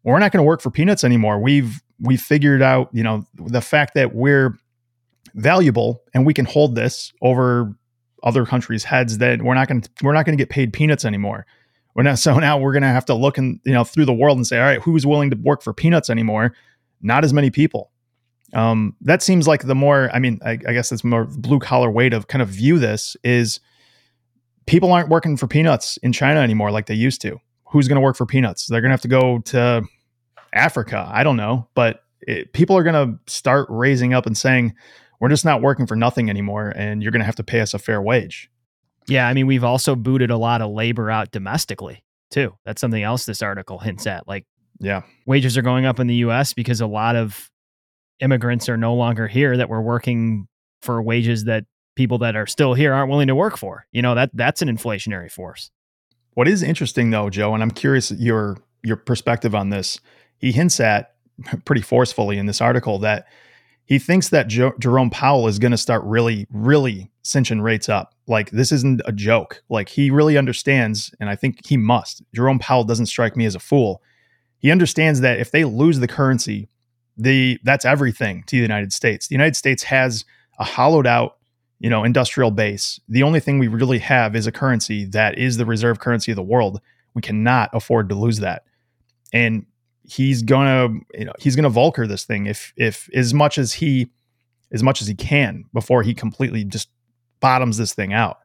we're 0.03 0.19
not 0.19 0.31
going 0.31 0.43
to 0.43 0.47
work 0.47 0.61
for 0.61 0.71
peanuts 0.71 1.03
anymore. 1.03 1.39
We've 1.39 1.81
we 1.99 2.15
figured 2.15 2.61
out, 2.61 2.89
you 2.93 3.03
know, 3.03 3.25
the 3.33 3.61
fact 3.61 3.95
that 3.95 4.13
we're 4.13 4.57
valuable 5.33 6.03
and 6.13 6.25
we 6.25 6.33
can 6.33 6.45
hold 6.45 6.75
this 6.75 7.11
over 7.21 7.75
other 8.23 8.45
countries' 8.45 8.83
heads 8.83 9.17
that 9.17 9.41
we're 9.41 9.55
not 9.55 9.67
going 9.67 9.81
to 9.81 9.89
we're 10.03 10.13
not 10.13 10.25
going 10.25 10.37
to 10.37 10.41
get 10.41 10.49
paid 10.49 10.71
peanuts 10.71 11.03
anymore. 11.03 11.45
We're 11.95 12.03
not 12.03 12.19
so 12.19 12.37
now 12.37 12.57
we're 12.57 12.73
going 12.73 12.83
to 12.83 12.89
have 12.89 13.05
to 13.05 13.15
look 13.15 13.37
and, 13.37 13.59
you 13.65 13.73
know, 13.73 13.83
through 13.83 14.05
the 14.05 14.13
world 14.13 14.37
and 14.37 14.45
say, 14.45 14.59
all 14.59 14.65
right, 14.65 14.81
who's 14.81 15.05
willing 15.05 15.31
to 15.31 15.37
work 15.37 15.61
for 15.61 15.73
peanuts 15.73 16.09
anymore? 16.09 16.53
Not 17.01 17.23
as 17.23 17.33
many 17.33 17.49
people. 17.49 17.91
Um, 18.53 18.95
that 19.01 19.21
seems 19.21 19.47
like 19.47 19.63
the 19.63 19.75
more, 19.75 20.09
I 20.13 20.19
mean, 20.19 20.39
I, 20.45 20.51
I 20.51 20.73
guess 20.73 20.91
it's 20.91 21.03
more 21.03 21.25
blue 21.25 21.59
collar 21.59 21.91
way 21.91 22.07
to 22.09 22.21
kind 22.21 22.41
of 22.41 22.47
view 22.47 22.79
this 22.79 23.17
is 23.23 23.59
people 24.67 24.91
aren't 24.91 25.09
working 25.09 25.35
for 25.35 25.47
peanuts 25.47 25.97
in 25.97 26.13
China 26.13 26.41
anymore 26.41 26.69
like 26.71 26.85
they 26.85 26.93
used 26.93 27.21
to. 27.21 27.39
Who's 27.69 27.87
going 27.87 27.95
to 27.95 28.01
work 28.01 28.15
for 28.15 28.25
peanuts? 28.25 28.67
They're 28.67 28.81
going 28.81 28.89
to 28.89 28.93
have 28.93 29.01
to 29.01 29.07
go 29.07 29.39
to 29.39 29.83
Africa. 30.53 31.09
I 31.11 31.23
don't 31.23 31.37
know, 31.37 31.67
but 31.73 32.03
it, 32.21 32.53
people 32.53 32.77
are 32.77 32.83
going 32.83 32.93
to 32.93 33.31
start 33.31 33.67
raising 33.69 34.13
up 34.13 34.25
and 34.25 34.37
saying, 34.37 34.75
we're 35.19 35.29
just 35.29 35.45
not 35.45 35.61
working 35.61 35.87
for 35.87 35.95
nothing 35.95 36.29
anymore, 36.29 36.71
and 36.75 37.01
you're 37.01 37.11
going 37.11 37.21
to 37.21 37.25
have 37.25 37.35
to 37.37 37.43
pay 37.43 37.61
us 37.61 37.73
a 37.73 37.79
fair 37.79 38.01
wage. 38.01 38.49
Yeah, 39.07 39.27
I 39.27 39.33
mean, 39.33 39.47
we've 39.47 39.63
also 39.63 39.95
booted 39.95 40.29
a 40.29 40.37
lot 40.37 40.61
of 40.61 40.71
labor 40.71 41.09
out 41.09 41.31
domestically 41.31 42.03
too. 42.29 42.55
That's 42.65 42.81
something 42.81 43.01
else 43.01 43.25
this 43.25 43.41
article 43.41 43.79
hints 43.79 44.05
at. 44.05 44.27
Like, 44.27 44.45
yeah, 44.79 45.01
wages 45.25 45.57
are 45.57 45.61
going 45.61 45.85
up 45.85 45.99
in 45.99 46.07
the 46.07 46.15
U.S. 46.15 46.53
because 46.53 46.81
a 46.81 46.87
lot 46.87 47.15
of 47.15 47.49
immigrants 48.19 48.67
are 48.69 48.77
no 48.77 48.93
longer 48.93 49.27
here 49.27 49.57
that 49.57 49.69
were 49.69 49.81
working 49.81 50.47
for 50.81 51.01
wages 51.01 51.45
that 51.45 51.65
people 51.97 52.19
that 52.19 52.35
are 52.35 52.47
still 52.47 52.75
here 52.75 52.93
aren't 52.93 53.09
willing 53.09 53.27
to 53.27 53.35
work 53.35 53.57
for. 53.57 53.85
You 53.91 54.01
know, 54.01 54.15
that 54.15 54.29
that's 54.33 54.61
an 54.61 54.69
inflationary 54.69 55.29
force. 55.29 55.71
What 56.35 56.47
is 56.47 56.63
interesting 56.63 57.09
though, 57.09 57.29
Joe, 57.29 57.53
and 57.53 57.61
I'm 57.61 57.71
curious 57.71 58.11
your 58.11 58.57
your 58.83 58.95
perspective 58.95 59.53
on 59.53 59.71
this. 59.71 59.99
He 60.37 60.53
hints 60.53 60.79
at 60.79 61.15
pretty 61.65 61.81
forcefully 61.81 62.37
in 62.37 62.45
this 62.45 62.61
article 62.61 62.99
that 62.99 63.27
he 63.85 63.99
thinks 63.99 64.29
that 64.29 64.47
jo- 64.47 64.73
Jerome 64.79 65.09
Powell 65.09 65.47
is 65.47 65.59
going 65.59 65.71
to 65.71 65.77
start 65.77 66.03
really, 66.03 66.45
really 66.51 67.09
cinching 67.23 67.61
rates 67.61 67.89
up. 67.89 68.13
Like 68.27 68.51
this 68.51 68.71
isn't 68.71 69.01
a 69.05 69.11
joke. 69.11 69.63
Like 69.69 69.89
he 69.89 70.11
really 70.11 70.37
understands, 70.37 71.13
and 71.19 71.29
I 71.29 71.35
think 71.35 71.65
he 71.65 71.77
must. 71.77 72.21
Jerome 72.35 72.59
Powell 72.59 72.83
doesn't 72.83 73.07
strike 73.07 73.35
me 73.35 73.45
as 73.45 73.55
a 73.55 73.59
fool. 73.59 74.01
He 74.59 74.71
understands 74.71 75.21
that 75.21 75.39
if 75.39 75.51
they 75.51 75.63
lose 75.63 75.99
the 75.99 76.07
currency, 76.07 76.69
the 77.17 77.59
that's 77.63 77.85
everything 77.85 78.43
to 78.47 78.57
the 78.57 78.61
United 78.61 78.93
States. 78.93 79.27
The 79.27 79.35
United 79.35 79.55
States 79.55 79.83
has 79.83 80.25
a 80.59 80.63
hollowed 80.63 81.07
out 81.07 81.36
you 81.79 81.89
know, 81.89 82.03
industrial 82.03 82.51
base. 82.51 82.99
The 83.07 83.23
only 83.23 83.39
thing 83.39 83.59
we 83.59 83.67
really 83.67 83.99
have 83.99 84.35
is 84.35 84.47
a 84.47 84.51
currency 84.51 85.05
that 85.05 85.37
is 85.37 85.57
the 85.57 85.65
reserve 85.65 85.99
currency 85.99 86.31
of 86.31 86.35
the 86.35 86.43
world. 86.43 86.81
We 87.13 87.21
cannot 87.21 87.69
afford 87.73 88.09
to 88.09 88.15
lose 88.15 88.39
that. 88.39 88.63
And 89.33 89.65
he's 90.03 90.41
gonna, 90.41 90.89
you 91.13 91.25
know, 91.25 91.33
he's 91.39 91.55
gonna 91.55 91.69
Volcker 91.69 92.07
this 92.07 92.23
thing 92.23 92.47
if 92.47 92.73
if 92.77 93.09
as 93.13 93.33
much 93.33 93.57
as 93.57 93.73
he 93.73 94.09
as 94.71 94.83
much 94.83 95.01
as 95.01 95.07
he 95.07 95.15
can 95.15 95.65
before 95.73 96.03
he 96.03 96.13
completely 96.13 96.63
just 96.63 96.89
bottoms 97.39 97.77
this 97.77 97.93
thing 97.93 98.13
out. 98.13 98.39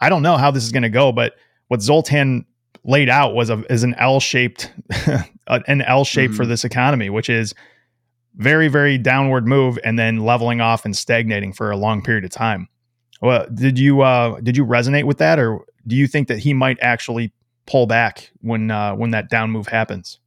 I 0.00 0.08
don't 0.08 0.22
know 0.22 0.36
how 0.36 0.50
this 0.50 0.64
is 0.64 0.72
gonna 0.72 0.90
go, 0.90 1.10
but 1.10 1.34
what 1.68 1.82
Zoltan 1.82 2.46
laid 2.84 3.08
out 3.08 3.34
was 3.34 3.50
a 3.50 3.64
is 3.72 3.82
an 3.82 3.94
L 3.94 4.20
shaped 4.20 4.72
an 5.46 5.82
L 5.82 6.04
shape 6.04 6.30
mm-hmm. 6.30 6.36
for 6.36 6.46
this 6.46 6.64
economy, 6.64 7.10
which 7.10 7.28
is 7.28 7.54
very 8.38 8.68
very 8.68 8.96
downward 8.98 9.46
move 9.46 9.78
and 9.84 9.98
then 9.98 10.18
leveling 10.18 10.60
off 10.60 10.84
and 10.84 10.96
stagnating 10.96 11.52
for 11.52 11.70
a 11.70 11.76
long 11.76 12.02
period 12.02 12.24
of 12.24 12.30
time 12.30 12.68
well 13.20 13.46
did 13.54 13.78
you 13.78 14.00
uh 14.00 14.40
did 14.40 14.56
you 14.56 14.64
resonate 14.64 15.04
with 15.04 15.18
that 15.18 15.38
or 15.38 15.64
do 15.86 15.94
you 15.96 16.06
think 16.06 16.28
that 16.28 16.38
he 16.38 16.54
might 16.54 16.78
actually 16.80 17.32
pull 17.66 17.86
back 17.86 18.30
when 18.40 18.70
uh 18.70 18.94
when 18.94 19.10
that 19.10 19.28
down 19.28 19.50
move 19.50 19.66
happens 19.66 20.18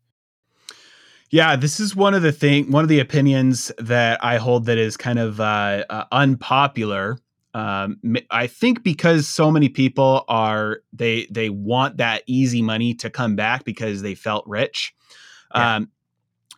yeah, 1.32 1.56
this 1.56 1.80
is 1.80 1.96
one 1.96 2.14
of 2.14 2.22
the 2.22 2.34
thing, 2.34 2.70
one 2.72 2.84
of 2.84 2.90
the 2.90 3.00
opinions 3.00 3.72
that 3.78 4.22
I 4.24 4.36
hold 4.36 4.66
that 4.66 4.78
is 4.78 4.98
kind 4.98 5.18
of 5.18 5.40
uh, 5.40 5.86
uh, 5.90 6.04
unpopular. 6.12 7.18
Um, 7.54 8.00
I 8.30 8.48
think 8.48 8.84
because 8.84 9.30
so 9.30 9.50
many 9.50 9.70
people 9.70 10.26
are 10.28 10.80
they 10.92 11.28
they 11.32 11.50
want 11.50 11.98
that 11.98 12.24
easy 12.28 12.62
money 12.62 12.94
to 12.96 13.10
come 13.10 13.38
back 13.38 13.64
because 13.64 14.02
they 14.02 14.14
felt 14.14 14.46
rich. 14.46 14.94
Yeah. 15.56 15.78
Um, 15.78 15.90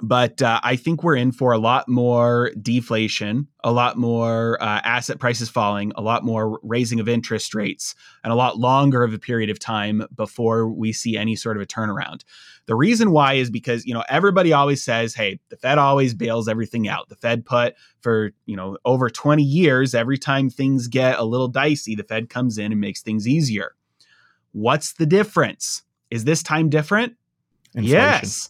but 0.03 0.41
uh, 0.41 0.59
I 0.61 0.75
think 0.75 1.01
we're 1.01 1.15
in 1.15 1.31
for 1.31 1.53
a 1.53 1.57
lot 1.57 1.87
more 1.87 2.51
deflation, 2.61 3.47
a 3.63 3.71
lot 3.71 3.97
more 3.97 4.61
uh, 4.61 4.81
asset 4.83 5.17
prices 5.17 5.47
falling, 5.47 5.93
a 5.95 6.01
lot 6.01 6.25
more 6.25 6.59
raising 6.61 6.99
of 6.99 7.07
interest 7.07 7.55
rates, 7.55 7.95
and 8.21 8.33
a 8.33 8.35
lot 8.35 8.57
longer 8.57 9.05
of 9.05 9.13
a 9.13 9.17
period 9.17 9.49
of 9.49 9.59
time 9.59 10.05
before 10.13 10.67
we 10.67 10.91
see 10.91 11.15
any 11.15 11.37
sort 11.37 11.55
of 11.55 11.63
a 11.63 11.65
turnaround. 11.65 12.23
The 12.65 12.75
reason 12.75 13.11
why 13.11 13.35
is 13.35 13.49
because 13.49 13.85
you 13.85 13.93
know 13.93 14.03
everybody 14.09 14.51
always 14.51 14.83
says, 14.83 15.15
"Hey, 15.15 15.39
the 15.47 15.55
Fed 15.55 15.77
always 15.77 16.13
bails 16.13 16.49
everything 16.49 16.89
out." 16.89 17.07
The 17.07 17.15
Fed 17.15 17.45
put 17.45 17.73
for 18.01 18.33
you 18.45 18.57
know 18.57 18.77
over 18.83 19.09
20 19.09 19.41
years, 19.41 19.95
every 19.95 20.17
time 20.17 20.49
things 20.49 20.89
get 20.89 21.17
a 21.17 21.23
little 21.23 21.47
dicey, 21.47 21.95
the 21.95 22.03
Fed 22.03 22.29
comes 22.29 22.57
in 22.57 22.73
and 22.73 22.81
makes 22.81 23.01
things 23.01 23.25
easier. 23.25 23.73
What's 24.51 24.91
the 24.91 25.05
difference? 25.05 25.83
Is 26.11 26.25
this 26.25 26.43
time 26.43 26.69
different? 26.69 27.13
Inflation. 27.73 27.95
Yes 27.95 28.49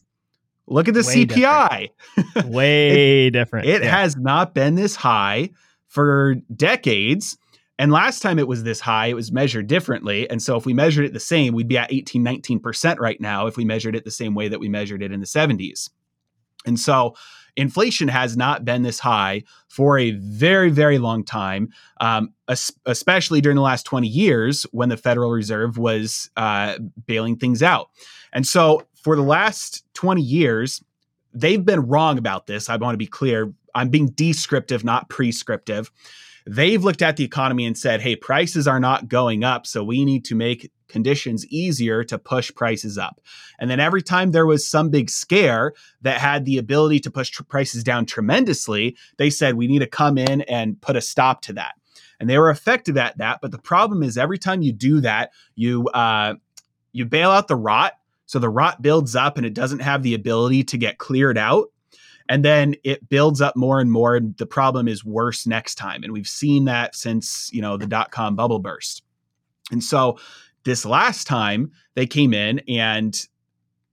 Look 0.68 0.88
at 0.88 0.94
the 0.94 1.02
Way 1.02 1.26
CPI. 1.26 1.90
Different. 2.16 2.48
Way 2.54 3.28
it, 3.28 3.32
different. 3.32 3.68
It 3.68 3.84
yeah. 3.84 4.02
has 4.02 4.16
not 4.16 4.54
been 4.54 4.76
this 4.76 4.96
high 4.96 5.50
for 5.88 6.36
decades. 6.56 7.38
And 7.80 7.92
last 7.92 8.22
time 8.22 8.40
it 8.40 8.48
was 8.48 8.64
this 8.64 8.80
high, 8.80 9.08
it 9.08 9.16
was 9.16 9.32
measured 9.32 9.68
differently. 9.68 10.30
And 10.30 10.42
so 10.42 10.56
if 10.56 10.66
we 10.66 10.74
measured 10.74 11.06
it 11.06 11.14
the 11.14 11.20
same, 11.20 11.54
we'd 11.54 11.68
be 11.68 11.78
at 11.78 11.92
18, 11.92 12.24
19% 12.24 13.00
right 13.00 13.20
now 13.20 13.48
if 13.48 13.58
we 13.58 13.66
measured 13.66 13.96
it 13.96 14.06
the 14.06 14.12
same 14.12 14.36
way 14.36 14.48
that 14.48 14.60
we 14.60 14.70
measured 14.70 15.02
it 15.02 15.12
in 15.12 15.20
the 15.20 15.26
70s. 15.26 15.90
And 16.66 16.80
so 16.80 17.16
inflation 17.56 18.08
has 18.08 18.38
not 18.38 18.64
been 18.64 18.84
this 18.84 19.00
high 19.00 19.44
for 19.68 19.98
a 19.98 20.12
very, 20.12 20.70
very 20.70 20.98
long 20.98 21.24
time, 21.24 21.70
um, 22.00 22.34
especially 22.48 23.42
during 23.42 23.56
the 23.56 23.62
last 23.62 23.84
20 23.84 24.08
years 24.08 24.64
when 24.72 24.90
the 24.90 24.98
Federal 24.98 25.32
Reserve 25.32 25.78
was 25.78 26.30
uh, 26.38 26.78
bailing 27.06 27.38
things 27.38 27.62
out. 27.62 27.90
And 28.32 28.48
so 28.48 28.84
for 29.04 29.16
the 29.16 29.22
last 29.22 29.84
20 29.94 30.22
years, 30.22 30.82
they've 31.34 31.64
been 31.64 31.82
wrong 31.82 32.18
about 32.18 32.48
this. 32.48 32.70
I 32.70 32.78
want 32.78 32.94
to 32.94 32.98
be 32.98 33.08
clear. 33.08 33.54
I'm 33.76 33.90
being 33.90 34.10
descriptive, 34.10 34.84
not 34.84 35.10
prescriptive. 35.10 35.92
They've 36.46 36.84
looked 36.84 37.02
at 37.02 37.18
the 37.18 37.24
economy 37.24 37.66
and 37.66 37.78
said, 37.78 38.02
hey, 38.02 38.16
prices 38.16 38.68
are 38.68 38.80
not 38.80 39.08
going 39.08 39.44
up. 39.44 39.66
So 39.66 39.84
we 39.84 40.04
need 40.06 40.26
to 40.26 40.36
make 40.36 40.72
conditions 40.88 41.46
easier 41.48 42.04
to 42.04 42.18
push 42.18 42.54
prices 42.54 42.98
up. 42.98 43.20
And 43.60 43.70
then 43.70 43.80
every 43.80 44.02
time 44.02 44.32
there 44.32 44.46
was 44.46 44.68
some 44.68 44.90
big 44.90 45.10
scare 45.10 45.74
that 46.02 46.20
had 46.20 46.46
the 46.46 46.58
ability 46.58 47.00
to 47.02 47.12
push 47.12 47.30
tr- 47.30 47.44
prices 47.44 47.84
down 47.84 48.06
tremendously, 48.06 48.96
they 49.18 49.30
said, 49.30 49.56
we 49.56 49.68
need 49.68 49.80
to 49.80 49.88
come 49.88 50.18
in 50.18 50.42
and 50.42 50.80
put 50.82 50.96
a 50.96 51.02
stop 51.02 51.42
to 51.44 51.54
that. 51.54 51.76
And 52.20 52.30
they 52.30 52.38
were 52.38 52.52
effective 52.52 52.98
at 52.98 53.18
that. 53.18 53.40
But 53.42 53.52
the 53.52 53.58
problem 53.58 54.04
is, 54.04 54.18
every 54.18 54.38
time 54.38 54.62
you 54.62 54.72
do 54.72 55.02
that, 55.02 55.32
you 55.56 55.88
uh, 55.90 56.36
you 56.92 57.06
bail 57.06 57.32
out 57.32 57.48
the 57.48 57.56
rot 57.56 57.94
so 58.34 58.40
the 58.40 58.50
rot 58.50 58.82
builds 58.82 59.16
up 59.16 59.38
and 59.38 59.46
it 59.46 59.54
doesn't 59.54 59.84
have 59.84 60.02
the 60.02 60.16
ability 60.16 60.64
to 60.64 60.76
get 60.76 60.98
cleared 60.98 61.38
out. 61.38 61.68
And 62.28 62.44
then 62.44 62.74
it 62.84 63.08
builds 63.08 63.42
up 63.42 63.56
more 63.56 63.80
and 63.80 63.92
more. 63.92 64.16
And 64.16 64.36
the 64.38 64.48
problem 64.48 64.88
is 64.88 65.06
worse 65.06 65.46
next 65.46 65.76
time. 65.76 66.04
And 66.04 66.12
we've 66.12 66.28
seen 66.28 66.66
that 66.66 66.96
since, 66.96 67.52
you 67.54 67.62
know, 67.62 67.78
the 67.78 67.86
dot 67.86 68.10
com 68.10 68.36
bubble 68.36 68.58
burst. 68.58 69.04
And 69.70 69.84
so 69.84 70.18
this 70.64 70.84
last 70.84 71.28
time 71.28 71.74
they 71.94 72.08
came 72.08 72.34
in 72.34 72.60
and 72.68 73.16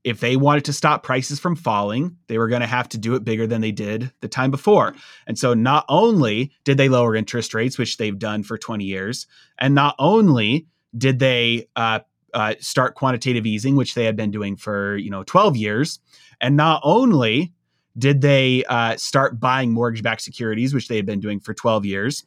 if 0.04 0.20
they 0.20 0.36
wanted 0.36 0.64
to 0.64 0.72
stop 0.72 1.02
prices 1.02 1.38
from 1.38 1.54
falling, 1.54 2.16
they 2.28 2.38
were 2.38 2.48
going 2.48 2.62
to 2.62 2.66
have 2.66 2.88
to 2.88 2.98
do 2.98 3.16
it 3.16 3.24
bigger 3.24 3.46
than 3.46 3.60
they 3.60 3.72
did 3.72 4.10
the 4.22 4.28
time 4.28 4.50
before. 4.50 4.94
And 5.26 5.38
so 5.38 5.52
not 5.52 5.84
only 5.90 6.50
did 6.64 6.78
they 6.78 6.88
lower 6.88 7.14
interest 7.14 7.52
rates, 7.52 7.76
which 7.76 7.98
they've 7.98 8.18
done 8.18 8.42
for 8.42 8.56
20 8.56 8.84
years, 8.84 9.26
and 9.58 9.74
not 9.74 9.96
only 9.98 10.66
did 10.96 11.18
they 11.18 11.68
uh, 11.76 12.00
uh, 12.34 12.54
start 12.60 12.94
quantitative 12.94 13.46
easing, 13.46 13.76
which 13.76 13.94
they 13.94 14.04
had 14.04 14.16
been 14.16 14.30
doing 14.30 14.56
for 14.56 14.96
you 14.96 15.10
know 15.10 15.22
12 15.24 15.56
years. 15.56 15.98
And 16.40 16.56
not 16.56 16.80
only 16.84 17.52
did 17.98 18.20
they 18.20 18.64
uh, 18.64 18.96
start 18.96 19.40
buying 19.40 19.72
mortgage-backed 19.72 20.22
securities, 20.22 20.72
which 20.72 20.88
they 20.88 20.96
had 20.96 21.06
been 21.06 21.20
doing 21.20 21.40
for 21.40 21.52
12 21.52 21.84
years, 21.84 22.24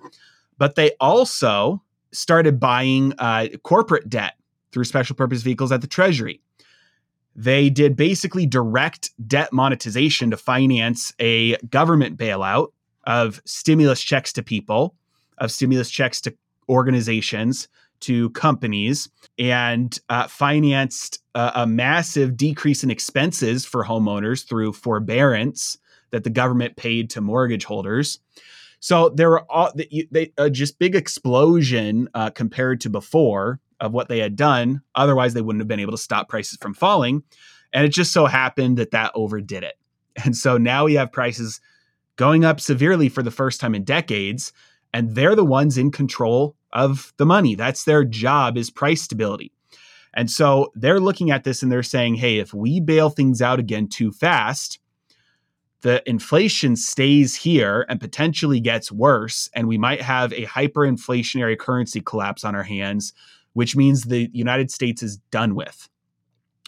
but 0.58 0.76
they 0.76 0.92
also 1.00 1.82
started 2.12 2.60
buying 2.60 3.14
uh, 3.18 3.48
corporate 3.64 4.10
debt 4.10 4.34
through 4.72 4.84
special 4.84 5.16
purpose 5.16 5.42
vehicles 5.42 5.72
at 5.72 5.82
the 5.82 5.88
Treasury. 5.88 6.42
They 7.36 7.70
did 7.70 7.96
basically 7.96 8.46
direct 8.46 9.12
debt 9.28 9.52
monetization 9.52 10.30
to 10.32 10.38
finance 10.38 11.14
a 11.20 11.58
government 11.68 12.18
bailout 12.18 12.68
of 13.06 13.42
stimulus 13.46 14.02
checks 14.02 14.32
to 14.34 14.44
people, 14.44 14.96
of 15.40 15.52
stimulus 15.52 15.90
checks 15.90 16.22
to 16.22 16.36
organizations, 16.70 17.68
to 18.04 18.30
companies, 18.32 19.10
and 19.38 20.00
uh, 20.10 20.28
financed 20.28 21.20
a, 21.36 21.52
a 21.56 21.68
massive 21.68 22.38
decrease 22.38 22.84
in 22.84 22.92
expenses 22.92 23.66
for 23.66 23.84
homeowners 23.84 24.48
through 24.48 24.74
forbearance 24.74 25.78
that 26.12 26.24
the 26.24 26.30
government 26.30 26.76
paid 26.76 27.10
to 27.10 27.22
mortgage 27.22 27.66
holders. 27.66 28.20
So 28.80 29.10
there 29.10 29.30
were 29.30 29.50
all 29.50 29.72
they, 29.76 30.08
they 30.12 30.34
uh, 30.38 30.50
just 30.50 30.78
big 30.78 30.96
explosion 30.96 32.10
uh, 32.14 32.30
compared 32.30 32.82
to 32.82 32.90
before 32.90 33.60
of 33.80 33.94
what 33.94 34.10
they 34.10 34.20
had 34.20 34.36
done. 34.36 34.82
Otherwise, 34.94 35.34
they 35.34 35.42
wouldn't 35.42 35.62
have 35.62 35.68
been 35.68 35.80
able 35.80 35.92
to 35.92 35.98
stop 35.98 36.30
prices 36.30 36.58
from 36.62 36.74
falling. 36.74 37.24
And 37.74 37.86
it 37.86 37.90
just 37.90 38.14
so 38.14 38.26
happened 38.26 38.78
that 38.78 38.92
that 38.92 39.12
overdid 39.16 39.64
it. 39.64 39.76
And 40.24 40.38
so 40.38 40.58
now 40.58 40.86
we 40.86 40.94
have 40.94 41.12
prices 41.12 41.60
going 42.16 42.46
up 42.46 42.60
severely 42.60 43.10
for 43.10 43.24
the 43.24 43.32
first 43.32 43.60
time 43.60 43.74
in 43.74 43.84
decades, 43.84 44.54
and 44.94 45.16
they're 45.16 45.36
the 45.36 45.44
ones 45.44 45.78
in 45.78 45.90
control 45.90 46.56
of 46.74 47.14
the 47.18 47.26
money. 47.26 47.56
That's 47.56 47.86
their 47.86 48.04
job 48.04 48.58
is 48.58 48.70
price 48.70 49.02
stability. 49.02 49.52
And 50.14 50.30
so 50.30 50.72
they're 50.76 51.00
looking 51.00 51.32
at 51.32 51.44
this 51.44 51.64
and 51.64 51.72
they're 51.72 51.82
saying, 51.82 52.16
hey, 52.16 52.38
if 52.38 52.54
we 52.54 52.80
bail 52.80 53.10
things 53.10 53.42
out 53.42 53.60
again 53.60 53.88
too 53.88 54.12
fast, 54.12 54.80
the 55.82 56.08
inflation 56.10 56.76
stays 56.76 57.36
here 57.36 57.86
and 57.90 58.00
potentially 58.00 58.62
gets 58.62 58.92
worse, 58.92 59.50
and 59.54 59.68
we 59.68 59.78
might 59.78 60.02
have 60.02 60.32
a 60.32 60.46
hyperinflationary 60.46 61.58
currency 61.58 62.00
collapse 62.00 62.46
on 62.46 62.56
our 62.56 62.64
hands, 62.64 63.12
which 63.52 63.76
means 63.76 64.04
the 64.04 64.30
United 64.32 64.72
States 64.72 65.04
is 65.04 65.18
done 65.30 65.56
with. 65.56 65.90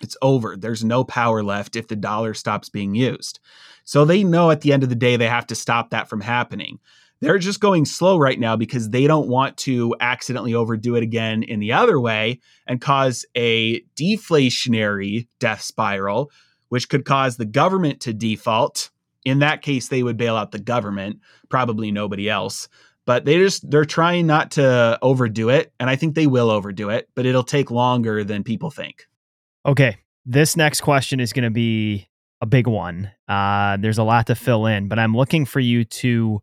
It's 0.02 0.18
over. 0.22 0.58
There's 0.58 0.84
no 0.84 1.06
power 1.06 1.44
left 1.44 1.78
if 1.78 1.88
the 1.88 1.96
dollar 1.96 2.34
stops 2.34 2.68
being 2.68 2.94
used. 2.94 3.40
So 3.86 4.04
they 4.04 4.24
know 4.24 4.52
at 4.52 4.62
the 4.62 4.74
end 4.74 4.84
of 4.84 4.90
the 4.90 4.96
day 4.96 5.16
they 5.16 5.30
have 5.30 5.48
to 5.48 5.56
stop 5.56 5.92
that 5.92 6.10
from 6.10 6.20
happening. 6.20 6.80
They're 7.22 7.40
just 7.40 7.60
going 7.60 7.86
slow 7.86 8.18
right 8.18 8.40
now 8.40 8.56
because 8.56 8.90
they 8.90 9.08
don't 9.08 9.28
want 9.28 9.58
to 9.58 9.96
accidentally 10.00 10.54
overdo 10.54 10.96
it 10.96 11.04
again 11.04 11.44
in 11.44 11.60
the 11.60 11.72
other 11.72 12.00
way 12.00 12.40
and 12.68 12.82
cause 12.82 13.26
a 13.36 13.82
deflationary 13.96 15.28
death 15.40 15.62
spiral, 15.62 16.32
which 16.70 16.90
could 16.90 17.06
cause 17.06 17.38
the 17.38 17.46
government 17.46 18.02
to 18.02 18.14
default. 18.14 18.90
In 19.24 19.40
that 19.40 19.62
case, 19.62 19.88
they 19.88 20.04
would 20.04 20.18
bail 20.18 20.36
out 20.36 20.52
the 20.52 20.60
government, 20.60 21.20
probably 21.50 21.92
nobody 21.92 22.30
else. 22.30 22.68
But 23.06 23.26
they 23.26 23.38
just 23.38 23.70
they're 23.70 23.86
trying 23.86 24.28
not 24.28 24.52
to 24.52 24.98
overdo 25.02 25.50
it, 25.50 25.72
and 25.80 25.90
I 25.90 25.96
think 25.96 26.16
they 26.16 26.28
will 26.28 26.50
overdo 26.50 26.90
it, 26.90 27.08
but 27.16 27.26
it'll 27.26 27.44
take 27.44 27.70
longer 27.70 28.24
than 28.24 28.44
people 28.44 28.72
think. 28.72 29.08
Okay, 29.66 29.98
this 30.26 30.58
next 30.58 30.82
question 30.82 31.20
is 31.20 31.32
going 31.32 31.44
to 31.44 31.52
be 31.52 32.10
a 32.42 32.48
big 32.48 32.68
one. 32.68 33.12
Uh, 33.28 33.78
there's 33.78 34.00
a 34.00 34.04
lot 34.04 34.28
to 34.28 34.36
fill 34.36 34.66
in, 34.66 34.88
but 34.88 34.98
I'm 34.98 35.16
looking 35.16 35.46
for 35.46 35.60
you 35.60 35.86
to 35.86 36.42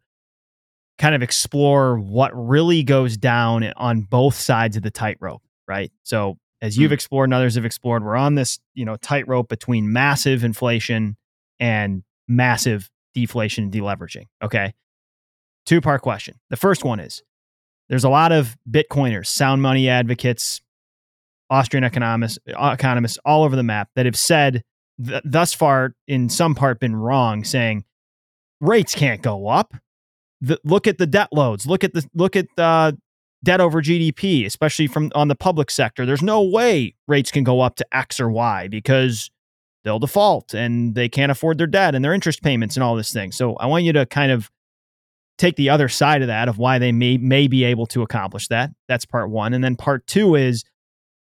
kind 0.99 1.15
of 1.15 1.23
explore 1.23 1.99
what 1.99 2.31
really 2.35 2.83
goes 2.83 3.17
down 3.17 3.65
on 3.77 4.03
both 4.03 4.35
sides 4.35 4.77
of 4.77 4.83
the 4.83 4.91
tightrope, 4.91 5.43
right? 5.67 5.91
So 6.03 6.39
as 6.61 6.79
you've 6.79 6.91
mm. 6.91 6.95
explored 6.95 7.29
and 7.29 7.35
others 7.35 7.57
have 7.57 7.65
explored, 7.65 8.05
we're 8.05 8.17
on 8.17 8.35
this, 8.35 8.61
you 8.75 8.85
know, 8.85 8.97
tightrope 8.97 9.49
between 9.49 9.93
massive 9.93 10.45
inflation 10.45 11.17
and 11.59 12.03
massive 12.29 12.91
deflation 13.15 13.65
and 13.65 13.73
deleveraging. 13.73 14.27
Okay. 14.43 14.73
Two 15.67 15.81
part 15.81 16.03
question. 16.03 16.39
The 16.51 16.57
first 16.57 16.85
one 16.85 17.01
is 17.01 17.23
there's 17.89 18.05
a 18.05 18.09
lot 18.09 18.33
of 18.33 18.57
Bitcoiners, 18.71 19.27
sound 19.27 19.63
money 19.63 19.89
advocates, 19.89 20.61
Austrian 21.51 21.85
economists, 21.85 22.39
economists 22.47 23.19
all 23.25 23.45
over 23.45 23.57
the 23.57 23.63
map 23.63 23.91
that 23.95 24.07
have 24.07 24.17
said 24.17 24.63
th- 25.05 25.23
thus 25.25 25.53
far, 25.53 25.95
in 26.07 26.29
some 26.29 26.55
part, 26.55 26.81
been 26.81 26.97
wrong, 26.97 27.45
saying 27.45 27.85
rates 28.61 28.95
can't 28.95 29.23
go 29.23 29.49
up 29.49 29.75
the, 30.43 30.61
look 30.65 30.87
at 30.87 30.99
the 30.99 31.07
debt 31.07 31.29
loads. 31.33 31.67
Look 31.67 31.85
at 31.85 31.95
the 31.95 32.05
look 32.15 32.37
at 32.37 32.49
the 32.57 32.99
debt 33.45 33.61
over 33.61 33.81
GDP, 33.81 34.45
especially 34.45 34.89
from 34.89 35.11
on 35.15 35.29
the 35.29 35.35
public 35.35 35.71
sector. 35.71 36.05
There's 36.05 36.23
no 36.23 36.43
way 36.43 36.95
rates 37.07 37.31
can 37.31 37.45
go 37.45 37.61
up 37.61 37.77
to 37.77 37.97
X 37.97 38.21
or 38.21 38.31
Y 38.31 38.69
because 38.69 39.31
they'll 39.85 40.01
default 40.01 40.53
and 40.53 40.95
they 40.95 41.09
can't 41.09 41.33
afford 41.33 41.59
their 41.59 41.67
debt 41.67 41.95
and 41.95 42.05
their 42.05 42.13
interest 42.13 42.43
payments 42.43 42.77
and 42.77 42.85
all 42.85 42.97
this 42.97 43.13
thing. 43.13 43.33
So 43.33 43.55
I 43.57 43.67
want 43.67 43.85
you 43.85 43.93
to 43.95 44.05
kind 44.05 44.33
of 44.33 44.51
take 45.39 45.57
the 45.57 45.71
other 45.71 45.89
side 45.89 46.23
of 46.23 46.29
that 46.29 46.49
of 46.49 46.59
why 46.59 46.79
they 46.79 46.93
may 46.93 47.17
may 47.17 47.47
be 47.47 47.65
able 47.65 47.87
to 47.87 48.03
accomplish 48.03 48.49
that. 48.49 48.71
That's 48.89 49.05
part 49.05 49.31
1. 49.31 49.55
And 49.55 49.63
then 49.63 49.77
part 49.77 50.07
2 50.09 50.35
is 50.35 50.65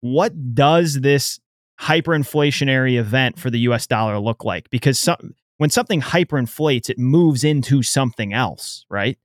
what 0.01 0.55
does 0.55 1.01
this 1.01 1.41
hyperinflationary 1.81 2.99
event 2.99 3.39
for 3.39 3.49
the 3.51 3.61
US 3.61 3.87
dollar 3.87 4.19
look 4.19 4.45
like? 4.45 4.69
Because 4.71 4.99
some 4.99 5.35
when 5.59 5.71
something 5.71 6.01
hyperinflates, 6.01 6.89
it 6.89 6.99
moves 6.99 7.45
into 7.45 7.83
something 7.83 8.33
else, 8.33 8.87
right? 8.89 9.19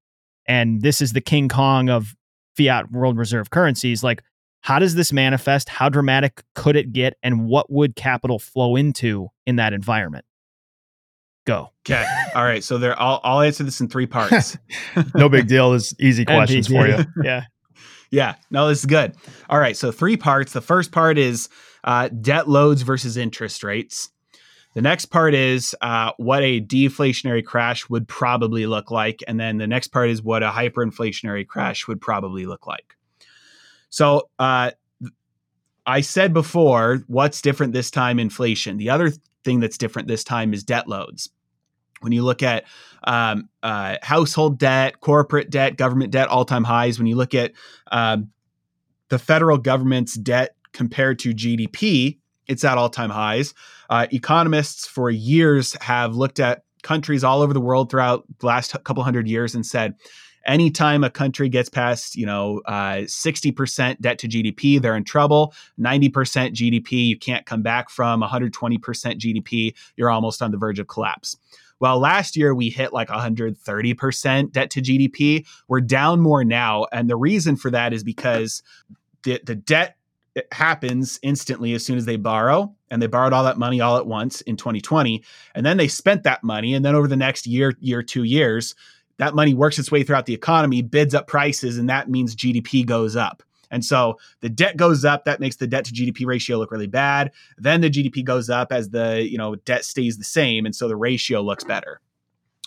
And 0.46 0.82
this 0.82 1.02
is 1.02 1.14
the 1.14 1.22
King 1.22 1.48
Kong 1.48 1.90
of 1.90 2.16
fiat 2.58 2.92
world 2.92 3.18
reserve 3.18 3.50
currencies. 3.50 4.04
Like, 4.04 4.24
how 4.62 4.80
does 4.80 4.96
this 4.96 5.14
manifest? 5.14 5.70
How 5.70 5.90
dramatic 5.90 6.44
could 6.56 6.76
it 6.76 6.92
get? 6.92 7.18
And 7.24 7.46
what 7.46 7.72
would 7.72 7.96
capital 7.96 8.40
flow 8.40 8.76
into 8.76 9.30
in 9.46 9.58
that 9.58 9.74
environment? 9.74 10.26
Go. 11.46 11.72
Okay. 11.86 12.06
All 12.34 12.44
right. 12.44 12.64
So 12.64 12.78
there, 12.78 13.00
I'll, 13.00 13.20
I'll 13.24 13.42
answer 13.42 13.64
this 13.64 13.82
in 13.82 13.90
three 13.90 14.06
parts. 14.06 14.58
no 15.16 15.30
big 15.30 15.48
deal. 15.48 15.72
This 15.72 15.94
easy 16.00 16.26
questions 16.26 16.68
for 16.68 16.88
you. 16.88 17.00
yeah. 17.24 17.44
Yeah. 18.12 18.36
No, 18.52 18.70
this 18.70 18.80
is 18.80 18.86
good. 18.86 19.16
All 19.50 19.60
right. 19.60 19.76
So 19.76 19.92
three 19.92 20.18
parts. 20.18 20.54
The 20.54 20.62
first 20.62 20.92
part 20.92 21.18
is 21.18 21.50
uh, 21.84 22.08
debt 22.08 22.48
loads 22.48 22.84
versus 22.84 23.18
interest 23.18 23.64
rates. 23.64 24.10
The 24.74 24.82
next 24.82 25.06
part 25.08 25.36
is 25.36 25.76
uh, 25.82 26.12
what 26.18 26.42
a 26.42 26.60
deflationary 26.60 27.46
crash 27.46 27.90
would 27.90 28.08
probably 28.08 28.66
look 28.66 28.90
like. 28.90 29.22
And 29.28 29.40
then 29.40 29.58
the 29.58 29.68
next 29.68 29.90
part 29.90 30.10
is 30.10 30.22
what 30.22 30.42
a 30.42 30.50
hyperinflationary 30.50 31.48
crash 31.48 31.88
would 31.88 32.02
probably 32.02 32.46
look 32.46 32.66
like. 32.66 32.96
So 33.90 34.30
uh, 34.40 34.72
I 35.86 36.02
said 36.02 36.34
before, 36.34 37.04
what's 37.08 37.42
different 37.42 37.74
this 37.74 37.92
time? 37.92 38.20
Inflation. 38.20 38.78
The 38.78 38.90
other 38.90 39.12
thing 39.44 39.60
that's 39.60 39.78
different 39.78 40.08
this 40.08 40.24
time 40.24 40.54
is 40.54 40.64
debt 40.64 40.88
loads. 40.88 41.30
When 42.02 42.12
you 42.12 42.24
look 42.24 42.42
at 42.42 42.66
um, 43.04 43.50
uh, 43.62 43.98
household 44.02 44.58
debt, 44.58 45.00
corporate 45.00 45.50
debt, 45.50 45.78
government 45.78 46.12
debt, 46.12 46.28
all 46.28 46.46
time 46.46 46.64
highs, 46.64 46.98
when 46.98 47.08
you 47.08 47.16
look 47.16 47.36
at 47.36 47.54
um, 47.92 48.32
the 49.10 49.20
federal 49.20 49.58
government's 49.58 50.16
debt 50.16 50.56
compared 50.74 51.20
to 51.20 51.34
GDP, 51.34 52.18
it's 52.48 52.64
at 52.64 52.78
all 52.78 52.90
time 52.90 53.10
highs. 53.10 53.54
Uh, 53.94 54.08
economists 54.12 54.88
for 54.88 55.12
years 55.12 55.78
have 55.80 56.16
looked 56.16 56.40
at 56.40 56.64
countries 56.82 57.24
all 57.24 57.44
over 57.44 57.54
the 57.54 57.62
world 57.62 57.92
throughout 57.92 58.26
the 58.40 58.48
last 58.48 58.76
couple 58.86 59.04
hundred 59.04 59.28
years 59.28 59.54
and 59.54 59.64
said, 59.64 59.94
anytime 60.48 61.04
a 61.04 61.12
country 61.12 61.48
gets 61.48 61.70
past 61.70 62.16
you 62.16 62.26
know 62.26 62.60
uh, 62.66 63.06
60% 63.06 64.02
debt 64.02 64.18
to 64.18 64.28
gdp 64.28 64.82
they're 64.82 64.96
in 64.96 65.04
trouble. 65.04 65.54
90% 65.80 66.10
gdp 66.10 66.92
you 66.92 67.20
can't 67.20 67.46
come 67.46 67.62
back 67.62 67.92
from. 67.92 68.24
120% 68.24 68.80
gdp 68.82 69.76
you're 69.96 70.10
almost 70.10 70.42
on 70.42 70.50
the 70.50 70.58
verge 70.58 70.80
of 70.80 70.88
collapse. 70.88 71.38
Well 71.80 72.00
last 72.00 72.36
year 72.36 72.56
we 72.56 72.72
hit 72.72 72.94
like 72.94 73.10
130% 73.10 74.52
debt 74.52 74.72
to 74.72 74.82
gdp 74.82 75.46
we're 75.68 75.82
down 75.82 76.20
more 76.20 76.44
now 76.44 76.88
and 76.92 77.08
the 77.08 77.16
reason 77.16 77.58
for 77.58 77.70
that 77.70 77.94
is 77.94 78.04
because 78.04 78.64
the, 79.22 79.40
the 79.46 79.54
debt 79.54 79.98
it 80.36 80.48
happens 80.52 81.20
instantly 81.22 81.74
as 81.74 81.86
soon 81.86 81.98
as 81.98 82.06
they 82.06 82.16
borrow 82.16 82.74
and 82.90 83.02
they 83.02 83.08
borrowed 83.08 83.34
all 83.34 83.44
that 83.44 83.58
money 83.58 83.82
all 83.82 83.98
at 83.98 84.08
once 84.08 84.42
in 84.42 84.58
2020 84.58 85.24
and 85.56 85.66
then 85.66 85.78
they 85.78 85.88
spent 85.88 86.24
that 86.24 86.44
money 86.44 86.74
and 86.74 86.84
then 86.84 86.96
over 86.96 87.08
the 87.08 87.16
next 87.16 87.46
year 87.46 87.74
year 87.80 88.02
2 88.02 88.24
years 88.24 88.76
that 89.18 89.36
money 89.36 89.54
works 89.54 89.78
its 89.80 89.92
way 89.92 90.04
throughout 90.04 90.26
the 90.26 90.34
economy 90.34 90.82
bids 90.82 91.14
up 91.14 91.28
prices 91.28 91.78
and 91.78 91.90
that 91.90 92.10
means 92.10 92.36
GDP 92.36 92.86
goes 92.86 93.16
up. 93.16 93.44
And 93.70 93.84
so 93.84 94.20
the 94.42 94.50
debt 94.50 94.78
goes 94.78 95.04
up 95.04 95.26
that 95.26 95.40
makes 95.40 95.56
the 95.56 95.66
debt 95.66 95.86
to 95.86 95.94
GDP 95.94 96.28
ratio 96.28 96.58
look 96.58 96.72
really 96.72 96.88
bad. 96.88 97.32
Then 97.58 97.82
the 97.82 97.90
GDP 97.90 98.24
goes 98.24 98.50
up 98.50 98.72
as 98.72 98.90
the 98.90 99.28
you 99.28 99.38
know 99.38 99.56
debt 99.56 99.86
stays 99.86 100.18
the 100.18 100.24
same 100.24 100.66
and 100.66 100.76
so 100.76 100.88
the 100.88 100.96
ratio 100.96 101.42
looks 101.42 101.64
better. 101.64 102.00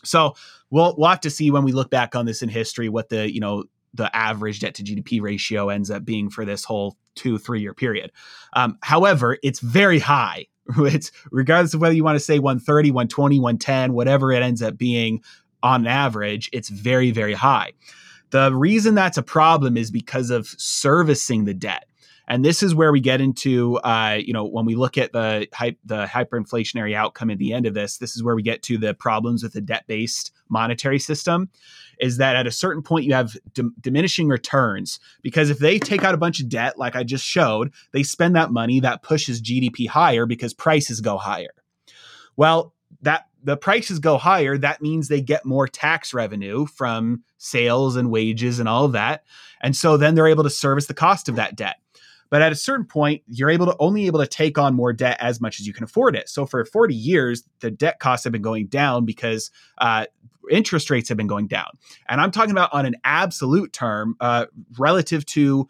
So 0.04 0.34
we'll 0.70 0.94
we'll 0.96 1.10
have 1.10 1.20
to 1.20 1.30
see 1.30 1.50
when 1.50 1.64
we 1.64 1.72
look 1.72 1.90
back 1.90 2.14
on 2.14 2.26
this 2.26 2.42
in 2.42 2.48
history 2.48 2.88
what 2.88 3.08
the 3.08 3.32
you 3.32 3.40
know 3.40 3.64
the 3.96 4.14
average 4.14 4.60
debt 4.60 4.74
to 4.76 4.82
GDP 4.82 5.20
ratio 5.20 5.68
ends 5.68 5.90
up 5.90 6.04
being 6.04 6.30
for 6.30 6.44
this 6.44 6.64
whole 6.64 6.96
two, 7.14 7.38
three 7.38 7.60
year 7.60 7.74
period. 7.74 8.12
Um, 8.52 8.78
however, 8.82 9.38
it's 9.42 9.60
very 9.60 9.98
high. 9.98 10.46
It's 10.78 11.12
regardless 11.30 11.74
of 11.74 11.80
whether 11.80 11.94
you 11.94 12.02
want 12.02 12.16
to 12.16 12.24
say 12.24 12.40
130, 12.40 12.90
120, 12.90 13.38
110, 13.38 13.92
whatever 13.92 14.32
it 14.32 14.42
ends 14.42 14.62
up 14.62 14.76
being 14.76 15.22
on 15.62 15.86
average, 15.86 16.50
it's 16.52 16.68
very, 16.68 17.12
very 17.12 17.34
high. 17.34 17.72
The 18.30 18.52
reason 18.52 18.96
that's 18.96 19.16
a 19.16 19.22
problem 19.22 19.76
is 19.76 19.92
because 19.92 20.30
of 20.30 20.48
servicing 20.58 21.44
the 21.44 21.54
debt. 21.54 21.84
And 22.28 22.44
this 22.44 22.62
is 22.62 22.74
where 22.74 22.90
we 22.90 23.00
get 23.00 23.20
into, 23.20 23.76
uh, 23.78 24.18
you 24.20 24.32
know, 24.32 24.44
when 24.44 24.64
we 24.64 24.74
look 24.74 24.98
at 24.98 25.12
the 25.12 25.46
the 25.84 26.06
hyperinflationary 26.06 26.94
outcome 26.94 27.30
at 27.30 27.38
the 27.38 27.52
end 27.52 27.66
of 27.66 27.74
this, 27.74 27.98
this 27.98 28.16
is 28.16 28.24
where 28.24 28.34
we 28.34 28.42
get 28.42 28.62
to 28.64 28.78
the 28.78 28.94
problems 28.94 29.44
with 29.44 29.52
the 29.52 29.60
debt 29.60 29.84
based 29.86 30.32
monetary 30.48 30.98
system. 30.98 31.50
Is 31.98 32.18
that 32.18 32.36
at 32.36 32.46
a 32.46 32.50
certain 32.50 32.82
point 32.82 33.06
you 33.06 33.14
have 33.14 33.36
d- 33.54 33.70
diminishing 33.80 34.28
returns 34.28 35.00
because 35.22 35.48
if 35.48 35.58
they 35.58 35.78
take 35.78 36.04
out 36.04 36.12
a 36.12 36.18
bunch 36.18 36.40
of 36.40 36.48
debt, 36.50 36.78
like 36.78 36.94
I 36.94 37.04
just 37.04 37.24
showed, 37.24 37.72
they 37.92 38.02
spend 38.02 38.36
that 38.36 38.52
money 38.52 38.80
that 38.80 39.02
pushes 39.02 39.40
GDP 39.40 39.88
higher 39.88 40.26
because 40.26 40.52
prices 40.52 41.00
go 41.00 41.16
higher. 41.16 41.54
Well, 42.36 42.74
that 43.00 43.26
the 43.42 43.56
prices 43.56 43.98
go 43.98 44.18
higher, 44.18 44.58
that 44.58 44.82
means 44.82 45.08
they 45.08 45.20
get 45.20 45.46
more 45.46 45.68
tax 45.68 46.12
revenue 46.12 46.66
from 46.66 47.22
sales 47.38 47.96
and 47.96 48.10
wages 48.10 48.58
and 48.58 48.68
all 48.68 48.84
of 48.84 48.92
that. 48.92 49.24
And 49.62 49.74
so 49.74 49.96
then 49.96 50.14
they're 50.14 50.26
able 50.26 50.44
to 50.44 50.50
service 50.50 50.86
the 50.86 50.94
cost 50.94 51.28
of 51.28 51.36
that 51.36 51.56
debt. 51.56 51.76
But 52.28 52.42
at 52.42 52.52
a 52.52 52.56
certain 52.56 52.86
point, 52.86 53.22
you're 53.28 53.50
able 53.50 53.66
to 53.66 53.76
only 53.78 54.06
able 54.06 54.20
to 54.20 54.26
take 54.26 54.58
on 54.58 54.74
more 54.74 54.92
debt 54.92 55.16
as 55.20 55.40
much 55.40 55.60
as 55.60 55.66
you 55.66 55.72
can 55.72 55.84
afford 55.84 56.16
it. 56.16 56.28
So 56.28 56.44
for 56.44 56.64
40 56.64 56.94
years, 56.94 57.44
the 57.60 57.70
debt 57.70 58.00
costs 58.00 58.24
have 58.24 58.32
been 58.32 58.42
going 58.42 58.66
down 58.66 59.04
because 59.04 59.50
uh, 59.78 60.06
interest 60.50 60.90
rates 60.90 61.08
have 61.08 61.18
been 61.18 61.26
going 61.26 61.46
down. 61.46 61.70
And 62.08 62.20
I'm 62.20 62.30
talking 62.30 62.50
about 62.50 62.72
on 62.72 62.86
an 62.86 62.96
absolute 63.04 63.72
term, 63.72 64.16
uh, 64.20 64.46
relative 64.78 65.26
to 65.26 65.68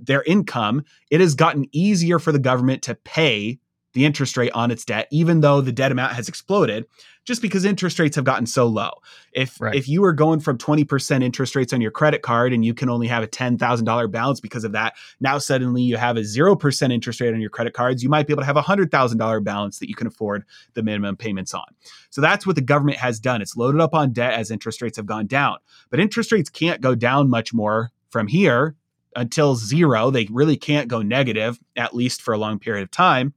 their 0.00 0.22
income, 0.22 0.84
it 1.10 1.20
has 1.20 1.34
gotten 1.34 1.66
easier 1.72 2.18
for 2.18 2.32
the 2.32 2.38
government 2.38 2.82
to 2.84 2.94
pay 2.94 3.58
the 3.94 4.04
interest 4.04 4.36
rate 4.36 4.52
on 4.52 4.70
its 4.70 4.84
debt, 4.84 5.08
even 5.10 5.40
though 5.40 5.60
the 5.60 5.72
debt 5.72 5.90
amount 5.92 6.12
has 6.12 6.28
exploded, 6.28 6.84
just 7.24 7.40
because 7.40 7.64
interest 7.64 7.98
rates 7.98 8.16
have 8.16 8.24
gotten 8.24 8.46
so 8.46 8.66
low. 8.66 8.90
If 9.32 9.60
right. 9.60 9.74
if 9.74 9.88
you 9.88 10.02
were 10.02 10.12
going 10.12 10.40
from 10.40 10.58
20% 10.58 11.22
interest 11.22 11.56
rates 11.56 11.72
on 11.72 11.80
your 11.80 11.90
credit 11.90 12.22
card 12.22 12.52
and 12.52 12.64
you 12.64 12.74
can 12.74 12.88
only 12.90 13.06
have 13.06 13.22
a 13.22 13.26
$10,000 13.26 14.10
balance 14.10 14.40
because 14.40 14.64
of 14.64 14.72
that, 14.72 14.94
now 15.20 15.38
suddenly 15.38 15.82
you 15.82 15.96
have 15.96 16.16
a 16.16 16.20
0% 16.20 16.92
interest 16.92 17.20
rate 17.20 17.32
on 17.32 17.40
your 17.40 17.50
credit 17.50 17.72
cards, 17.72 18.02
you 18.02 18.08
might 18.08 18.26
be 18.26 18.32
able 18.32 18.42
to 18.42 18.46
have 18.46 18.56
a 18.56 18.62
$100,000 18.62 19.44
balance 19.44 19.78
that 19.78 19.88
you 19.88 19.94
can 19.94 20.06
afford 20.06 20.44
the 20.74 20.82
minimum 20.82 21.16
payments 21.16 21.54
on. 21.54 21.64
So 22.10 22.20
that's 22.20 22.46
what 22.46 22.56
the 22.56 22.62
government 22.62 22.98
has 22.98 23.18
done. 23.20 23.40
It's 23.40 23.56
loaded 23.56 23.80
up 23.80 23.94
on 23.94 24.12
debt 24.12 24.34
as 24.34 24.50
interest 24.50 24.82
rates 24.82 24.96
have 24.96 25.06
gone 25.06 25.26
down. 25.26 25.58
But 25.90 26.00
interest 26.00 26.30
rates 26.32 26.50
can't 26.50 26.80
go 26.80 26.94
down 26.94 27.30
much 27.30 27.54
more 27.54 27.90
from 28.10 28.26
here 28.26 28.76
until 29.16 29.54
zero. 29.54 30.10
They 30.10 30.28
really 30.30 30.56
can't 30.56 30.88
go 30.88 31.02
negative, 31.02 31.58
at 31.76 31.94
least 31.94 32.20
for 32.20 32.34
a 32.34 32.38
long 32.38 32.58
period 32.58 32.82
of 32.82 32.90
time. 32.90 33.32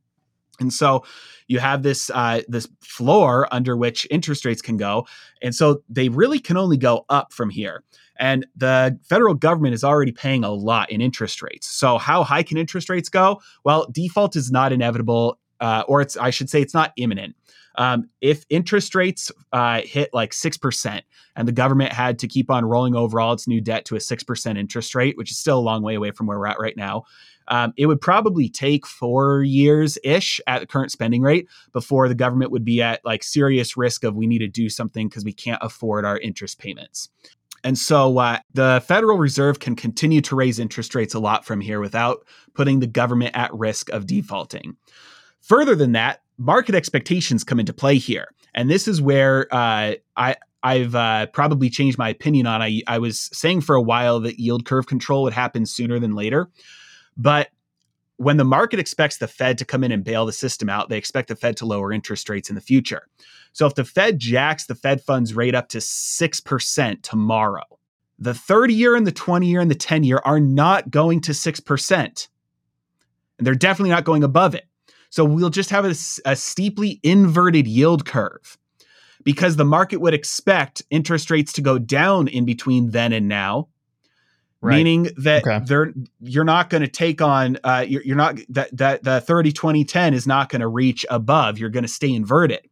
And 0.59 0.73
so 0.73 1.03
you 1.47 1.59
have 1.59 1.83
this 1.83 2.09
uh, 2.09 2.41
this 2.47 2.67
floor 2.81 3.47
under 3.51 3.77
which 3.77 4.07
interest 4.09 4.45
rates 4.45 4.61
can 4.61 4.77
go, 4.77 5.07
and 5.41 5.53
so 5.53 5.83
they 5.89 6.09
really 6.09 6.39
can 6.39 6.57
only 6.57 6.77
go 6.77 7.05
up 7.09 7.31
from 7.31 7.49
here. 7.49 7.83
And 8.19 8.47
the 8.55 8.99
federal 9.07 9.35
government 9.35 9.75
is 9.75 9.83
already 9.83 10.11
paying 10.11 10.43
a 10.43 10.51
lot 10.51 10.89
in 10.89 11.01
interest 11.01 11.41
rates. 11.41 11.69
So 11.69 11.97
how 11.97 12.23
high 12.23 12.43
can 12.43 12.57
interest 12.57 12.89
rates 12.89 13.09
go? 13.09 13.41
Well, 13.63 13.87
default 13.91 14.35
is 14.35 14.51
not 14.51 14.73
inevitable, 14.73 15.39
uh, 15.59 15.83
or 15.87 16.01
it's 16.01 16.17
I 16.17 16.31
should 16.31 16.49
say 16.49 16.61
it's 16.61 16.73
not 16.73 16.93
imminent. 16.97 17.35
Um, 17.77 18.09
if 18.21 18.43
interest 18.49 18.95
rates 18.95 19.31
uh, 19.53 19.81
hit 19.81 20.09
like 20.11 20.31
6% 20.31 21.01
and 21.35 21.47
the 21.47 21.51
government 21.51 21.93
had 21.93 22.17
to 22.19 22.27
keep 22.27 22.49
on 22.49 22.65
rolling 22.65 22.95
over 22.95 23.19
all 23.19 23.33
its 23.33 23.47
new 23.47 23.61
debt 23.61 23.85
to 23.85 23.95
a 23.95 23.99
6% 23.99 24.57
interest 24.57 24.95
rate, 24.95 25.15
which 25.15 25.29
is 25.29 25.37
still 25.37 25.59
a 25.59 25.61
long 25.61 25.83
way 25.83 25.93
away 25.93 26.09
from 26.09 26.25
where 26.25 26.39
we're 26.39 26.47
at 26.47 26.59
right 26.59 26.75
now, 26.75 27.03
um, 27.47 27.73
it 27.77 27.85
would 27.85 28.01
probably 28.01 28.49
take 28.49 28.85
four 28.85 29.43
years 29.43 29.97
ish 30.03 30.41
at 30.47 30.59
the 30.59 30.67
current 30.67 30.91
spending 30.91 31.21
rate 31.21 31.47
before 31.73 32.07
the 32.07 32.15
government 32.15 32.51
would 32.51 32.65
be 32.65 32.81
at 32.81 33.03
like 33.05 33.23
serious 33.23 33.77
risk 33.77 34.03
of 34.03 34.15
we 34.15 34.27
need 34.27 34.39
to 34.39 34.47
do 34.47 34.69
something 34.69 35.07
because 35.07 35.25
we 35.25 35.33
can't 35.33 35.61
afford 35.61 36.05
our 36.05 36.17
interest 36.19 36.59
payments. 36.59 37.09
And 37.63 37.77
so 37.77 38.17
uh, 38.17 38.39
the 38.53 38.83
Federal 38.87 39.17
Reserve 39.17 39.59
can 39.59 39.75
continue 39.75 40.21
to 40.21 40.35
raise 40.35 40.59
interest 40.59 40.95
rates 40.95 41.13
a 41.13 41.19
lot 41.19 41.45
from 41.45 41.59
here 41.59 41.79
without 41.79 42.25
putting 42.53 42.79
the 42.79 42.87
government 42.87 43.35
at 43.35 43.53
risk 43.53 43.89
of 43.89 44.05
defaulting. 44.05 44.77
Further 45.41 45.75
than 45.75 45.93
that, 45.93 46.21
market 46.37 46.75
expectations 46.75 47.43
come 47.43 47.59
into 47.59 47.73
play 47.73 47.97
here. 47.97 48.33
And 48.53 48.69
this 48.69 48.87
is 48.87 49.01
where 49.01 49.47
uh, 49.53 49.95
I, 50.15 50.35
I've 50.63 50.95
uh, 50.95 51.27
probably 51.27 51.69
changed 51.69 51.97
my 51.97 52.09
opinion 52.09 52.47
on. 52.47 52.61
I, 52.61 52.81
I 52.87 52.99
was 52.99 53.29
saying 53.33 53.61
for 53.61 53.75
a 53.75 53.81
while 53.81 54.19
that 54.21 54.39
yield 54.39 54.65
curve 54.65 54.87
control 54.87 55.23
would 55.23 55.33
happen 55.33 55.65
sooner 55.65 55.99
than 55.99 56.15
later. 56.15 56.49
But 57.17 57.49
when 58.17 58.37
the 58.37 58.43
market 58.43 58.79
expects 58.79 59.17
the 59.17 59.27
Fed 59.27 59.57
to 59.57 59.65
come 59.65 59.83
in 59.83 59.91
and 59.91 60.03
bail 60.03 60.25
the 60.25 60.33
system 60.33 60.69
out, 60.69 60.89
they 60.89 60.97
expect 60.97 61.27
the 61.27 61.35
Fed 61.35 61.57
to 61.57 61.65
lower 61.65 61.91
interest 61.91 62.29
rates 62.29 62.49
in 62.49 62.55
the 62.55 62.61
future. 62.61 63.07
So 63.53 63.65
if 63.65 63.75
the 63.75 63.85
Fed 63.85 64.19
jacks 64.19 64.65
the 64.65 64.75
Fed 64.75 65.01
funds 65.01 65.33
rate 65.33 65.55
up 65.55 65.69
to 65.69 65.79
6% 65.79 67.01
tomorrow, 67.01 67.63
the 68.19 68.33
30 68.33 68.73
year 68.73 68.95
and 68.95 69.05
the 69.05 69.11
20 69.11 69.47
year 69.47 69.61
and 69.61 69.69
the 69.69 69.75
10 69.75 70.03
year 70.03 70.21
are 70.25 70.39
not 70.39 70.89
going 70.89 71.21
to 71.21 71.31
6%. 71.31 72.27
And 73.37 73.45
they're 73.45 73.55
definitely 73.55 73.91
not 73.91 74.03
going 74.03 74.23
above 74.23 74.55
it. 74.55 74.65
So 75.09 75.23
we'll 75.23 75.49
just 75.49 75.69
have 75.69 75.85
a, 75.85 75.95
a 76.25 76.35
steeply 76.35 76.99
inverted 77.03 77.67
yield 77.67 78.05
curve 78.05 78.57
because 79.23 79.55
the 79.55 79.65
market 79.65 79.97
would 79.97 80.13
expect 80.13 80.81
interest 80.89 81.29
rates 81.29 81.53
to 81.53 81.61
go 81.61 81.77
down 81.77 82.27
in 82.27 82.45
between 82.45 82.91
then 82.91 83.13
and 83.13 83.27
now 83.27 83.67
Right. 84.59 84.77
meaning 84.77 85.09
that 85.17 85.45
okay. 85.45 85.63
they're 85.63 85.93
you're 86.19 86.43
not 86.43 86.71
going 86.71 86.81
to 86.81 86.87
take 86.87 87.21
on 87.21 87.59
uh, 87.63 87.85
you're, 87.87 88.01
you're 88.01 88.15
not 88.15 88.39
that 88.49 88.75
that 88.75 89.03
the 89.03 89.21
30 89.21 89.51
20 89.51 89.85
10 89.85 90.13
is 90.15 90.25
not 90.25 90.49
going 90.49 90.61
to 90.61 90.67
reach 90.67 91.05
above 91.11 91.59
you're 91.59 91.69
going 91.69 91.83
to 91.83 91.89
stay 91.89 92.11
inverted 92.11 92.67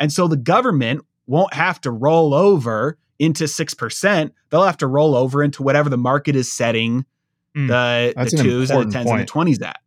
and 0.00 0.12
so 0.12 0.26
the 0.26 0.36
government 0.36 1.06
won't 1.26 1.54
have 1.54 1.80
to 1.82 1.92
roll 1.92 2.34
over 2.34 2.98
into 3.20 3.44
6% 3.44 4.30
they'll 4.50 4.64
have 4.64 4.78
to 4.78 4.88
roll 4.88 5.14
over 5.14 5.40
into 5.40 5.62
whatever 5.62 5.88
the 5.88 5.96
market 5.96 6.34
is 6.34 6.52
setting 6.52 7.06
mm, 7.56 7.68
the, 7.68 8.14
the 8.20 8.30
twos 8.36 8.70
and 8.70 8.88
the 8.88 8.92
tens 8.92 9.06
point. 9.06 9.20
and 9.20 9.28
the 9.28 9.32
20s 9.32 9.64
at 9.64 9.78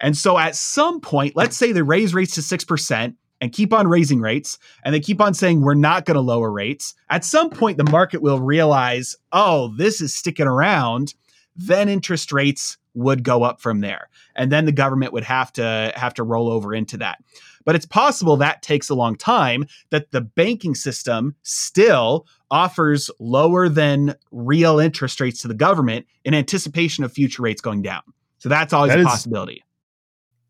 and 0.00 0.16
so 0.16 0.38
at 0.38 0.56
some 0.56 0.98
point 1.02 1.36
let's 1.36 1.58
say 1.58 1.72
they 1.72 1.82
raise 1.82 2.14
rates 2.14 2.36
to 2.36 2.40
6% 2.40 3.14
and 3.44 3.52
keep 3.52 3.74
on 3.74 3.86
raising 3.86 4.20
rates 4.20 4.58
and 4.84 4.94
they 4.94 5.00
keep 5.00 5.20
on 5.20 5.34
saying 5.34 5.60
we're 5.60 5.74
not 5.74 6.06
going 6.06 6.14
to 6.14 6.20
lower 6.22 6.50
rates, 6.50 6.94
at 7.10 7.26
some 7.26 7.50
point 7.50 7.76
the 7.76 7.90
market 7.90 8.22
will 8.22 8.40
realize, 8.40 9.14
oh, 9.32 9.68
this 9.76 10.00
is 10.00 10.14
sticking 10.14 10.46
around, 10.46 11.12
then 11.54 11.90
interest 11.90 12.32
rates 12.32 12.78
would 12.94 13.22
go 13.22 13.42
up 13.42 13.60
from 13.60 13.80
there. 13.80 14.08
And 14.34 14.50
then 14.50 14.64
the 14.64 14.72
government 14.72 15.12
would 15.12 15.24
have 15.24 15.52
to 15.54 15.92
have 15.94 16.14
to 16.14 16.22
roll 16.22 16.48
over 16.48 16.74
into 16.74 16.96
that. 16.96 17.18
But 17.66 17.74
it's 17.74 17.84
possible 17.84 18.38
that 18.38 18.62
takes 18.62 18.88
a 18.88 18.94
long 18.94 19.14
time 19.14 19.66
that 19.90 20.10
the 20.10 20.22
banking 20.22 20.74
system 20.74 21.34
still 21.42 22.26
offers 22.50 23.10
lower 23.20 23.68
than 23.68 24.14
real 24.30 24.78
interest 24.78 25.20
rates 25.20 25.42
to 25.42 25.48
the 25.48 25.54
government 25.54 26.06
in 26.24 26.32
anticipation 26.32 27.04
of 27.04 27.12
future 27.12 27.42
rates 27.42 27.60
going 27.60 27.82
down. 27.82 28.02
So 28.38 28.48
that's 28.48 28.72
always 28.72 28.92
that 28.92 29.00
a 29.00 29.02
is, 29.02 29.06
possibility. 29.06 29.62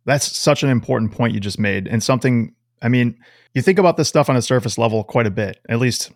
That's 0.04 0.36
such 0.36 0.62
an 0.62 0.68
important 0.68 1.10
point 1.10 1.34
you 1.34 1.40
just 1.40 1.58
made 1.58 1.88
and 1.88 2.00
something 2.00 2.54
I 2.84 2.88
mean, 2.88 3.18
you 3.54 3.62
think 3.62 3.78
about 3.78 3.96
this 3.96 4.08
stuff 4.08 4.28
on 4.28 4.36
a 4.36 4.42
surface 4.42 4.78
level 4.78 5.02
quite 5.02 5.26
a 5.26 5.30
bit. 5.30 5.58
At 5.68 5.78
least 5.80 6.12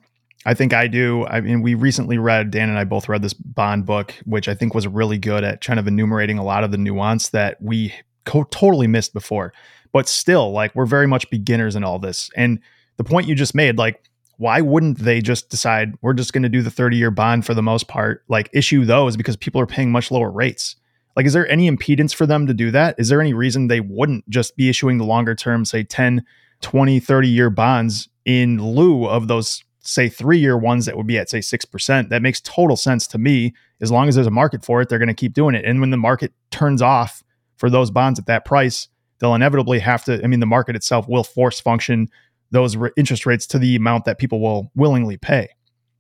I 0.47 0.55
think 0.55 0.73
I 0.73 0.87
do. 0.87 1.27
I 1.27 1.41
mean, 1.41 1.63
we 1.63 1.75
recently 1.75 2.19
read, 2.19 2.51
Dan 2.51 2.69
and 2.69 2.79
I 2.79 2.85
both 2.85 3.09
read 3.09 3.23
this 3.23 3.33
bond 3.33 3.87
book, 3.87 4.15
which 4.25 4.49
I 4.49 4.55
think 4.55 4.75
was 4.75 4.87
really 4.87 5.19
good 5.19 5.43
at 5.43 5.65
kind 5.65 5.81
of 5.81 5.89
enumerating 5.89 6.39
a 6.39 6.45
lot 6.45 6.63
of 6.63 6.71
the 6.71 6.79
nuance 6.79 7.31
that 7.31 7.61
we 7.61 7.93
co- 8.25 8.45
totally 8.45 8.87
missed 8.87 9.13
before. 9.13 9.53
But 9.93 10.09
still, 10.09 10.53
like, 10.53 10.75
we're 10.75 10.87
very 10.87 11.07
much 11.07 11.29
beginners 11.31 11.75
in 11.75 11.83
all 11.83 11.99
this. 11.99 12.31
And 12.37 12.61
the 12.99 13.05
point 13.05 13.27
you 13.27 13.35
just 13.35 13.55
made, 13.55 13.79
like, 13.79 14.03
why 14.37 14.61
wouldn't 14.61 14.99
they 14.99 15.21
just 15.21 15.49
decide 15.49 15.95
we're 16.03 16.13
just 16.13 16.33
going 16.33 16.45
to 16.45 16.49
do 16.49 16.63
the 16.63 16.71
30 16.71 16.97
year 16.97 17.11
bond 17.11 17.47
for 17.47 17.55
the 17.55 17.63
most 17.63 17.89
part, 17.89 18.23
like, 18.29 18.51
issue 18.53 18.85
those 18.85 19.17
because 19.17 19.37
people 19.37 19.61
are 19.61 19.67
paying 19.67 19.91
much 19.91 20.11
lower 20.11 20.31
rates? 20.31 20.77
Like, 21.17 21.27
is 21.27 21.33
there 21.33 21.51
any 21.51 21.69
impedance 21.69 22.15
for 22.15 22.27
them 22.27 22.47
to 22.47 22.55
do 22.55 22.71
that? 22.71 22.95
Is 22.97 23.09
there 23.09 23.21
any 23.21 23.35
reason 23.35 23.67
they 23.67 23.81
wouldn't 23.81 24.29
just 24.29 24.57
be 24.57 24.69
issuing 24.69 24.99
the 24.99 25.05
longer 25.05 25.35
term, 25.35 25.65
say 25.65 25.83
10, 25.83 26.25
20, 26.61 27.01
30 27.01 27.29
year 27.29 27.51
bonds 27.51 28.09
in 28.25 28.63
lieu 28.63 29.07
of 29.07 29.29
those, 29.29 29.63
say, 29.81 30.09
three 30.09 30.39
year 30.39 30.57
ones 30.57 30.87
that 30.87 30.97
would 30.97 31.07
be 31.07 31.19
at, 31.19 31.31
say, 31.31 31.39
6%. 31.39 32.09
That 32.09 32.23
makes 32.23 32.41
total 32.41 32.77
sense 32.77 33.07
to 33.09 33.19
me. 33.19 33.55
As 33.81 33.91
long 33.91 34.09
as 34.09 34.15
there's 34.15 34.27
a 34.27 34.31
market 34.31 34.65
for 34.65 34.81
it, 34.81 34.89
they're 34.89 34.99
going 34.99 35.09
to 35.09 35.15
keep 35.15 35.35
doing 35.35 35.55
it. 35.55 35.65
And 35.65 35.81
when 35.81 35.91
the 35.91 35.97
market 35.97 36.33
turns 36.51 36.83
off 36.83 37.23
for 37.57 37.71
those 37.71 37.91
bonds 37.91 38.19
at 38.19 38.27
that 38.27 38.45
price, 38.45 38.89
they'll 39.19 39.35
inevitably 39.35 39.79
have 39.79 40.05
to, 40.05 40.23
I 40.23 40.27
mean, 40.27 40.41
the 40.41 40.47
market 40.47 40.77
itself 40.77 41.09
will 41.09 41.25
force 41.25 41.61
function 41.61 42.09
those 42.51 42.77
re- 42.77 42.91
interest 42.97 43.27
rates 43.27 43.47
to 43.49 43.59
the 43.59 43.77
amount 43.77 44.05
that 44.05 44.19
people 44.19 44.41
will 44.41 44.71
willingly 44.75 45.17
pay. 45.17 45.49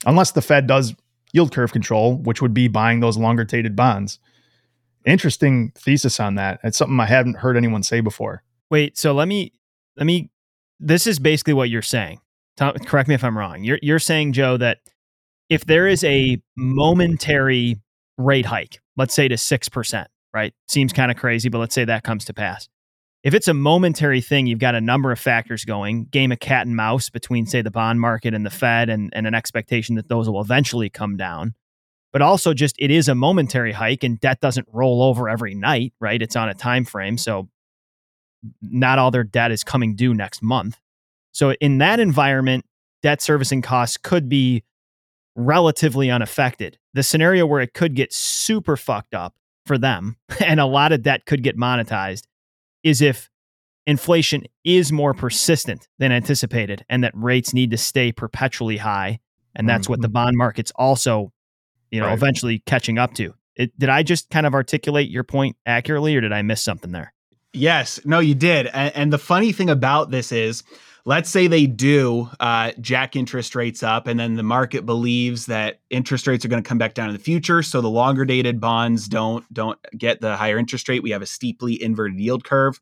Unless 0.06 0.32
the 0.32 0.42
Fed 0.42 0.66
does 0.66 0.94
yield 1.32 1.52
curve 1.52 1.72
control, 1.72 2.16
which 2.16 2.40
would 2.40 2.54
be 2.54 2.68
buying 2.68 3.00
those 3.00 3.18
longer 3.18 3.44
dated 3.44 3.76
bonds. 3.76 4.18
Interesting 5.04 5.72
thesis 5.74 6.20
on 6.20 6.36
that. 6.36 6.60
It's 6.64 6.78
something 6.78 6.98
I 7.00 7.06
haven't 7.06 7.38
heard 7.38 7.56
anyone 7.56 7.82
say 7.82 8.00
before. 8.00 8.42
Wait, 8.70 8.98
so 8.98 9.12
let 9.12 9.28
me 9.28 9.52
let 9.96 10.06
me 10.06 10.30
this 10.80 11.06
is 11.06 11.18
basically 11.18 11.54
what 11.54 11.70
you're 11.70 11.82
saying. 11.82 12.20
Tom, 12.56 12.74
correct 12.74 13.08
me 13.08 13.14
if 13.14 13.24
I'm 13.24 13.38
wrong. 13.38 13.64
You're 13.64 13.78
you're 13.82 13.98
saying 13.98 14.32
Joe 14.32 14.56
that 14.56 14.78
if 15.48 15.64
there 15.64 15.86
is 15.86 16.04
a 16.04 16.40
momentary 16.56 17.76
rate 18.16 18.46
hike, 18.46 18.80
let's 18.96 19.14
say 19.14 19.28
to 19.28 19.36
6%, 19.36 20.06
right? 20.34 20.52
Seems 20.66 20.92
kind 20.92 21.10
of 21.10 21.16
crazy, 21.16 21.48
but 21.48 21.58
let's 21.58 21.74
say 21.74 21.84
that 21.84 22.02
comes 22.04 22.24
to 22.26 22.34
pass. 22.34 22.68
If 23.24 23.34
it's 23.34 23.48
a 23.48 23.54
momentary 23.54 24.20
thing, 24.20 24.46
you've 24.46 24.58
got 24.58 24.74
a 24.74 24.80
number 24.80 25.10
of 25.10 25.18
factors 25.18 25.64
going, 25.64 26.04
game 26.06 26.32
of 26.32 26.40
cat 26.40 26.66
and 26.66 26.76
mouse 26.76 27.10
between, 27.10 27.46
say, 27.46 27.62
the 27.62 27.70
bond 27.70 28.00
market 28.00 28.34
and 28.34 28.44
the 28.44 28.50
Fed, 28.50 28.88
and, 28.88 29.12
and 29.14 29.26
an 29.26 29.34
expectation 29.34 29.96
that 29.96 30.08
those 30.08 30.28
will 30.28 30.40
eventually 30.40 30.88
come 30.90 31.16
down. 31.16 31.54
but 32.12 32.22
also 32.22 32.54
just 32.54 32.76
it 32.78 32.90
is 32.90 33.08
a 33.08 33.14
momentary 33.14 33.72
hike 33.72 34.04
and 34.04 34.20
debt 34.20 34.40
doesn't 34.40 34.66
roll 34.72 35.02
over 35.02 35.28
every 35.28 35.54
night, 35.54 35.92
right? 36.00 36.20
It's 36.22 36.36
on 36.36 36.48
a 36.48 36.54
time 36.54 36.84
frame, 36.84 37.18
so 37.18 37.48
not 38.62 38.98
all 38.98 39.10
their 39.10 39.24
debt 39.24 39.50
is 39.50 39.64
coming 39.64 39.94
due 39.94 40.14
next 40.14 40.42
month. 40.42 40.78
So 41.32 41.52
in 41.54 41.78
that 41.78 42.00
environment, 42.00 42.64
debt 43.02 43.20
servicing 43.22 43.62
costs 43.62 43.96
could 43.96 44.28
be 44.28 44.64
relatively 45.36 46.10
unaffected. 46.10 46.78
The 46.94 47.02
scenario 47.02 47.46
where 47.46 47.60
it 47.60 47.74
could 47.74 47.94
get 47.94 48.12
super 48.12 48.76
fucked 48.76 49.14
up 49.14 49.34
for 49.66 49.78
them 49.78 50.16
and 50.44 50.58
a 50.58 50.66
lot 50.66 50.92
of 50.92 51.02
debt 51.02 51.26
could 51.26 51.42
get 51.42 51.56
monetized 51.56 52.24
is 52.82 53.00
if 53.00 53.30
inflation 53.86 54.44
is 54.64 54.92
more 54.92 55.14
persistent 55.14 55.88
than 55.98 56.12
anticipated 56.12 56.84
and 56.88 57.04
that 57.04 57.12
rates 57.14 57.54
need 57.54 57.70
to 57.70 57.78
stay 57.78 58.12
perpetually 58.12 58.76
high 58.76 59.18
and 59.54 59.68
that's 59.68 59.84
mm-hmm. 59.84 59.92
what 59.92 60.02
the 60.02 60.08
mm-hmm. 60.08 60.12
bond 60.12 60.36
market's 60.36 60.70
also 60.76 61.32
you 61.90 61.98
know 61.98 62.06
right. 62.06 62.12
eventually 62.12 62.62
catching 62.66 62.98
up 62.98 63.14
to 63.14 63.32
it, 63.56 63.76
did 63.78 63.88
i 63.88 64.02
just 64.02 64.28
kind 64.28 64.46
of 64.46 64.52
articulate 64.52 65.08
your 65.08 65.24
point 65.24 65.56
accurately 65.64 66.14
or 66.14 66.20
did 66.20 66.32
i 66.32 66.42
miss 66.42 66.62
something 66.62 66.92
there 66.92 67.14
yes. 67.52 68.00
No 68.04 68.18
you 68.18 68.34
did. 68.34 68.66
And, 68.66 68.94
and 68.96 69.12
the 69.12 69.18
funny 69.18 69.52
thing 69.52 69.70
about 69.70 70.10
this 70.10 70.32
is 70.32 70.62
let's 71.04 71.30
say 71.30 71.46
they 71.46 71.66
do 71.66 72.28
uh, 72.40 72.72
jack 72.80 73.16
interest 73.16 73.54
rates 73.54 73.82
up 73.82 74.06
and 74.06 74.20
then 74.20 74.34
the 74.34 74.42
market 74.42 74.84
believes 74.84 75.46
that 75.46 75.80
interest 75.90 76.26
rates 76.26 76.44
are 76.44 76.48
going 76.48 76.62
to 76.62 76.68
come 76.68 76.78
back 76.78 76.94
down 76.94 77.08
in 77.08 77.14
the 77.14 77.22
future 77.22 77.62
so 77.62 77.80
the 77.80 77.88
longer 77.88 78.24
dated 78.24 78.60
bonds 78.60 79.08
don't 79.08 79.50
don't 79.52 79.78
get 79.96 80.20
the 80.20 80.36
higher 80.36 80.58
interest 80.58 80.88
rate. 80.88 81.02
We 81.02 81.10
have 81.10 81.22
a 81.22 81.26
steeply 81.26 81.82
inverted 81.82 82.20
yield 82.20 82.44
curve. 82.44 82.80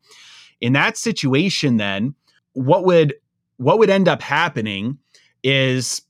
In 0.60 0.72
that 0.72 0.96
situation 0.96 1.76
then 1.76 2.14
what 2.52 2.84
would 2.84 3.14
what 3.58 3.78
would 3.78 3.90
end 3.90 4.08
up 4.08 4.22
happening 4.22 4.98
is 5.42 6.02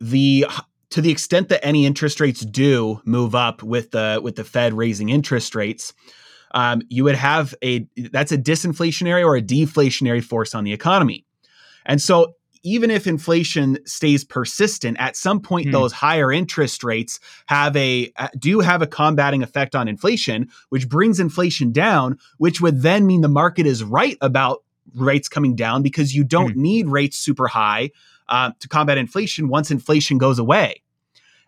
the 0.00 0.46
to 0.90 1.00
the 1.00 1.10
extent 1.10 1.48
that 1.48 1.64
any 1.64 1.86
interest 1.86 2.20
rates 2.20 2.40
do 2.40 3.00
move 3.04 3.34
up 3.34 3.62
with 3.62 3.92
the 3.92 4.20
with 4.22 4.36
the 4.36 4.44
Fed 4.44 4.74
raising 4.74 5.08
interest 5.08 5.54
rates, 5.54 5.94
um, 6.54 6.82
you 6.88 7.04
would 7.04 7.14
have 7.14 7.54
a 7.62 7.86
that's 8.10 8.32
a 8.32 8.38
disinflationary 8.38 9.24
or 9.24 9.36
a 9.36 9.42
deflationary 9.42 10.22
force 10.22 10.54
on 10.54 10.64
the 10.64 10.72
economy. 10.72 11.24
And 11.84 12.00
so 12.00 12.34
even 12.62 12.90
if 12.90 13.06
inflation 13.06 13.78
stays 13.86 14.24
persistent, 14.24 14.96
at 15.00 15.16
some 15.16 15.40
point 15.40 15.66
hmm. 15.66 15.72
those 15.72 15.92
higher 15.92 16.30
interest 16.30 16.84
rates 16.84 17.18
have 17.46 17.76
a 17.76 18.12
uh, 18.16 18.28
do 18.38 18.60
have 18.60 18.82
a 18.82 18.86
combating 18.86 19.42
effect 19.42 19.74
on 19.74 19.88
inflation, 19.88 20.48
which 20.68 20.88
brings 20.88 21.18
inflation 21.18 21.72
down, 21.72 22.18
which 22.38 22.60
would 22.60 22.82
then 22.82 23.06
mean 23.06 23.20
the 23.20 23.28
market 23.28 23.66
is 23.66 23.82
right 23.82 24.16
about 24.20 24.62
rates 24.94 25.28
coming 25.28 25.56
down 25.56 25.82
because 25.82 26.14
you 26.14 26.24
don't 26.24 26.52
hmm. 26.52 26.62
need 26.62 26.88
rates 26.88 27.16
super 27.16 27.48
high 27.48 27.90
uh, 28.28 28.52
to 28.60 28.68
combat 28.68 28.98
inflation 28.98 29.48
once 29.48 29.70
inflation 29.70 30.18
goes 30.18 30.38
away. 30.38 30.82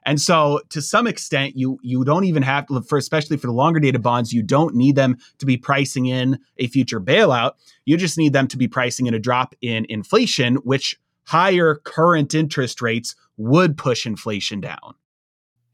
And 0.06 0.20
so, 0.20 0.60
to 0.68 0.82
some 0.82 1.06
extent, 1.06 1.56
you 1.56 1.78
you 1.82 2.04
don't 2.04 2.24
even 2.24 2.42
have 2.42 2.66
to, 2.66 2.82
for 2.82 2.98
especially 2.98 3.36
for 3.36 3.46
the 3.46 3.52
longer 3.52 3.80
dated 3.80 4.02
bonds, 4.02 4.32
you 4.32 4.42
don't 4.42 4.74
need 4.74 4.96
them 4.96 5.16
to 5.38 5.46
be 5.46 5.56
pricing 5.56 6.06
in 6.06 6.38
a 6.58 6.66
future 6.66 7.00
bailout. 7.00 7.52
You 7.86 7.96
just 7.96 8.18
need 8.18 8.32
them 8.32 8.46
to 8.48 8.58
be 8.58 8.68
pricing 8.68 9.06
in 9.06 9.14
a 9.14 9.18
drop 9.18 9.54
in 9.62 9.86
inflation, 9.88 10.56
which 10.56 10.98
higher 11.24 11.76
current 11.84 12.34
interest 12.34 12.82
rates 12.82 13.14
would 13.36 13.78
push 13.78 14.06
inflation 14.06 14.60
down. 14.60 14.94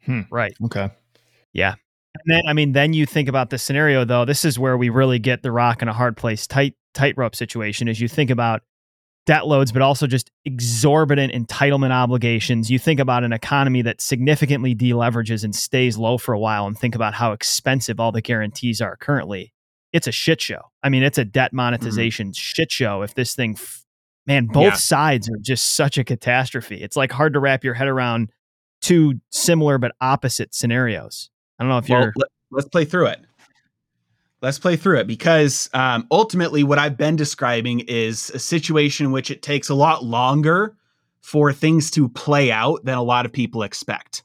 Hmm. 0.06 0.22
Right. 0.30 0.54
Okay. 0.64 0.90
Yeah. 1.52 1.74
And 2.14 2.22
then, 2.36 2.42
I 2.48 2.52
mean, 2.52 2.72
then 2.72 2.92
you 2.92 3.06
think 3.06 3.28
about 3.28 3.50
the 3.50 3.58
scenario 3.58 4.04
though. 4.04 4.24
This 4.24 4.44
is 4.44 4.58
where 4.58 4.76
we 4.76 4.88
really 4.88 5.18
get 5.18 5.42
the 5.42 5.52
rock 5.52 5.82
in 5.82 5.88
a 5.88 5.92
hard 5.92 6.16
place 6.16 6.46
tight 6.46 6.74
tightrope 6.94 7.36
situation. 7.36 7.88
As 7.88 8.00
you 8.00 8.08
think 8.08 8.30
about 8.30 8.62
debt 9.26 9.46
loads, 9.46 9.72
but 9.72 9.82
also 9.82 10.06
just 10.06 10.30
exorbitant 10.44 11.32
entitlement 11.32 11.90
obligations. 11.90 12.70
You 12.70 12.78
think 12.78 13.00
about 13.00 13.24
an 13.24 13.32
economy 13.32 13.82
that 13.82 14.00
significantly 14.00 14.74
deleverages 14.74 15.44
and 15.44 15.54
stays 15.54 15.96
low 15.96 16.18
for 16.18 16.32
a 16.32 16.38
while, 16.38 16.66
and 16.66 16.78
think 16.78 16.94
about 16.94 17.14
how 17.14 17.32
expensive 17.32 18.00
all 18.00 18.12
the 18.12 18.22
guarantees 18.22 18.80
are 18.80 18.96
currently. 18.96 19.52
It's 19.92 20.06
a 20.06 20.12
shit 20.12 20.40
show. 20.40 20.60
I 20.82 20.88
mean, 20.88 21.02
it's 21.02 21.18
a 21.18 21.24
debt 21.24 21.50
mm-hmm. 21.50 21.56
monetization 21.56 22.28
mm-hmm. 22.28 22.38
shit 22.38 22.70
show. 22.70 23.02
If 23.02 23.14
this 23.14 23.34
thing, 23.34 23.54
f- 23.56 23.84
man, 24.26 24.46
both 24.46 24.64
yeah. 24.64 24.74
sides 24.74 25.28
are 25.28 25.38
just 25.40 25.74
such 25.74 25.98
a 25.98 26.04
catastrophe. 26.04 26.82
It's 26.82 26.96
like 26.96 27.12
hard 27.12 27.32
to 27.34 27.40
wrap 27.40 27.64
your 27.64 27.74
head 27.74 27.88
around 27.88 28.30
two 28.80 29.20
similar 29.30 29.78
but 29.78 29.92
opposite 30.00 30.54
scenarios. 30.54 31.30
I 31.58 31.64
don't 31.64 31.70
know 31.70 31.78
if 31.78 31.88
you're. 31.88 32.14
Let's 32.52 32.68
play 32.68 32.84
through 32.84 33.06
it. 33.06 33.20
Let's 34.43 34.59
play 34.59 34.76
through 34.76 34.99
it 34.99 35.07
because 35.07 35.68
um, 35.74 36.07
ultimately, 36.11 36.64
what 36.64 36.78
I've 36.78 36.97
been 36.97 37.16
describing 37.16 37.80
is 37.80 38.30
a 38.30 38.38
situation 38.38 39.07
in 39.07 39.12
which 39.12 39.30
it 39.30 39.43
takes 39.43 39.68
a 39.68 39.74
lot 39.74 40.05
longer 40.05 40.76
for 41.20 41.53
things 41.53 41.91
to 41.93 42.09
play 42.09 42.51
out 42.51 42.84
than 42.84 42.97
a 42.97 43.03
lot 43.03 43.26
of 43.26 43.32
people 43.32 43.62
expect. 43.62 44.22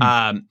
Mm. 0.00 0.04
Um, 0.04 0.48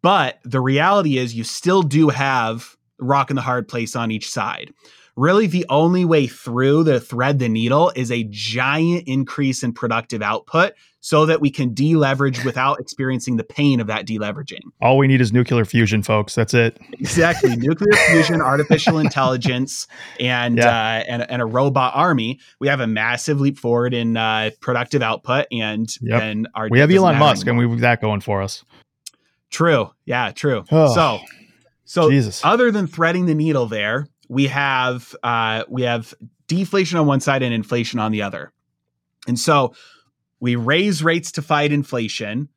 but 0.00 0.38
the 0.44 0.60
reality 0.60 1.18
is, 1.18 1.34
you 1.34 1.44
still 1.44 1.82
do 1.82 2.08
have 2.08 2.76
rock 2.98 3.30
in 3.30 3.36
the 3.36 3.42
hard 3.42 3.68
place 3.68 3.94
on 3.94 4.10
each 4.10 4.30
side 4.30 4.72
really 5.16 5.46
the 5.46 5.66
only 5.68 6.04
way 6.04 6.26
through 6.26 6.84
the 6.84 7.00
thread 7.00 7.38
the 7.38 7.48
needle 7.48 7.92
is 7.94 8.10
a 8.10 8.24
giant 8.30 9.04
increase 9.06 9.62
in 9.62 9.72
productive 9.72 10.22
output 10.22 10.72
so 11.04 11.26
that 11.26 11.40
we 11.40 11.50
can 11.50 11.74
deleverage 11.74 12.44
without 12.44 12.78
experiencing 12.78 13.36
the 13.36 13.42
pain 13.42 13.80
of 13.80 13.88
that 13.88 14.06
deleveraging. 14.06 14.60
All 14.80 14.96
we 14.96 15.08
need 15.08 15.20
is 15.20 15.32
nuclear 15.32 15.64
fusion, 15.64 16.00
folks. 16.00 16.36
That's 16.36 16.54
it. 16.54 16.78
Exactly. 16.92 17.56
nuclear 17.56 17.92
fusion, 18.08 18.40
artificial 18.40 18.98
intelligence, 18.98 19.88
and, 20.20 20.58
yeah. 20.58 20.68
uh, 20.68 21.04
and 21.08 21.30
and 21.30 21.42
a 21.42 21.44
robot 21.44 21.92
army. 21.96 22.38
We 22.60 22.68
have 22.68 22.80
a 22.80 22.86
massive 22.86 23.40
leap 23.40 23.58
forward 23.58 23.94
in 23.94 24.16
uh, 24.16 24.50
productive 24.60 25.02
output, 25.02 25.46
and 25.50 25.92
yep. 26.00 26.22
and 26.22 26.48
our 26.54 26.68
we 26.70 26.78
have 26.78 26.90
Elon 26.90 27.18
Musk, 27.18 27.48
anymore. 27.48 27.64
and 27.64 27.72
we've 27.72 27.80
that 27.80 28.00
going 28.00 28.20
for 28.20 28.40
us. 28.40 28.64
True. 29.50 29.90
Yeah. 30.06 30.30
True. 30.30 30.64
Oh, 30.70 30.94
so. 30.94 31.18
So, 31.84 32.10
Jesus. 32.10 32.42
other 32.42 32.70
than 32.70 32.86
threading 32.86 33.26
the 33.26 33.34
needle 33.34 33.66
there, 33.66 34.06
we 34.28 34.46
have 34.46 35.14
uh, 35.22 35.64
we 35.68 35.82
have 35.82 36.14
deflation 36.46 36.98
on 36.98 37.06
one 37.06 37.20
side 37.20 37.42
and 37.42 37.52
inflation 37.52 37.98
on 37.98 38.12
the 38.12 38.22
other. 38.22 38.52
And 39.26 39.38
so 39.38 39.74
we 40.42 40.56
raise 40.56 41.04
rates 41.04 41.30
to 41.30 41.40
fight 41.40 41.70
inflation. 41.70 42.48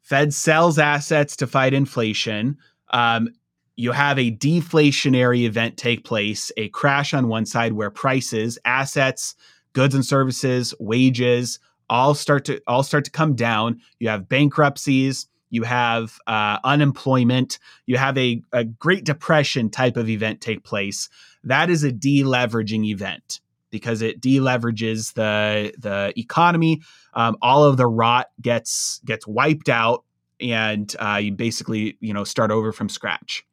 Fed 0.00 0.32
sells 0.32 0.78
assets 0.78 1.34
to 1.38 1.48
fight 1.48 1.74
inflation. 1.74 2.56
Um, 2.92 3.30
you 3.74 3.90
have 3.90 4.16
a 4.16 4.30
deflationary 4.30 5.40
event 5.40 5.76
take 5.76 6.04
place, 6.04 6.52
a 6.56 6.68
crash 6.68 7.12
on 7.12 7.26
one 7.26 7.44
side 7.44 7.72
where 7.72 7.90
prices, 7.90 8.60
assets, 8.64 9.34
goods 9.72 9.92
and 9.92 10.06
services, 10.06 10.72
wages 10.78 11.58
all 11.90 12.14
start 12.14 12.44
to 12.44 12.60
all 12.68 12.84
start 12.84 13.06
to 13.06 13.10
come 13.10 13.34
down. 13.34 13.80
You 13.98 14.08
have 14.10 14.28
bankruptcies, 14.28 15.26
you 15.50 15.64
have 15.64 16.16
uh, 16.28 16.58
unemployment, 16.62 17.58
you 17.86 17.96
have 17.96 18.16
a, 18.16 18.40
a 18.52 18.62
Great 18.62 19.04
Depression 19.04 19.68
type 19.68 19.96
of 19.96 20.08
event 20.08 20.40
take 20.40 20.62
place. 20.62 21.08
That 21.42 21.70
is 21.70 21.82
a 21.82 21.90
deleveraging 21.90 22.84
event 22.86 23.40
because 23.72 24.00
it 24.00 24.20
deleverages 24.20 25.14
the 25.14 25.72
the 25.76 26.12
economy. 26.16 26.82
Um, 27.14 27.36
all 27.42 27.64
of 27.64 27.76
the 27.76 27.86
rot 27.86 28.28
gets 28.40 29.00
gets 29.04 29.26
wiped 29.26 29.68
out, 29.68 30.04
and 30.40 30.94
uh, 30.98 31.20
you 31.22 31.32
basically 31.32 31.96
you 32.00 32.12
know 32.14 32.24
start 32.24 32.50
over 32.50 32.72
from 32.72 32.88
scratch. 32.88 33.44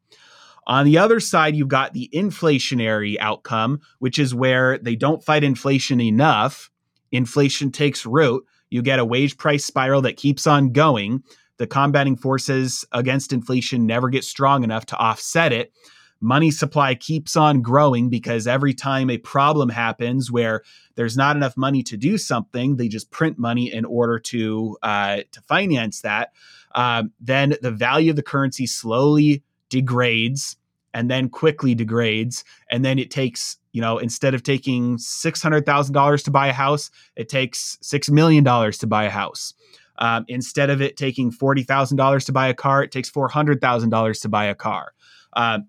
On 0.66 0.84
the 0.84 0.98
other 0.98 1.20
side, 1.20 1.56
you've 1.56 1.68
got 1.68 1.94
the 1.94 2.08
inflationary 2.12 3.16
outcome, 3.18 3.80
which 3.98 4.18
is 4.18 4.34
where 4.34 4.78
they 4.78 4.94
don't 4.94 5.24
fight 5.24 5.42
inflation 5.42 6.00
enough. 6.00 6.70
Inflation 7.10 7.72
takes 7.72 8.06
root. 8.06 8.44
You 8.68 8.82
get 8.82 9.00
a 9.00 9.04
wage 9.04 9.36
price 9.36 9.64
spiral 9.64 10.02
that 10.02 10.16
keeps 10.16 10.46
on 10.46 10.72
going 10.72 11.24
the 11.60 11.66
combating 11.66 12.16
forces 12.16 12.86
against 12.90 13.34
inflation 13.34 13.84
never 13.84 14.08
get 14.08 14.24
strong 14.24 14.64
enough 14.64 14.86
to 14.86 14.96
offset 14.96 15.52
it. 15.52 15.74
Money 16.20 16.50
supply 16.50 16.94
keeps 16.94 17.34
on 17.34 17.62
growing 17.62 18.10
because 18.10 18.46
every 18.46 18.74
time 18.74 19.08
a 19.08 19.16
problem 19.18 19.70
happens 19.70 20.30
where 20.30 20.62
there's 20.94 21.16
not 21.16 21.34
enough 21.34 21.56
money 21.56 21.82
to 21.82 21.96
do 21.96 22.18
something, 22.18 22.76
they 22.76 22.88
just 22.88 23.10
print 23.10 23.38
money 23.38 23.72
in 23.72 23.86
order 23.86 24.18
to 24.18 24.76
uh, 24.82 25.20
to 25.32 25.40
finance 25.42 26.02
that. 26.02 26.32
Um, 26.74 27.12
then 27.20 27.54
the 27.62 27.70
value 27.70 28.10
of 28.10 28.16
the 28.16 28.22
currency 28.22 28.66
slowly 28.66 29.42
degrades 29.70 30.56
and 30.92 31.10
then 31.10 31.28
quickly 31.28 31.74
degrades, 31.74 32.44
and 32.70 32.84
then 32.84 32.98
it 32.98 33.10
takes 33.10 33.56
you 33.72 33.80
know 33.80 33.98
instead 33.98 34.34
of 34.34 34.42
taking 34.42 34.98
six 34.98 35.42
hundred 35.42 35.64
thousand 35.64 35.94
dollars 35.94 36.22
to 36.24 36.30
buy 36.30 36.48
a 36.48 36.52
house, 36.52 36.90
it 37.16 37.28
takes 37.28 37.78
six 37.80 38.10
million 38.10 38.44
dollars 38.44 38.76
to 38.78 38.86
buy 38.86 39.04
a 39.04 39.10
house. 39.10 39.54
Um, 39.98 40.24
instead 40.28 40.70
of 40.70 40.82
it 40.82 40.96
taking 40.96 41.30
forty 41.30 41.62
thousand 41.62 41.96
dollars 41.96 42.24
to 42.26 42.32
buy 42.32 42.48
a 42.48 42.54
car, 42.54 42.82
it 42.82 42.92
takes 42.92 43.08
four 43.08 43.28
hundred 43.28 43.60
thousand 43.60 43.90
dollars 43.90 44.20
to 44.20 44.28
buy 44.28 44.44
a 44.44 44.54
car. 44.54 44.92
Uh, 45.32 45.60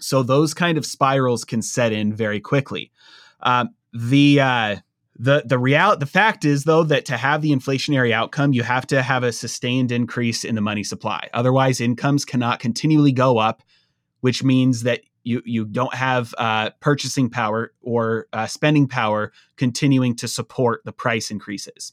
so 0.00 0.22
those 0.22 0.54
kind 0.54 0.78
of 0.78 0.86
spirals 0.86 1.44
can 1.44 1.62
set 1.62 1.92
in 1.92 2.14
very 2.14 2.40
quickly. 2.40 2.90
Um, 3.40 3.70
the 3.92 4.40
uh, 4.40 4.76
the 5.18 5.42
the 5.44 5.58
real 5.58 5.96
the 5.96 6.06
fact 6.06 6.44
is 6.44 6.64
though 6.64 6.82
that 6.84 7.04
to 7.06 7.16
have 7.16 7.42
the 7.42 7.52
inflationary 7.52 8.12
outcome, 8.12 8.52
you 8.52 8.62
have 8.62 8.86
to 8.88 9.02
have 9.02 9.22
a 9.22 9.32
sustained 9.32 9.92
increase 9.92 10.44
in 10.44 10.54
the 10.54 10.60
money 10.60 10.84
supply. 10.84 11.28
Otherwise, 11.34 11.80
incomes 11.80 12.24
cannot 12.24 12.60
continually 12.60 13.12
go 13.12 13.38
up, 13.38 13.62
which 14.20 14.42
means 14.42 14.82
that 14.84 15.00
you 15.22 15.42
you 15.44 15.64
don't 15.64 15.94
have 15.94 16.34
uh, 16.38 16.70
purchasing 16.80 17.28
power 17.28 17.72
or 17.82 18.26
uh, 18.32 18.46
spending 18.46 18.88
power 18.88 19.32
continuing 19.56 20.16
to 20.16 20.28
support 20.28 20.82
the 20.84 20.92
price 20.92 21.30
increases. 21.30 21.92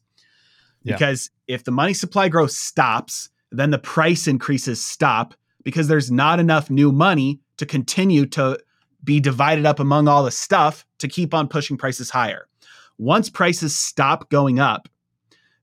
Yeah. 0.83 0.93
Because 0.93 1.29
if 1.47 1.63
the 1.63 1.71
money 1.71 1.93
supply 1.93 2.29
growth 2.29 2.51
stops, 2.51 3.29
then 3.51 3.71
the 3.71 3.79
price 3.79 4.27
increases 4.27 4.83
stop 4.83 5.33
because 5.63 5.89
there's 5.89 6.09
not 6.09 6.39
enough 6.39 6.69
new 6.69 6.93
money 6.93 7.41
to 7.57 7.65
continue 7.65 8.25
to 8.27 8.59
be 9.03 9.19
divided 9.19 9.65
up 9.65 9.79
among 9.79 10.07
all 10.07 10.23
the 10.23 10.31
stuff 10.31 10.85
to 10.99 11.07
keep 11.07 11.33
on 11.33 11.47
pushing 11.47 11.77
prices 11.77 12.09
higher. 12.09 12.47
Once 12.97 13.29
prices 13.29 13.77
stop 13.77 14.29
going 14.29 14.59
up, 14.59 14.89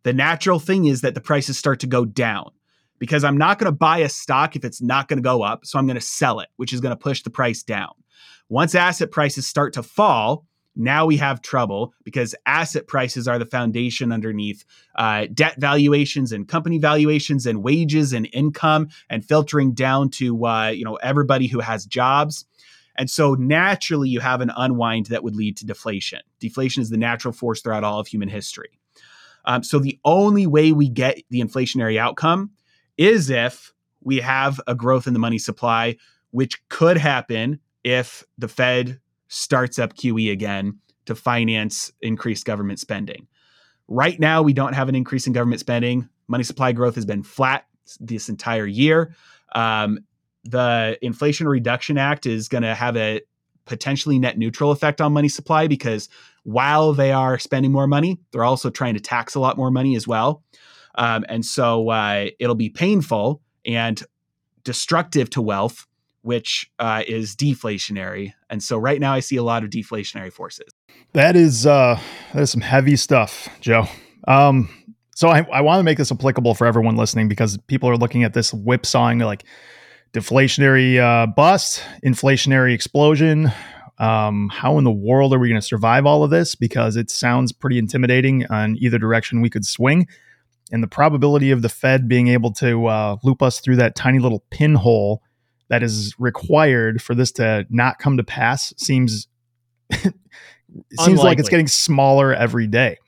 the 0.05 0.13
natural 0.13 0.59
thing 0.59 0.87
is 0.87 1.01
that 1.01 1.15
the 1.15 1.21
prices 1.21 1.59
start 1.59 1.81
to 1.81 1.87
go 1.87 2.05
down 2.05 2.51
because 2.99 3.25
I'm 3.25 3.37
not 3.37 3.59
going 3.59 3.73
to 3.73 3.77
buy 3.77 3.99
a 3.99 4.09
stock 4.09 4.55
if 4.55 4.65
it's 4.65 4.81
not 4.81 5.09
going 5.09 5.19
to 5.19 5.23
go 5.23 5.43
up. 5.43 5.65
So 5.65 5.79
I'm 5.79 5.87
going 5.87 5.97
to 5.97 6.01
sell 6.01 6.41
it, 6.41 6.49
which 6.57 6.73
is 6.73 6.81
going 6.81 6.93
to 6.93 6.97
push 6.97 7.23
the 7.23 7.31
price 7.31 7.63
down. 7.63 7.91
Once 8.49 8.75
asset 8.75 9.11
prices 9.11 9.47
start 9.47 9.73
to 9.73 9.83
fall, 9.83 10.47
now 10.77 11.07
we 11.07 11.16
have 11.16 11.43
trouble 11.43 11.95
because 12.03 12.35
asset 12.47 12.87
prices 12.87 13.29
are 13.29 13.39
the 13.39 13.47
foundation 13.47 14.12
underneath 14.12 14.64
uh, 14.97 15.27
debt 15.33 15.55
valuations 15.59 16.33
and 16.33 16.49
company 16.49 16.79
valuations 16.79 17.47
and 17.47 17.62
wages 17.62 18.12
and 18.12 18.29
income 18.33 18.89
and 19.09 19.25
filtering 19.25 19.72
down 19.72 20.11
to 20.11 20.47
uh, 20.47 20.68
you 20.68 20.85
know 20.85 20.97
everybody 20.97 21.47
who 21.47 21.61
has 21.61 21.87
jobs. 21.87 22.45
And 22.97 23.11
so 23.11 23.35
naturally, 23.35 24.09
you 24.09 24.20
have 24.20 24.41
an 24.41 24.53
unwind 24.57 25.07
that 25.07 25.25
would 25.25 25.35
lead 25.35 25.57
to 25.59 25.66
deflation. 25.66 26.20
Deflation 26.39 26.81
is 26.81 26.91
the 26.91 26.97
natural 26.97 27.33
force 27.33 27.61
throughout 27.61 27.83
all 27.83 27.99
of 27.99 28.07
human 28.07 28.29
history. 28.29 28.79
Um, 29.45 29.62
so 29.64 29.79
the 29.79 29.99
only 30.05 30.47
way 30.47 30.72
we 30.72 30.89
get 30.89 31.20
the 31.29 31.41
inflationary 31.41 31.99
outcome 31.99 32.51
is 32.97 33.31
if 33.31 33.72
we 34.01 34.18
have 34.18 34.61
a 34.66 34.75
growth 34.75 35.07
in 35.07 35.12
the 35.12 35.18
money 35.18 35.39
supply, 35.39 35.97
which 36.31 36.66
could 36.68 36.97
happen 36.97 37.59
if 37.83 38.25
the 38.39 38.49
Fed 38.49 39.01
starts 39.35 39.78
up 39.78 39.95
QE 39.95 40.30
again 40.30 40.78
to 41.07 41.14
finance 41.14 41.93
increased 42.01 42.45
government 42.47 42.78
spending. 42.78 43.26
Right 43.89 44.18
now, 44.18 44.43
we 44.43 44.53
don't 44.53 44.72
have 44.72 44.89
an 44.89 44.95
increase 44.95 45.26
in 45.26 45.32
government 45.32 45.61
spending. 45.61 46.09
Money 46.28 46.45
supply 46.45 46.72
growth 46.72 46.95
has 46.95 47.05
been 47.05 47.22
flat 47.22 47.66
this 48.01 48.28
entire 48.28 48.66
year. 48.66 49.14
Um, 49.55 49.99
the 50.45 50.99
Inflation 51.03 51.49
Reduction 51.49 51.99
Act 51.99 52.26
is 52.26 52.49
going 52.49 52.62
to 52.62 52.74
have 52.74 52.97
a 52.97 53.20
potentially 53.66 54.18
net 54.18 54.39
neutral 54.39 54.70
effect 54.70 55.01
on 55.01 55.12
money 55.12 55.28
supply 55.28 55.66
because 55.66 56.09
while 56.45 56.93
they 56.93 57.12
are 57.12 57.39
spending 57.39 57.72
more 57.72 57.87
money, 57.87 58.18
they're 58.30 58.45
also 58.45 58.70
trying 58.70 58.95
to 58.95 59.01
tax 59.01 59.35
a 59.35 59.41
lot 59.41 59.57
more 59.57 59.70
money 59.70 59.97
as 59.97 60.07
well. 60.07 60.43
Um, 60.97 61.24
and 61.28 61.45
so 61.45 61.89
uh, 61.89 62.26
it'll 62.39 62.55
be 62.55 62.68
painful 62.68 63.41
and 63.66 64.03
destructive 64.62 65.30
to 65.30 65.43
wealth, 65.43 65.87
which 66.25 66.70
uh, 66.79 67.03
is 67.07 67.37
deflationary. 67.37 68.33
And 68.49 68.62
so 68.62 68.79
right 68.79 68.99
now 68.99 69.12
I 69.12 69.20
see 69.20 69.37
a 69.37 69.43
lot 69.43 69.62
of 69.62 69.68
deflationary 69.68 70.33
forces. 70.33 70.72
That 71.12 71.37
is 71.37 71.66
uh, 71.66 72.01
that 72.33 72.43
is 72.43 72.51
some 72.51 72.62
heavy 72.62 72.97
stuff, 72.97 73.49
Joe. 73.61 73.85
Um, 74.27 74.70
so 75.14 75.29
I, 75.29 75.47
I 75.53 75.61
want 75.61 75.81
to 75.81 75.85
make 75.85 75.99
this 75.99 76.11
applicable 76.11 76.55
for 76.55 76.66
everyone 76.66 76.97
listening 76.97 77.29
because 77.29 77.59
people 77.66 77.91
are 77.91 77.97
looking 77.97 78.25
at 78.25 78.33
this 78.33 78.53
whipsawing 78.53 79.20
like 79.20 79.45
deflationary 80.14 80.99
uh, 80.99 81.27
bust, 81.27 81.83
inflationary 82.05 82.72
explosion. 82.72 83.53
Um, 83.99 84.49
how 84.49 84.79
in 84.79 84.85
the 84.85 84.91
world 84.91 85.35
are 85.35 85.39
we 85.39 85.49
going 85.49 85.61
to 85.61 85.66
survive 85.66 86.07
all 86.07 86.25
of 86.25 86.31
this? 86.31 86.55
Because 86.55 86.97
it 86.97 87.11
sounds 87.11 87.53
pretty 87.53 87.79
intimidating 87.79 88.47
on 88.47 88.77
either 88.81 88.99
direction 88.99 89.43
we 89.43 89.51
could 89.51 89.66
swing. 89.66 90.09
And 90.72 90.83
the 90.83 90.89
probability 90.89 91.51
of 91.51 91.61
the 91.61 91.68
Fed 91.68 92.09
being 92.09 92.29
able 92.29 92.53
to 92.55 92.87
uh, 92.87 93.16
loop 93.22 93.43
us 93.43 93.61
through 93.61 93.77
that 93.77 93.95
tiny 93.95 94.18
little 94.18 94.43
pinhole 94.51 95.22
that 95.69 95.83
is 95.83 96.15
required 96.19 97.03
for 97.03 97.15
this 97.15 97.33
to 97.33 97.67
not 97.71 97.99
come 97.99 98.17
to 98.17 98.25
pass 98.25 98.75
seems 98.77 99.29
seems 99.93 101.21
like 101.21 101.39
it's 101.39 101.49
getting 101.49 101.69
smaller 101.69 102.35
every 102.35 102.67
day. 102.67 102.99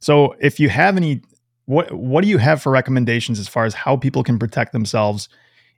So 0.00 0.34
if 0.40 0.60
you 0.60 0.68
have 0.68 0.96
any 0.96 1.22
what 1.66 1.92
what 1.92 2.22
do 2.22 2.28
you 2.28 2.38
have 2.38 2.62
for 2.62 2.72
recommendations 2.72 3.38
as 3.38 3.48
far 3.48 3.64
as 3.64 3.74
how 3.74 3.96
people 3.96 4.22
can 4.22 4.38
protect 4.38 4.72
themselves 4.72 5.28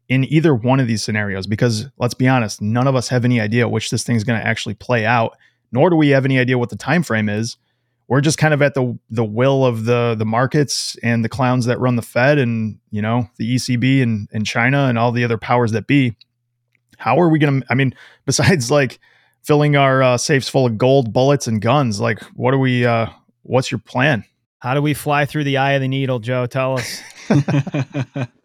in 0.08 0.24
either 0.24 0.54
one 0.54 0.80
of 0.80 0.86
these 0.86 1.02
scenarios? 1.02 1.46
Because 1.46 1.86
let's 1.98 2.14
be 2.14 2.28
honest 2.28 2.60
none 2.60 2.86
of 2.86 2.96
us 2.96 3.08
have 3.08 3.24
any 3.24 3.40
idea 3.40 3.68
which 3.68 3.90
this 3.90 4.02
thing 4.02 4.16
is 4.16 4.24
going 4.24 4.40
to 4.40 4.46
actually 4.46 4.74
play 4.74 5.04
out 5.04 5.36
nor 5.72 5.90
do 5.90 5.96
we 5.96 6.10
have 6.10 6.24
any 6.24 6.38
idea 6.38 6.58
what 6.58 6.70
the 6.70 6.76
time 6.76 7.02
frame 7.02 7.28
is 7.28 7.56
we're 8.10 8.20
just 8.20 8.38
kind 8.38 8.52
of 8.52 8.60
at 8.60 8.74
the 8.74 8.98
the 9.08 9.24
will 9.24 9.64
of 9.64 9.84
the 9.84 10.16
the 10.18 10.26
markets 10.26 10.96
and 11.02 11.24
the 11.24 11.28
clowns 11.28 11.64
that 11.66 11.78
run 11.78 11.94
the 11.94 12.02
fed 12.02 12.38
and 12.38 12.78
you 12.90 13.00
know 13.00 13.30
the 13.38 13.54
ecb 13.54 14.02
and, 14.02 14.28
and 14.32 14.44
china 14.44 14.86
and 14.86 14.98
all 14.98 15.12
the 15.12 15.24
other 15.24 15.38
powers 15.38 15.72
that 15.72 15.86
be. 15.86 16.14
How 16.98 17.18
are 17.18 17.30
we 17.30 17.38
going 17.38 17.62
to 17.62 17.66
i 17.70 17.74
mean 17.74 17.94
besides 18.26 18.70
like 18.70 18.98
filling 19.42 19.76
our 19.76 20.02
uh, 20.02 20.18
safes 20.18 20.50
full 20.50 20.66
of 20.66 20.76
gold 20.76 21.14
bullets 21.14 21.46
and 21.46 21.62
guns 21.62 21.98
like 21.98 22.20
what 22.34 22.52
are 22.52 22.58
we 22.58 22.84
uh 22.84 23.06
what's 23.42 23.70
your 23.70 23.78
plan? 23.78 24.24
How 24.58 24.74
do 24.74 24.82
we 24.82 24.92
fly 24.92 25.24
through 25.24 25.44
the 25.44 25.56
eye 25.56 25.72
of 25.72 25.80
the 25.80 25.88
needle 25.88 26.18
joe? 26.18 26.44
Tell 26.46 26.78
us 26.78 27.00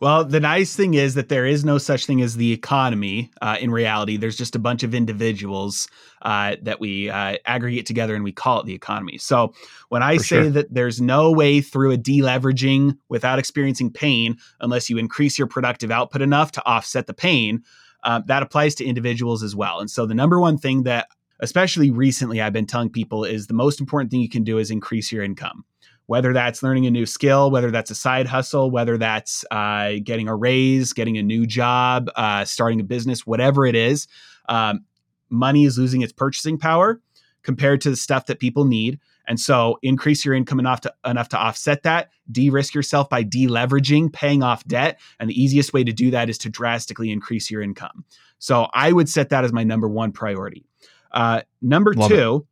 Well, 0.00 0.24
the 0.24 0.40
nice 0.40 0.74
thing 0.74 0.94
is 0.94 1.14
that 1.14 1.28
there 1.28 1.44
is 1.44 1.62
no 1.62 1.76
such 1.76 2.06
thing 2.06 2.22
as 2.22 2.36
the 2.36 2.52
economy. 2.52 3.30
Uh, 3.42 3.58
in 3.60 3.70
reality, 3.70 4.16
there's 4.16 4.36
just 4.36 4.56
a 4.56 4.58
bunch 4.58 4.82
of 4.82 4.94
individuals 4.94 5.88
uh, 6.22 6.56
that 6.62 6.80
we 6.80 7.10
uh, 7.10 7.36
aggregate 7.44 7.84
together 7.84 8.14
and 8.14 8.24
we 8.24 8.32
call 8.32 8.60
it 8.60 8.66
the 8.66 8.72
economy. 8.74 9.18
So 9.18 9.52
when 9.90 10.02
I 10.02 10.16
For 10.16 10.24
say 10.24 10.36
sure. 10.36 10.50
that 10.50 10.72
there's 10.72 11.02
no 11.02 11.30
way 11.30 11.60
through 11.60 11.92
a 11.92 11.98
deleveraging 11.98 12.96
without 13.10 13.38
experiencing 13.38 13.92
pain 13.92 14.38
unless 14.60 14.88
you 14.88 14.96
increase 14.96 15.38
your 15.38 15.46
productive 15.46 15.90
output 15.90 16.22
enough 16.22 16.50
to 16.52 16.64
offset 16.66 17.06
the 17.06 17.14
pain, 17.14 17.62
uh, 18.02 18.22
that 18.24 18.42
applies 18.42 18.74
to 18.76 18.84
individuals 18.86 19.42
as 19.42 19.54
well. 19.54 19.80
And 19.80 19.90
so 19.90 20.06
the 20.06 20.14
number 20.14 20.40
one 20.40 20.56
thing 20.56 20.84
that 20.84 21.08
especially 21.40 21.90
recently 21.90 22.40
I've 22.40 22.54
been 22.54 22.66
telling 22.66 22.88
people 22.88 23.24
is 23.24 23.48
the 23.48 23.54
most 23.54 23.80
important 23.80 24.10
thing 24.10 24.22
you 24.22 24.30
can 24.30 24.44
do 24.44 24.56
is 24.56 24.70
increase 24.70 25.12
your 25.12 25.22
income 25.22 25.66
whether 26.10 26.32
that's 26.32 26.60
learning 26.60 26.86
a 26.86 26.90
new 26.90 27.06
skill, 27.06 27.52
whether 27.52 27.70
that's 27.70 27.88
a 27.88 27.94
side 27.94 28.26
hustle, 28.26 28.68
whether 28.68 28.98
that's 28.98 29.44
uh, 29.52 29.92
getting 30.02 30.26
a 30.26 30.34
raise, 30.34 30.92
getting 30.92 31.16
a 31.18 31.22
new 31.22 31.46
job, 31.46 32.10
uh, 32.16 32.44
starting 32.44 32.80
a 32.80 32.82
business, 32.82 33.24
whatever 33.24 33.64
it 33.64 33.76
is, 33.76 34.08
um, 34.48 34.80
money 35.28 35.64
is 35.64 35.78
losing 35.78 36.00
its 36.02 36.12
purchasing 36.12 36.58
power 36.58 37.00
compared 37.44 37.80
to 37.80 37.90
the 37.90 37.94
stuff 37.94 38.26
that 38.26 38.40
people 38.40 38.64
need. 38.64 38.98
And 39.28 39.38
so 39.38 39.78
increase 39.82 40.24
your 40.24 40.34
income 40.34 40.58
enough 40.58 40.80
to 40.80 40.92
enough 41.06 41.28
to 41.28 41.38
offset 41.38 41.84
that, 41.84 42.10
de-risk 42.32 42.74
yourself 42.74 43.08
by 43.08 43.22
deleveraging, 43.22 44.12
paying 44.12 44.42
off 44.42 44.64
debt. 44.64 44.98
And 45.20 45.30
the 45.30 45.40
easiest 45.40 45.72
way 45.72 45.84
to 45.84 45.92
do 45.92 46.10
that 46.10 46.28
is 46.28 46.38
to 46.38 46.50
drastically 46.50 47.12
increase 47.12 47.52
your 47.52 47.62
income. 47.62 48.04
So 48.40 48.66
I 48.74 48.90
would 48.90 49.08
set 49.08 49.28
that 49.28 49.44
as 49.44 49.52
my 49.52 49.62
number 49.62 49.88
one 49.88 50.10
priority. 50.10 50.66
Uh, 51.12 51.42
number 51.62 51.94
Love 51.94 52.08
two, 52.08 52.46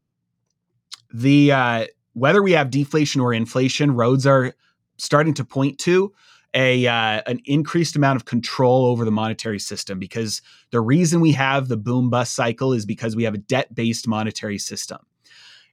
it. 1.11 1.19
the 1.19 1.51
uh, 1.51 1.87
whether 2.19 2.43
we 2.43 2.53
have 2.53 2.71
deflation 2.71 3.21
or 3.21 3.33
inflation, 3.33 3.93
roads 3.93 4.27
are 4.27 4.55
starting 4.97 5.35
to 5.35 5.45
point 5.45 5.79
to 5.79 6.13
a 6.55 6.87
uh, 6.87 7.23
an 7.27 7.41
increased 7.45 7.95
amount 7.95 8.17
of 8.17 8.25
control 8.25 8.87
over 8.87 9.05
the 9.05 9.11
monetary 9.11 9.59
system 9.59 9.99
because 9.99 10.43
the 10.71 10.81
reason 10.81 11.21
we 11.21 11.33
have 11.33 11.69
the 11.69 11.77
boom 11.77 12.11
bust 12.11 12.35
cycle 12.35 12.73
is 12.73 12.87
because 12.87 13.15
we 13.15 13.25
have 13.25 13.35
a 13.35 13.39
debt 13.39 13.75
based 13.75 14.09
monetary 14.09 14.59
system. 14.59 14.99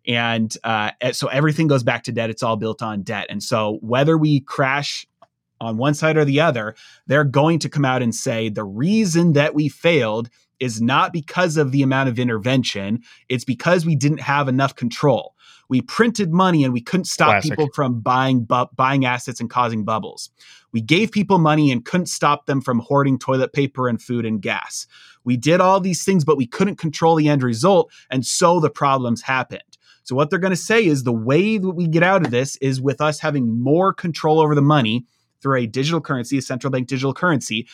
And 0.08 0.56
uh, 0.64 0.92
so 1.14 1.28
everything 1.28 1.68
goes 1.68 1.82
back 1.82 2.04
to 2.04 2.12
debt. 2.12 2.30
It's 2.30 2.44
all 2.44 2.58
built 2.58 2.84
on 2.84 3.02
debt. 3.02 3.26
And 3.30 3.42
so 3.42 3.80
whether 3.82 4.18
we 4.18 4.42
crash 4.42 5.08
on 5.60 5.78
one 5.78 5.96
side 5.96 6.18
or 6.18 6.26
the 6.26 6.42
other, 6.42 6.76
they're 7.08 7.24
going 7.24 7.58
to 7.60 7.70
come 7.70 7.86
out 7.86 8.04
and 8.04 8.14
say 8.14 8.50
the 8.50 8.64
reason 8.64 9.34
that 9.34 9.56
we 9.56 9.68
failed 9.68 10.30
is 10.60 10.82
not 10.82 11.12
because 11.12 11.58
of 11.58 11.72
the 11.72 11.82
amount 11.82 12.10
of 12.10 12.20
intervention, 12.20 13.02
it's 13.30 13.44
because 13.44 13.86
we 13.86 13.96
didn't 13.96 14.20
have 14.20 14.48
enough 14.48 14.76
control 14.76 15.35
we 15.70 15.82
printed 15.82 16.32
money 16.32 16.64
and 16.64 16.74
we 16.74 16.82
couldn't 16.82 17.06
stop 17.06 17.30
Classic. 17.30 17.52
people 17.52 17.70
from 17.74 18.02
buying 18.02 18.44
bu- 18.44 18.68
buying 18.76 19.06
assets 19.06 19.40
and 19.40 19.50
causing 19.50 19.84
bubbles. 19.84 20.30
We 20.72 20.82
gave 20.82 21.12
people 21.12 21.38
money 21.38 21.72
and 21.72 21.86
couldn't 21.86 22.08
stop 22.08 22.46
them 22.46 22.62
from 22.62 22.80
hoarding 22.80 23.18
toilet 23.18 23.54
paper 23.54 23.88
and 23.88 24.02
food 24.02 24.26
and 24.26 24.42
gas. 24.42 24.88
We 25.24 25.38
did 25.38 25.62
all 25.62 25.80
these 25.80 26.04
things, 26.04 26.24
but 26.24 26.38
we 26.38 26.46
couldn't 26.46 26.76
control 26.76 27.16
the 27.16 27.30
end 27.30 27.44
result, 27.44 27.92
and 28.10 28.26
so 28.26 28.60
the 28.60 28.70
problems 28.70 29.22
happened. 29.22 29.62
So 30.04 30.16
what 30.16 30.30
they're 30.30 30.38
going 30.38 30.52
to 30.52 30.58
say 30.58 30.86
is 30.86 31.04
the 31.04 31.12
way 31.12 31.58
that 31.58 31.72
we 31.72 31.88
get 31.88 32.04
out 32.04 32.24
of 32.24 32.32
this 32.32 32.58
is 32.58 32.80
with 32.80 33.02
us 33.02 33.20
having 33.20 33.60
more 33.60 33.92
control 33.92 34.40
over 34.40 34.54
the 34.54 34.62
money 34.62 35.06
through 35.42 35.58
a 35.58 35.66
digital 35.66 36.00
currency, 36.00 36.38
a 36.38 36.42
central 36.42 36.70
bank 36.70 36.88
digital 36.88 37.14
currency, 37.14 37.68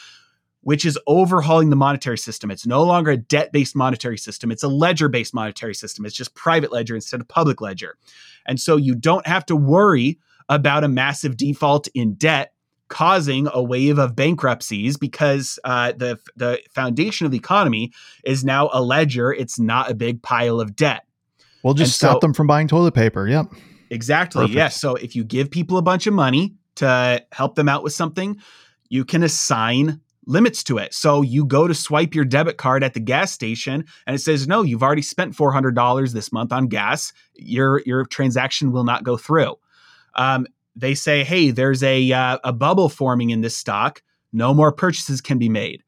which 0.62 0.86
is 0.86 0.98
overhauling 1.08 1.70
the 1.70 1.76
monetary 1.76 2.18
system. 2.18 2.52
It's 2.52 2.66
no 2.66 2.84
longer 2.84 3.12
a 3.12 3.18
debt 3.18 3.52
based 3.52 3.76
monetary 3.76 4.18
system, 4.18 4.52
it's 4.52 4.64
a 4.64 4.68
ledger 4.68 5.10
based 5.10 5.34
monetary 5.34 5.76
system. 5.76 6.06
It's 6.06 6.16
just 6.16 6.34
private 6.36 6.72
ledger 6.72 6.96
instead 6.96 7.20
of 7.20 7.28
public 7.28 7.62
ledger. 7.62 7.98
And 8.46 8.60
so 8.60 8.78
you 8.78 8.96
don't 8.96 9.26
have 9.28 9.46
to 9.48 9.56
worry 9.56 10.20
about 10.50 10.84
a 10.84 10.88
massive 10.88 11.38
default 11.38 11.88
in 11.94 12.16
debt 12.16 12.54
causing 12.88 13.48
a 13.54 13.64
wave 13.64 13.98
of 13.98 14.16
bankruptcies 14.16 14.98
because 14.98 15.58
uh, 15.64 15.94
the 15.94 16.20
the 16.36 16.60
foundation 16.70 17.26
of 17.26 17.32
the 17.32 17.38
economy 17.38 17.92
is 18.26 18.44
now 18.44 18.70
a 18.74 18.82
ledger. 18.82 19.32
It's 19.32 19.58
not 19.58 19.90
a 19.90 19.94
big 19.94 20.22
pile 20.22 20.60
of 20.60 20.76
debt. 20.76 21.06
We'll 21.64 21.74
just 21.74 21.92
and 21.92 22.10
stop 22.10 22.16
so, 22.18 22.20
them 22.20 22.34
from 22.34 22.48
buying 22.48 22.68
toilet 22.68 22.94
paper. 22.94 23.28
Yep. 23.28 23.54
Exactly. 23.92 24.42
Perfect. 24.42 24.56
Yes. 24.56 24.82
So 24.82 24.96
if 24.96 25.16
you 25.16 25.24
give 25.24 25.50
people 25.50 25.78
a 25.78 25.82
bunch 25.82 26.08
of 26.08 26.14
money 26.14 26.56
to 26.76 27.24
help 27.32 27.56
them 27.56 27.70
out 27.70 27.84
with 27.84 27.94
something, 27.94 28.38
you 28.90 29.06
can 29.06 29.24
assign 29.24 30.02
limits 30.26 30.64
to 30.64 30.78
it. 30.78 30.94
So 30.94 31.22
you 31.22 31.46
go 31.46 31.68
to 31.68 31.74
swipe 31.74 32.14
your 32.14 32.26
debit 32.26 32.58
card 32.58 32.84
at 32.84 32.94
the 32.94 33.00
gas 33.00 33.32
station 33.32 33.86
and 34.06 34.16
it 34.16 34.20
says, 34.20 34.48
no, 34.48 34.62
you've 34.62 34.84
already 34.84 35.02
spent 35.02 35.36
$400 35.36 36.14
this 36.14 36.32
month 36.32 36.52
on 36.52 36.68
gas. 36.68 37.12
Your, 37.36 37.82
your 37.86 38.06
transaction 38.06 38.72
will 38.72 38.84
not 38.84 39.04
go 39.04 39.18
through. 39.18 39.56
Um, 40.16 40.46
they 40.76 40.96
say, 40.96 41.24
hey, 41.24 41.52
there's 41.52 41.84
a 41.84 42.12
uh, 42.12 42.38
a 42.44 42.54
bubble 42.54 42.90
forming 42.90 43.30
in 43.30 43.42
this 43.42 43.56
stock. 43.56 44.02
No 44.32 44.54
more 44.54 44.72
purchases 44.72 45.22
can 45.22 45.38
be 45.38 45.50
made. 45.50 45.84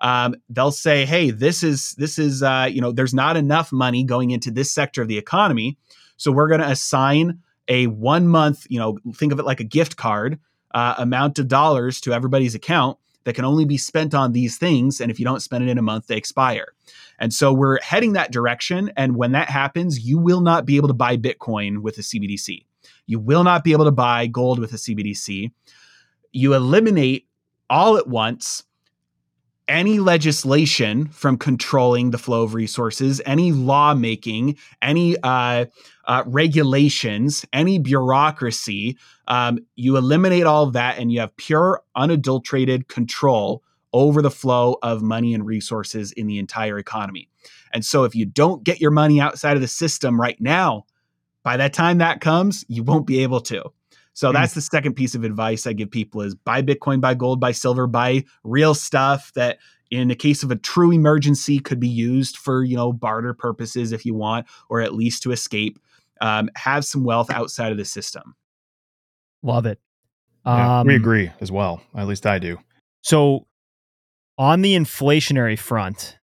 Um, 0.00 0.34
they'll 0.48 0.72
say, 0.72 1.06
hey, 1.06 1.30
this 1.30 1.62
is 1.62 1.94
this 1.94 2.18
is 2.18 2.42
uh, 2.42 2.68
you 2.70 2.80
know, 2.80 2.92
there's 2.92 3.14
not 3.14 3.36
enough 3.36 3.72
money 3.72 4.04
going 4.04 4.30
into 4.30 4.50
this 4.50 4.72
sector 4.72 5.02
of 5.02 5.08
the 5.08 5.18
economy, 5.18 5.78
so 6.16 6.32
we're 6.32 6.48
going 6.48 6.60
to 6.60 6.70
assign 6.70 7.40
a 7.68 7.86
one 7.86 8.26
month, 8.28 8.66
you 8.68 8.78
know, 8.78 8.98
think 9.14 9.32
of 9.32 9.38
it 9.38 9.46
like 9.46 9.60
a 9.60 9.64
gift 9.64 9.96
card 9.96 10.38
uh, 10.72 10.96
amount 10.98 11.38
of 11.38 11.48
dollars 11.48 12.00
to 12.02 12.12
everybody's 12.12 12.54
account 12.54 12.98
that 13.24 13.34
can 13.34 13.44
only 13.44 13.64
be 13.64 13.76
spent 13.76 14.14
on 14.14 14.32
these 14.32 14.56
things. 14.56 15.00
And 15.00 15.10
if 15.10 15.18
you 15.18 15.24
don't 15.24 15.40
spend 15.40 15.64
it 15.64 15.70
in 15.70 15.78
a 15.78 15.82
month, 15.82 16.06
they 16.06 16.16
expire. 16.16 16.74
And 17.18 17.32
so 17.32 17.52
we're 17.52 17.80
heading 17.80 18.12
that 18.14 18.32
direction. 18.32 18.92
And 18.96 19.16
when 19.16 19.32
that 19.32 19.48
happens, 19.48 20.00
you 20.00 20.18
will 20.18 20.40
not 20.40 20.66
be 20.66 20.76
able 20.76 20.88
to 20.88 20.94
buy 20.94 21.16
Bitcoin 21.16 21.78
with 21.78 21.98
a 21.98 22.02
CBDC. 22.02 22.64
You 23.06 23.18
will 23.18 23.44
not 23.44 23.64
be 23.64 23.72
able 23.72 23.84
to 23.84 23.90
buy 23.90 24.26
gold 24.26 24.58
with 24.58 24.72
a 24.72 24.76
CBDC. 24.76 25.52
You 26.32 26.54
eliminate 26.54 27.26
all 27.70 27.96
at 27.96 28.06
once 28.06 28.64
any 29.68 29.98
legislation 29.98 31.08
from 31.08 31.38
controlling 31.38 32.10
the 32.10 32.18
flow 32.18 32.42
of 32.42 32.54
resources, 32.54 33.20
any 33.24 33.52
lawmaking, 33.52 34.56
any 34.82 35.16
uh, 35.22 35.66
uh, 36.06 36.22
regulations, 36.26 37.44
any 37.52 37.78
bureaucracy. 37.78 38.98
Um, 39.28 39.58
you 39.76 39.96
eliminate 39.96 40.44
all 40.44 40.64
of 40.64 40.72
that 40.74 40.98
and 40.98 41.12
you 41.12 41.20
have 41.20 41.36
pure, 41.36 41.82
unadulterated 41.96 42.88
control 42.88 43.62
over 43.92 44.20
the 44.22 44.30
flow 44.30 44.76
of 44.82 45.02
money 45.02 45.34
and 45.34 45.46
resources 45.46 46.12
in 46.12 46.26
the 46.26 46.38
entire 46.38 46.78
economy. 46.78 47.28
And 47.72 47.84
so, 47.84 48.04
if 48.04 48.14
you 48.14 48.26
don't 48.26 48.64
get 48.64 48.80
your 48.80 48.90
money 48.90 49.20
outside 49.20 49.56
of 49.56 49.60
the 49.60 49.68
system 49.68 50.20
right 50.20 50.40
now, 50.40 50.86
by 51.42 51.56
that 51.58 51.72
time 51.72 51.98
that 51.98 52.20
comes, 52.20 52.64
you 52.68 52.82
won't 52.82 53.06
be 53.06 53.22
able 53.22 53.40
to. 53.42 53.70
So 54.14 54.30
mm. 54.30 54.32
that's 54.32 54.54
the 54.54 54.60
second 54.60 54.94
piece 54.94 55.14
of 55.14 55.22
advice 55.22 55.66
I 55.66 55.74
give 55.74 55.90
people 55.90 56.22
is 56.22 56.34
buy 56.34 56.62
Bitcoin, 56.62 57.00
buy 57.00 57.14
gold, 57.14 57.38
buy 57.38 57.52
silver, 57.52 57.86
buy 57.86 58.24
real 58.42 58.74
stuff 58.74 59.32
that 59.34 59.58
in 59.90 60.08
the 60.08 60.14
case 60.14 60.42
of 60.42 60.50
a 60.50 60.56
true 60.56 60.90
emergency 60.90 61.58
could 61.58 61.78
be 61.78 61.88
used 61.88 62.36
for, 62.36 62.64
you 62.64 62.76
know, 62.76 62.92
barter 62.92 63.34
purposes 63.34 63.92
if 63.92 64.06
you 64.06 64.14
want, 64.14 64.46
or 64.68 64.80
at 64.80 64.94
least 64.94 65.22
to 65.22 65.32
escape. 65.32 65.78
Um, 66.20 66.48
have 66.56 66.84
some 66.84 67.04
wealth 67.04 67.30
outside 67.30 67.72
of 67.72 67.78
the 67.78 67.84
system. 67.84 68.34
Love 69.42 69.66
it. 69.66 69.78
Yeah, 70.46 70.80
um, 70.80 70.86
we 70.86 70.94
agree 70.94 71.30
as 71.40 71.50
well. 71.50 71.80
At 71.94 72.06
least 72.06 72.26
I 72.26 72.38
do. 72.38 72.58
So 73.02 73.46
on 74.38 74.62
the 74.62 74.74
inflationary 74.74 75.58
front, 75.58 76.18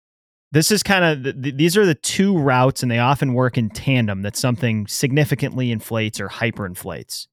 this 0.53 0.71
is 0.71 0.83
kind 0.83 1.05
of 1.05 1.43
the, 1.43 1.53
these 1.53 1.77
are 1.77 1.87
the 1.87 1.95
two 1.95 2.37
routes 2.37 2.83
and 2.83 2.91
they 2.91 2.99
often 2.99 3.35
work 3.35 3.59
in 3.59 3.71
tandem 3.71 4.23
that 4.23 4.37
something 4.37 4.87
significantly 4.87 5.71
inflates 5.71 6.21
or 6.21 6.29
hyperinflates. 6.29 7.27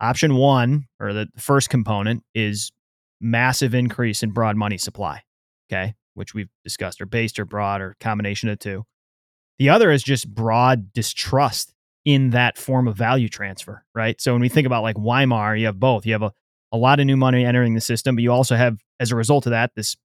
Option 0.00 0.36
one, 0.36 0.86
or 1.00 1.12
the 1.12 1.28
first 1.36 1.70
component, 1.70 2.24
is 2.34 2.72
massive 3.20 3.74
increase 3.74 4.22
in 4.22 4.30
broad 4.30 4.56
money 4.56 4.78
supply. 4.78 5.22
Okay. 5.70 5.94
Which 6.14 6.34
we've 6.34 6.50
discussed, 6.62 7.00
or 7.00 7.06
based 7.06 7.38
or 7.38 7.44
broad, 7.44 7.80
or 7.80 7.96
combination 8.00 8.48
of 8.48 8.58
two. 8.58 8.84
The 9.58 9.68
other 9.68 9.90
is 9.90 10.02
just 10.02 10.32
broad 10.32 10.92
distrust 10.92 11.72
in 12.04 12.30
that 12.30 12.58
form 12.58 12.86
of 12.86 12.96
value 12.96 13.28
transfer, 13.28 13.84
right? 13.94 14.20
So 14.20 14.32
when 14.32 14.42
we 14.42 14.48
think 14.48 14.66
about 14.66 14.82
like 14.82 14.96
Weimar, 14.96 15.56
you 15.56 15.66
have 15.66 15.80
both. 15.80 16.04
You 16.04 16.12
have 16.12 16.22
a, 16.22 16.32
a 16.72 16.76
lot 16.76 17.00
of 17.00 17.06
new 17.06 17.16
money 17.16 17.44
entering 17.44 17.74
the 17.74 17.80
system, 17.80 18.16
but 18.16 18.22
you 18.22 18.32
also 18.32 18.56
have, 18.56 18.78
as 19.00 19.10
a 19.10 19.16
result 19.16 19.46
of 19.46 19.50
that, 19.50 19.72
this 19.74 19.96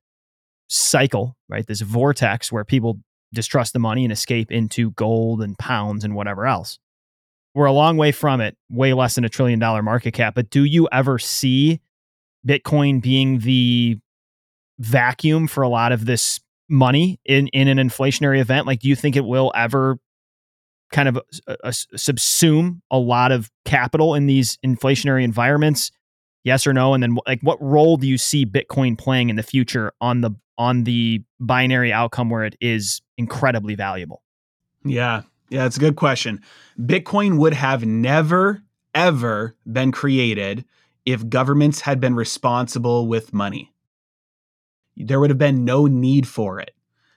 cycle, 0.70 1.36
right? 1.50 1.66
This 1.66 1.82
vortex 1.82 2.52
where 2.52 2.64
people 2.64 3.00
distrust 3.34 3.74
the 3.74 3.80
money 3.80 4.06
and 4.06 4.14
escape 4.14 4.52
into 4.52 4.92
gold 4.92 5.42
and 5.42 5.58
pounds 5.58 6.04
and 6.04 6.16
whatever 6.16 6.46
else 6.46 6.80
we're 7.54 7.66
a 7.66 7.74
long 7.74 7.98
way 7.98 8.12
from 8.12 8.42
it, 8.42 8.56
way 8.70 8.94
less 8.94 9.16
than 9.16 9.26
a 9.26 9.30
trillion 9.30 9.60
dollar 9.60 9.82
market 9.82 10.14
cap. 10.14 10.36
But 10.36 10.50
do 10.50 10.64
you 10.64 10.88
ever 10.92 11.18
see 11.20 11.82
Bitcoin 12.48 13.02
being 13.02 13.40
the 13.40 13.98
vacuum 14.80 15.48
for 15.48 15.62
a 15.62 15.70
lot 15.70 15.92
of 15.92 16.06
this 16.06 16.40
money 16.70 17.20
in, 17.26 17.48
in 17.48 17.68
an 17.68 17.78
inflationary 17.78 18.40
event? 18.40 18.68
Like, 18.68 18.80
do 18.80 18.88
you 18.88 18.96
think 18.96 19.16
it 19.16 19.26
will 19.26 19.52
ever 19.56 19.98
kind 20.92 21.10
of 21.10 21.18
uh, 21.48 21.56
uh, 21.64 21.70
subsume 21.70 22.82
a 22.90 22.98
lot 22.98 23.32
of 23.32 23.52
capital 23.66 24.16
in 24.16 24.28
these 24.28 24.58
inflationary 24.66 25.24
environments? 25.24 25.92
Yes 26.44 26.66
or 26.66 26.74
no? 26.74 26.94
And 26.94 27.04
then, 27.04 27.18
like, 27.28 27.42
what 27.42 27.62
role 27.62 27.98
do 27.98 28.08
you 28.08 28.18
see 28.18 28.46
Bitcoin 28.46 28.98
playing 28.98 29.30
in 29.30 29.36
the 29.36 29.44
future 29.44 29.92
on 30.00 30.22
the 30.22 30.32
on 30.58 30.84
the 30.84 31.24
binary 31.40 31.92
outcome 31.92 32.30
where 32.30 32.44
it 32.44 32.56
is 32.60 33.02
incredibly 33.18 33.76
valuable? 33.76 34.24
Yeah, 34.84 35.24
yeah, 35.50 35.66
it's 35.66 35.78
a 35.78 35.80
good 35.80 35.96
question. 35.96 36.42
Bitcoin 36.80 37.38
would 37.38 37.54
have 37.54 37.86
never, 37.86 38.62
ever 38.94 39.56
been 39.72 39.92
created 39.92 40.66
if 41.06 41.28
governments 41.28 41.82
had 41.82 42.00
been 42.00 42.16
responsible 42.16 43.08
with 43.08 43.34
money. 43.34 43.74
There 45.00 45.20
would 45.20 45.30
have 45.30 45.40
been 45.40 45.66
no 45.66 45.86
need 45.86 46.28
for 46.28 46.60
it. 46.60 46.72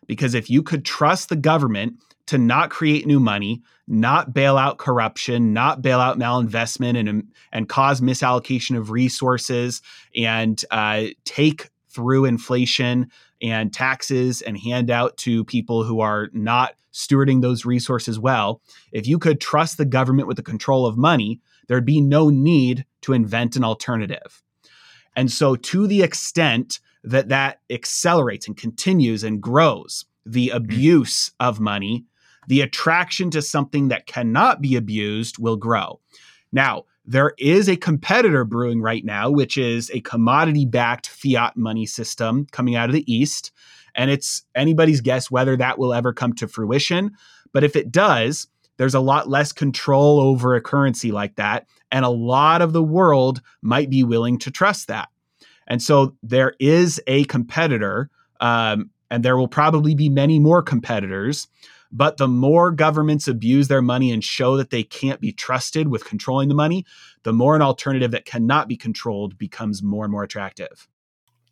Because 0.06 0.34
if 0.34 0.50
you 0.50 0.62
could 0.62 0.84
trust 0.84 1.28
the 1.28 1.36
government 1.36 1.94
to 2.26 2.38
not 2.38 2.70
create 2.70 3.06
new 3.06 3.20
money, 3.20 3.62
not 3.86 4.32
bail 4.32 4.56
out 4.56 4.78
corruption, 4.78 5.52
not 5.52 5.82
bail 5.82 6.00
out 6.00 6.18
malinvestment 6.18 6.98
and, 6.98 7.28
and 7.52 7.68
cause 7.68 8.00
misallocation 8.00 8.76
of 8.76 8.90
resources 8.90 9.82
and 10.16 10.64
uh, 10.70 11.04
take 11.24 11.70
through 11.90 12.24
inflation 12.24 13.10
and 13.42 13.72
taxes 13.72 14.40
and 14.40 14.56
hand 14.56 14.90
out 14.90 15.16
to 15.18 15.44
people 15.44 15.84
who 15.84 16.00
are 16.00 16.28
not 16.32 16.74
stewarding 16.92 17.42
those 17.42 17.64
resources 17.64 18.18
well, 18.18 18.60
if 18.92 19.06
you 19.06 19.18
could 19.18 19.40
trust 19.40 19.76
the 19.76 19.84
government 19.84 20.28
with 20.28 20.36
the 20.36 20.42
control 20.42 20.86
of 20.86 20.96
money, 20.96 21.40
there'd 21.66 21.84
be 21.84 22.00
no 22.00 22.28
need 22.28 22.84
to 23.00 23.12
invent 23.12 23.56
an 23.56 23.64
alternative. 23.64 24.42
And 25.16 25.30
so, 25.30 25.56
to 25.56 25.86
the 25.86 26.02
extent 26.02 26.80
that 27.04 27.28
that 27.28 27.60
accelerates 27.70 28.46
and 28.46 28.56
continues 28.56 29.24
and 29.24 29.40
grows, 29.40 30.04
the 30.24 30.48
mm-hmm. 30.48 30.56
abuse 30.56 31.32
of 31.40 31.60
money, 31.60 32.04
the 32.48 32.60
attraction 32.60 33.30
to 33.30 33.42
something 33.42 33.88
that 33.88 34.06
cannot 34.06 34.60
be 34.60 34.76
abused 34.76 35.38
will 35.38 35.56
grow. 35.56 36.00
Now, 36.52 36.84
there 37.04 37.32
is 37.38 37.68
a 37.68 37.76
competitor 37.76 38.44
brewing 38.44 38.80
right 38.80 39.04
now, 39.04 39.30
which 39.30 39.56
is 39.56 39.90
a 39.90 40.00
commodity 40.00 40.66
backed 40.66 41.08
fiat 41.08 41.56
money 41.56 41.86
system 41.86 42.46
coming 42.52 42.76
out 42.76 42.88
of 42.88 42.94
the 42.94 43.12
East. 43.12 43.50
And 43.94 44.10
it's 44.10 44.42
anybody's 44.54 45.00
guess 45.00 45.30
whether 45.30 45.56
that 45.56 45.78
will 45.78 45.92
ever 45.92 46.12
come 46.12 46.32
to 46.34 46.48
fruition. 46.48 47.12
But 47.52 47.64
if 47.64 47.74
it 47.76 47.90
does, 47.90 48.46
there's 48.76 48.94
a 48.94 49.00
lot 49.00 49.28
less 49.28 49.52
control 49.52 50.20
over 50.20 50.54
a 50.54 50.60
currency 50.60 51.10
like 51.10 51.36
that. 51.36 51.66
And 51.90 52.04
a 52.04 52.10
lot 52.10 52.62
of 52.62 52.72
the 52.72 52.82
world 52.82 53.42
might 53.60 53.90
be 53.90 54.04
willing 54.04 54.38
to 54.38 54.50
trust 54.50 54.88
that. 54.88 55.08
And 55.72 55.82
so 55.82 56.14
there 56.22 56.54
is 56.60 57.00
a 57.06 57.24
competitor, 57.24 58.10
um, 58.40 58.90
and 59.10 59.24
there 59.24 59.36
will 59.36 59.48
probably 59.48 59.94
be 59.94 60.08
many 60.08 60.38
more 60.38 60.62
competitors 60.62 61.48
but 61.92 62.16
the 62.16 62.26
more 62.26 62.70
governments 62.70 63.28
abuse 63.28 63.68
their 63.68 63.82
money 63.82 64.10
and 64.10 64.24
show 64.24 64.56
that 64.56 64.70
they 64.70 64.82
can't 64.82 65.20
be 65.20 65.30
trusted 65.30 65.88
with 65.88 66.04
controlling 66.04 66.48
the 66.48 66.54
money, 66.54 66.86
the 67.22 67.32
more 67.32 67.54
an 67.54 67.62
alternative 67.62 68.10
that 68.12 68.24
cannot 68.24 68.66
be 68.66 68.76
controlled 68.76 69.36
becomes 69.36 69.82
more 69.82 70.04
and 70.04 70.12
more 70.12 70.22
attractive. 70.22 70.88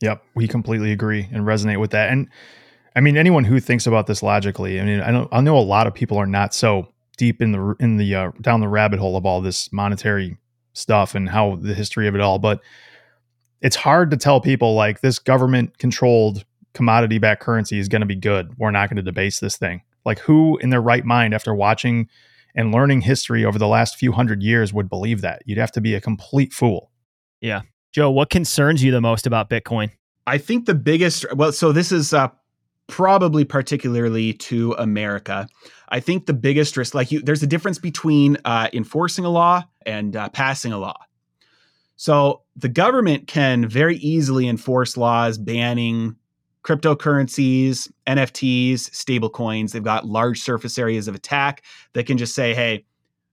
Yep, 0.00 0.24
we 0.34 0.48
completely 0.48 0.92
agree 0.92 1.28
and 1.30 1.44
resonate 1.44 1.78
with 1.78 1.90
that. 1.90 2.10
And 2.10 2.28
I 2.96 3.00
mean, 3.00 3.18
anyone 3.18 3.44
who 3.44 3.60
thinks 3.60 3.86
about 3.86 4.06
this 4.06 4.22
logically, 4.22 4.80
I 4.80 4.84
mean, 4.84 5.02
I 5.02 5.10
know 5.10 5.28
I 5.30 5.42
know 5.42 5.58
a 5.58 5.60
lot 5.60 5.86
of 5.86 5.92
people 5.92 6.16
are 6.16 6.26
not 6.26 6.54
so 6.54 6.88
deep 7.18 7.42
in 7.42 7.52
the 7.52 7.74
in 7.78 7.98
the 7.98 8.14
uh, 8.14 8.30
down 8.40 8.60
the 8.60 8.68
rabbit 8.68 8.98
hole 8.98 9.18
of 9.18 9.26
all 9.26 9.42
this 9.42 9.70
monetary 9.72 10.38
stuff 10.72 11.14
and 11.14 11.28
how 11.28 11.56
the 11.56 11.74
history 11.74 12.08
of 12.08 12.14
it 12.14 12.22
all, 12.22 12.38
but 12.38 12.60
it's 13.60 13.76
hard 13.76 14.10
to 14.10 14.16
tell 14.16 14.40
people 14.40 14.74
like 14.74 15.00
this 15.00 15.18
government 15.18 15.78
controlled 15.78 16.44
commodity 16.72 17.18
backed 17.18 17.42
currency 17.42 17.78
is 17.78 17.88
going 17.88 18.00
to 18.00 18.06
be 18.06 18.16
good. 18.16 18.56
We're 18.58 18.70
not 18.70 18.88
going 18.88 18.96
to 18.96 19.02
debase 19.02 19.40
this 19.40 19.56
thing. 19.56 19.82
Like, 20.04 20.18
who 20.20 20.56
in 20.58 20.70
their 20.70 20.80
right 20.80 21.04
mind, 21.04 21.34
after 21.34 21.54
watching 21.54 22.08
and 22.54 22.72
learning 22.72 23.02
history 23.02 23.44
over 23.44 23.58
the 23.58 23.68
last 23.68 23.96
few 23.96 24.12
hundred 24.12 24.42
years, 24.42 24.72
would 24.72 24.88
believe 24.88 25.20
that? 25.20 25.42
You'd 25.44 25.58
have 25.58 25.72
to 25.72 25.80
be 25.80 25.94
a 25.94 26.00
complete 26.00 26.52
fool. 26.52 26.90
Yeah. 27.40 27.62
Joe, 27.92 28.10
what 28.10 28.30
concerns 28.30 28.82
you 28.82 28.92
the 28.92 29.00
most 29.00 29.26
about 29.26 29.50
Bitcoin? 29.50 29.90
I 30.26 30.38
think 30.38 30.66
the 30.66 30.74
biggest, 30.74 31.26
well, 31.34 31.52
so 31.52 31.72
this 31.72 31.92
is 31.92 32.14
uh, 32.14 32.28
probably 32.86 33.44
particularly 33.44 34.32
to 34.34 34.72
America. 34.78 35.48
I 35.88 36.00
think 36.00 36.26
the 36.26 36.34
biggest 36.34 36.76
risk, 36.76 36.94
like 36.94 37.10
you, 37.10 37.20
there's 37.20 37.42
a 37.42 37.46
difference 37.46 37.78
between 37.78 38.36
uh, 38.44 38.68
enforcing 38.72 39.24
a 39.24 39.30
law 39.30 39.64
and 39.84 40.14
uh, 40.16 40.28
passing 40.28 40.72
a 40.72 40.78
law. 40.78 40.96
So 42.00 42.40
the 42.56 42.70
government 42.70 43.26
can 43.26 43.68
very 43.68 43.96
easily 43.96 44.48
enforce 44.48 44.96
laws 44.96 45.36
banning 45.36 46.16
cryptocurrencies, 46.64 47.92
NFTs, 48.06 48.88
stablecoins. 48.88 49.72
They've 49.72 49.82
got 49.82 50.06
large 50.06 50.40
surface 50.40 50.78
areas 50.78 51.08
of 51.08 51.14
attack 51.14 51.62
that 51.92 52.06
can 52.06 52.16
just 52.16 52.34
say, 52.34 52.54
hey, 52.54 52.86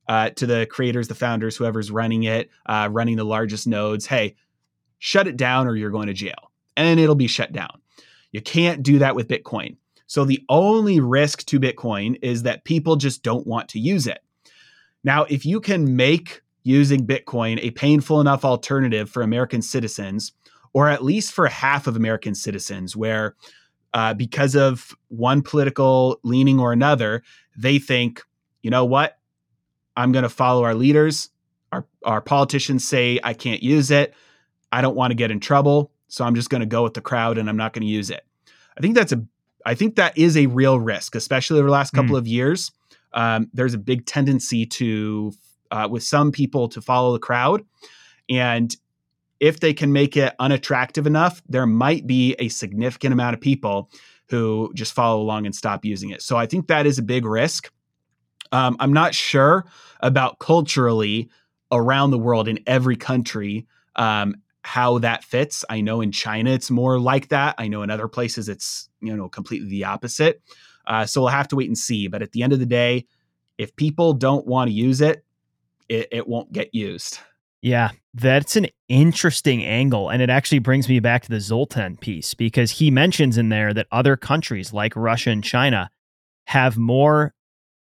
uh, 0.09 0.32
to 0.32 0.45
the 0.45 0.68
creators, 0.70 1.07
the 1.07 1.15
founders, 1.15 1.55
whoever's 1.55 1.91
running 1.91 2.24
it, 2.24 2.49
uh, 2.65 2.89
running 2.91 3.15
the 3.15 3.24
largest 3.24 3.68
nodes, 3.68 4.05
hey, 4.05 4.36
shut 4.99 5.28
it 5.28 5.38
down 5.38 5.65
or 5.65 5.78
you're 5.78 5.89
going 5.89 6.07
to 6.07 6.13
jail. 6.13 6.51
And 6.76 6.99
it'll 6.99 7.15
be 7.15 7.28
shut 7.28 7.53
down. 7.53 7.80
You 8.34 8.41
can't 8.41 8.84
do 8.84 8.99
that 8.99 9.15
with 9.15 9.30
Bitcoin. 9.30 9.78
So 10.07 10.26
the 10.26 10.43
only 10.49 10.99
risk 10.99 11.45
to 11.45 11.57
Bitcoin 11.61 12.20
is 12.22 12.43
that 12.43 12.65
people 12.65 12.97
just 12.97 13.24
don't 13.24 13.47
want 13.47 13.70
to 13.70 13.80
use 13.80 14.07
it. 14.07 14.20
Now, 15.05 15.24
if 15.24 15.45
you 15.45 15.61
can 15.61 15.95
make 15.95 16.41
using 16.68 17.05
Bitcoin 17.05 17.59
a 17.61 17.72
painful 17.72 18.22
enough 18.22 18.43
alternative 18.43 19.09
for 19.09 19.22
American 19.24 19.61
citizens, 19.61 20.34
or 20.74 20.89
at 20.89 21.03
least 21.03 21.32
for 21.32 21.47
half 21.47 21.88
of 21.88 21.95
American 21.95 22.36
citizens, 22.36 22.95
where 22.95 23.36
uh, 23.93 24.13
because 24.13 24.55
of 24.55 24.95
one 25.07 25.41
political 25.41 26.20
leaning 26.24 26.59
or 26.59 26.74
another, 26.74 27.24
they 27.57 27.80
think, 27.80 28.22
you 28.61 28.70
know 28.70 28.86
what? 28.86 29.18
I'm 29.95 30.11
going 30.11 30.24
to 30.24 30.30
follow 30.30 30.63
our 30.63 30.76
leaders. 30.76 31.30
Our, 31.72 31.86
our 32.03 32.22
politicians 32.22 32.88
say 32.88 33.20
I 33.24 33.34
can't 33.34 33.63
use 33.63 33.89
it. 33.89 34.13
I 34.72 34.82
don't 34.82 34.95
want 34.95 35.11
to 35.11 35.15
get 35.15 35.32
in 35.32 35.39
trouble. 35.39 35.91
So 36.09 36.26
I'm 36.26 36.36
just 36.36 36.49
going 36.49 36.61
to 36.61 36.68
go 36.68 36.84
with 36.84 36.93
the 36.93 37.01
crowd 37.01 37.38
and 37.38 37.49
I'm 37.49 37.57
not 37.57 37.74
going 37.74 37.82
to 37.82 37.88
use 37.88 38.09
it. 38.09 38.24
I 38.78 38.82
think 38.82 38.95
that's 38.95 39.11
a 39.11 39.26
I 39.65 39.76
think 39.76 39.97
that 39.97 40.18
is 40.18 40.38
a 40.38 40.45
real 40.45 40.80
risk, 40.80 41.13
especially 41.13 41.59
over 41.59 41.68
the 41.68 41.74
last 41.74 41.91
couple 41.91 42.15
mm. 42.15 42.20
of 42.20 42.28
years. 42.28 42.72
Um, 43.11 43.49
there's 43.53 43.74
a 43.74 43.78
big 43.78 44.05
tendency 44.05 44.65
to, 44.65 45.34
uh, 45.72 45.88
with 45.89 46.03
some 46.03 46.32
people, 46.32 46.68
to 46.70 46.82
follow 46.82 47.13
the 47.13 47.20
crowd, 47.20 47.63
and 48.30 48.76
if 49.39 49.59
they 49.59 49.74
can 49.74 49.93
make 49.93 50.18
it 50.18 50.34
unattractive 50.39 51.05
enough, 51.05 51.41
there 51.47 51.68
might 51.68 52.07
be 52.07 52.36
a 52.39 52.49
significant 52.49 53.13
amount 53.13 53.36
of 53.36 53.41
people 53.41 53.89
who 54.30 54.72
just 54.74 54.93
follow 54.93 55.22
along 55.22 55.45
and 55.45 55.55
stop 55.55 55.86
using 55.86 56.09
it. 56.09 56.22
So 56.22 56.38
I 56.38 56.45
think 56.45 56.68
that 56.68 56.86
is 56.86 56.97
a 56.97 57.03
big 57.03 57.26
risk. 57.26 57.72
Um, 58.51 58.76
I'm 58.80 58.93
not 58.93 59.13
sure 59.13 59.65
about 59.99 60.39
culturally 60.39 61.30
around 61.72 62.11
the 62.11 62.18
world 62.18 62.47
in 62.47 62.59
every 62.65 62.95
country 62.95 63.68
um, 63.95 64.36
how 64.63 64.99
that 64.99 65.24
fits. 65.24 65.63
I 65.70 65.82
know 65.82 66.01
in 66.01 66.11
China 66.11 66.51
it's 66.51 66.72
more 66.72 66.99
like 66.99 67.30
that. 67.30 67.55
I 67.57 67.68
know 67.68 67.84
in 67.84 67.89
other 67.89 68.07
places 68.07 68.49
it's 68.49 68.89
you 69.01 69.15
know 69.15 69.30
completely 69.30 69.70
the 69.70 69.86
opposite. 69.86 70.41
Uh, 70.86 71.05
so 71.05 71.22
we'll 71.22 71.30
have 71.30 71.47
to 71.49 71.55
wait 71.55 71.68
and 71.68 71.78
see. 71.78 72.07
But 72.07 72.22
at 72.22 72.32
the 72.32 72.43
end 72.43 72.53
of 72.53 72.59
the 72.59 72.65
day, 72.65 73.05
if 73.57 73.76
people 73.76 74.13
don't 74.13 74.45
want 74.45 74.70
to 74.70 74.74
use 74.74 75.01
it, 75.01 75.24
it, 75.90 76.08
it 76.12 76.28
won't 76.28 76.52
get 76.52 76.74
used. 76.74 77.20
Yeah, 77.62 77.92
that's 78.14 78.56
an 78.56 78.68
interesting 78.88 79.64
angle. 79.64 80.10
And 80.10 80.22
it 80.22 80.30
actually 80.30 80.60
brings 80.60 80.88
me 80.88 81.00
back 81.00 81.24
to 81.24 81.30
the 81.30 81.40
Zoltan 81.40 81.98
piece 81.98 82.34
because 82.34 82.72
he 82.72 82.92
mentions 82.92 83.38
in 83.38 83.50
there 83.50 83.74
that 83.74 83.88
other 83.92 84.16
countries 84.16 84.74
like 84.74 84.96
Russia 84.96 85.32
and 85.32 85.44
China 85.44 85.90
have 86.46 86.78
more, 86.78 87.34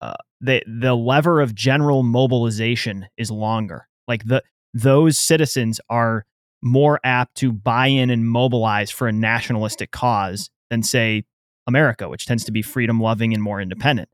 uh, 0.00 0.14
the, 0.40 0.62
the 0.66 0.94
lever 0.94 1.40
of 1.40 1.54
general 1.54 2.02
mobilization 2.02 3.06
is 3.16 3.30
longer. 3.30 3.88
Like 4.06 4.24
the, 4.24 4.42
those 4.74 5.18
citizens 5.18 5.80
are 5.88 6.26
more 6.62 7.00
apt 7.02 7.36
to 7.36 7.52
buy 7.52 7.86
in 7.86 8.10
and 8.10 8.28
mobilize 8.28 8.90
for 8.90 9.08
a 9.08 9.12
nationalistic 9.12 9.90
cause 9.90 10.50
than, 10.70 10.82
say, 10.82 11.24
America, 11.66 12.08
which 12.08 12.26
tends 12.26 12.44
to 12.44 12.52
be 12.52 12.62
freedom 12.62 13.00
loving 13.00 13.32
and 13.32 13.42
more 13.42 13.60
independent. 13.60 14.08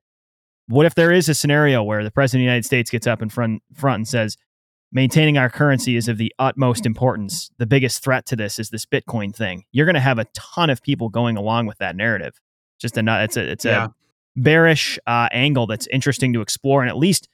What 0.68 0.86
if 0.86 0.94
there 0.94 1.12
is 1.12 1.28
a 1.28 1.34
scenario 1.34 1.82
where 1.82 2.04
the 2.04 2.10
president 2.10 2.40
of 2.40 2.42
the 2.42 2.50
United 2.50 2.64
States 2.64 2.90
gets 2.90 3.06
up 3.06 3.22
in 3.22 3.28
front, 3.28 3.62
front 3.74 3.96
and 3.96 4.08
says, 4.08 4.36
maintaining 4.92 5.36
our 5.38 5.50
currency 5.50 5.96
is 5.96 6.08
of 6.08 6.18
the 6.18 6.32
utmost 6.38 6.86
importance. 6.86 7.50
The 7.58 7.66
biggest 7.66 8.02
threat 8.02 8.26
to 8.26 8.36
this 8.36 8.58
is 8.58 8.70
this 8.70 8.86
Bitcoin 8.86 9.34
thing. 9.34 9.64
You're 9.72 9.86
going 9.86 9.94
to 9.94 10.00
have 10.00 10.18
a 10.18 10.26
ton 10.34 10.70
of 10.70 10.82
people 10.82 11.08
going 11.08 11.36
along 11.36 11.66
with 11.66 11.78
that 11.78 11.96
narrative. 11.96 12.40
Just 12.80 12.96
a 12.96 13.22
it's 13.22 13.36
a 13.36 13.50
it's 13.50 13.64
yeah. 13.64 13.86
a 13.86 13.88
bearish 14.36 14.98
uh, 15.06 15.28
angle 15.32 15.66
that's 15.66 15.88
interesting 15.88 16.32
to 16.34 16.40
explore, 16.40 16.80
and 16.80 16.88
at 16.88 16.96
least 16.96 17.28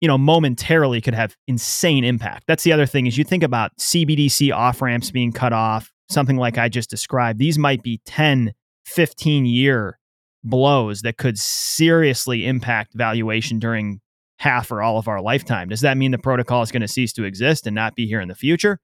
you 0.00 0.08
know, 0.08 0.18
momentarily 0.18 1.00
could 1.00 1.14
have 1.14 1.36
insane 1.46 2.02
impact. 2.02 2.48
That's 2.48 2.64
the 2.64 2.72
other 2.72 2.86
thing 2.86 3.06
is 3.06 3.16
you 3.16 3.22
think 3.22 3.44
about 3.44 3.76
CBDC 3.78 4.52
off 4.52 4.82
ramps 4.82 5.12
being 5.12 5.30
cut 5.30 5.52
off, 5.52 5.92
something 6.08 6.36
like 6.36 6.58
I 6.58 6.68
just 6.68 6.90
described. 6.90 7.38
These 7.38 7.56
might 7.56 7.84
be 7.84 8.00
10, 8.04 8.52
15 8.84 9.46
year 9.46 10.00
blows 10.44 11.02
that 11.02 11.18
could 11.18 11.38
seriously 11.38 12.46
impact 12.46 12.94
valuation 12.94 13.58
during 13.58 14.00
half 14.38 14.72
or 14.72 14.82
all 14.82 14.98
of 14.98 15.08
our 15.08 15.20
lifetime. 15.20 15.68
Does 15.68 15.82
that 15.82 15.96
mean 15.96 16.10
the 16.10 16.18
protocol 16.18 16.62
is 16.62 16.72
going 16.72 16.82
to 16.82 16.88
cease 16.88 17.12
to 17.14 17.24
exist 17.24 17.66
and 17.66 17.74
not 17.74 17.94
be 17.94 18.06
here 18.06 18.20
in 18.20 18.28
the 18.28 18.34
future? 18.34 18.78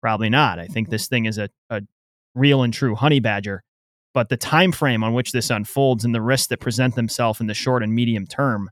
Probably 0.00 0.28
not. 0.28 0.58
I 0.58 0.66
think 0.66 0.90
this 0.90 1.06
thing 1.06 1.26
is 1.26 1.38
a, 1.38 1.48
a 1.70 1.82
real 2.34 2.62
and 2.62 2.72
true 2.72 2.94
honey 2.94 3.20
badger. 3.20 3.62
But 4.14 4.30
the 4.30 4.36
time 4.36 4.72
frame 4.72 5.04
on 5.04 5.12
which 5.12 5.32
this 5.32 5.50
unfolds 5.50 6.04
and 6.04 6.14
the 6.14 6.22
risks 6.22 6.48
that 6.48 6.60
present 6.60 6.94
themselves 6.94 7.40
in 7.40 7.46
the 7.46 7.54
short 7.54 7.82
and 7.82 7.94
medium 7.94 8.26
term 8.26 8.70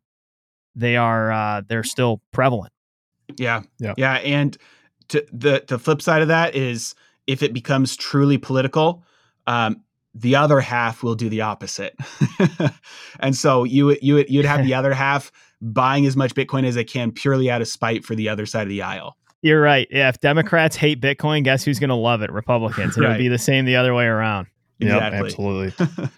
they 0.74 0.97
are 0.97 1.30
uh, 1.30 1.62
they're 1.66 1.85
still 1.85 2.20
prevalent. 2.32 2.72
Yeah, 3.37 3.62
yeah, 3.78 3.95
yeah. 3.97 4.14
And 4.14 4.57
to, 5.09 5.24
the 5.32 5.64
the 5.66 5.78
flip 5.78 6.03
side 6.03 6.22
of 6.22 6.28
that 6.28 6.55
is 6.55 6.95
if 7.26 7.43
it 7.43 7.53
becomes 7.53 7.97
truly 7.97 8.39
political, 8.39 9.05
um, 9.47 9.82
the 10.14 10.36
other 10.36 10.60
half 10.60 11.02
will 11.02 11.14
do 11.14 11.28
the 11.28 11.40
opposite, 11.40 11.96
and 13.20 13.36
so 13.36 13.64
you 13.64 13.96
you 14.00 14.24
you'd 14.28 14.44
have 14.44 14.64
the 14.64 14.74
other 14.74 14.94
half 14.94 15.32
buying 15.60 16.06
as 16.06 16.16
much 16.16 16.34
Bitcoin 16.34 16.64
as 16.64 16.74
they 16.74 16.84
can 16.84 17.10
purely 17.10 17.50
out 17.50 17.60
of 17.60 17.68
spite 17.68 18.04
for 18.04 18.14
the 18.14 18.28
other 18.28 18.46
side 18.46 18.62
of 18.62 18.68
the 18.68 18.82
aisle. 18.82 19.16
You're 19.42 19.60
right. 19.60 19.86
Yeah, 19.90 20.08
if 20.08 20.20
Democrats 20.20 20.76
hate 20.76 21.00
Bitcoin, 21.00 21.44
guess 21.44 21.64
who's 21.64 21.78
going 21.78 21.90
to 21.90 21.94
love 21.94 22.22
it? 22.22 22.32
Republicans. 22.32 22.96
And 22.96 23.04
right. 23.04 23.10
it 23.10 23.12
would 23.14 23.18
be 23.18 23.28
the 23.28 23.38
same 23.38 23.66
the 23.66 23.76
other 23.76 23.94
way 23.94 24.06
around. 24.06 24.46
Exactly. 24.80 25.18
Yep, 25.18 25.26
absolutely. 25.26 26.08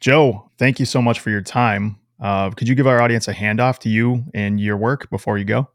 Joe, 0.00 0.48
thank 0.58 0.78
you 0.78 0.86
so 0.86 1.02
much 1.02 1.20
for 1.20 1.30
your 1.30 1.42
time. 1.42 1.98
Uh, 2.20 2.50
could 2.50 2.68
you 2.68 2.76
give 2.76 2.86
our 2.86 3.02
audience 3.02 3.26
a 3.26 3.34
handoff 3.34 3.78
to 3.78 3.88
you 3.88 4.24
and 4.32 4.60
your 4.60 4.76
work 4.76 5.10
before 5.10 5.38
you 5.38 5.44
go? 5.44 5.68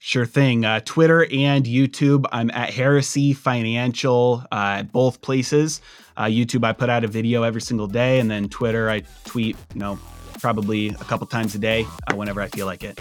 Sure 0.00 0.26
thing. 0.26 0.64
Uh, 0.64 0.80
Twitter 0.84 1.26
and 1.32 1.64
YouTube, 1.64 2.24
I'm 2.30 2.50
at 2.52 2.70
Heresy 2.70 3.32
Financial, 3.32 4.44
uh, 4.52 4.84
both 4.84 5.20
places. 5.22 5.80
Uh, 6.18 6.24
YouTube, 6.24 6.64
I 6.64 6.72
put 6.72 6.90
out 6.90 7.04
a 7.04 7.06
video 7.06 7.44
every 7.44 7.60
single 7.60 7.86
day, 7.86 8.18
and 8.18 8.28
then 8.28 8.48
Twitter, 8.48 8.90
I 8.90 9.02
tweet, 9.24 9.56
you 9.72 9.80
know, 9.80 10.00
probably 10.40 10.88
a 10.88 10.94
couple 10.94 11.28
times 11.28 11.54
a 11.54 11.58
day 11.58 11.86
uh, 12.10 12.16
whenever 12.16 12.42
I 12.42 12.48
feel 12.48 12.66
like 12.66 12.82
it. 12.82 13.00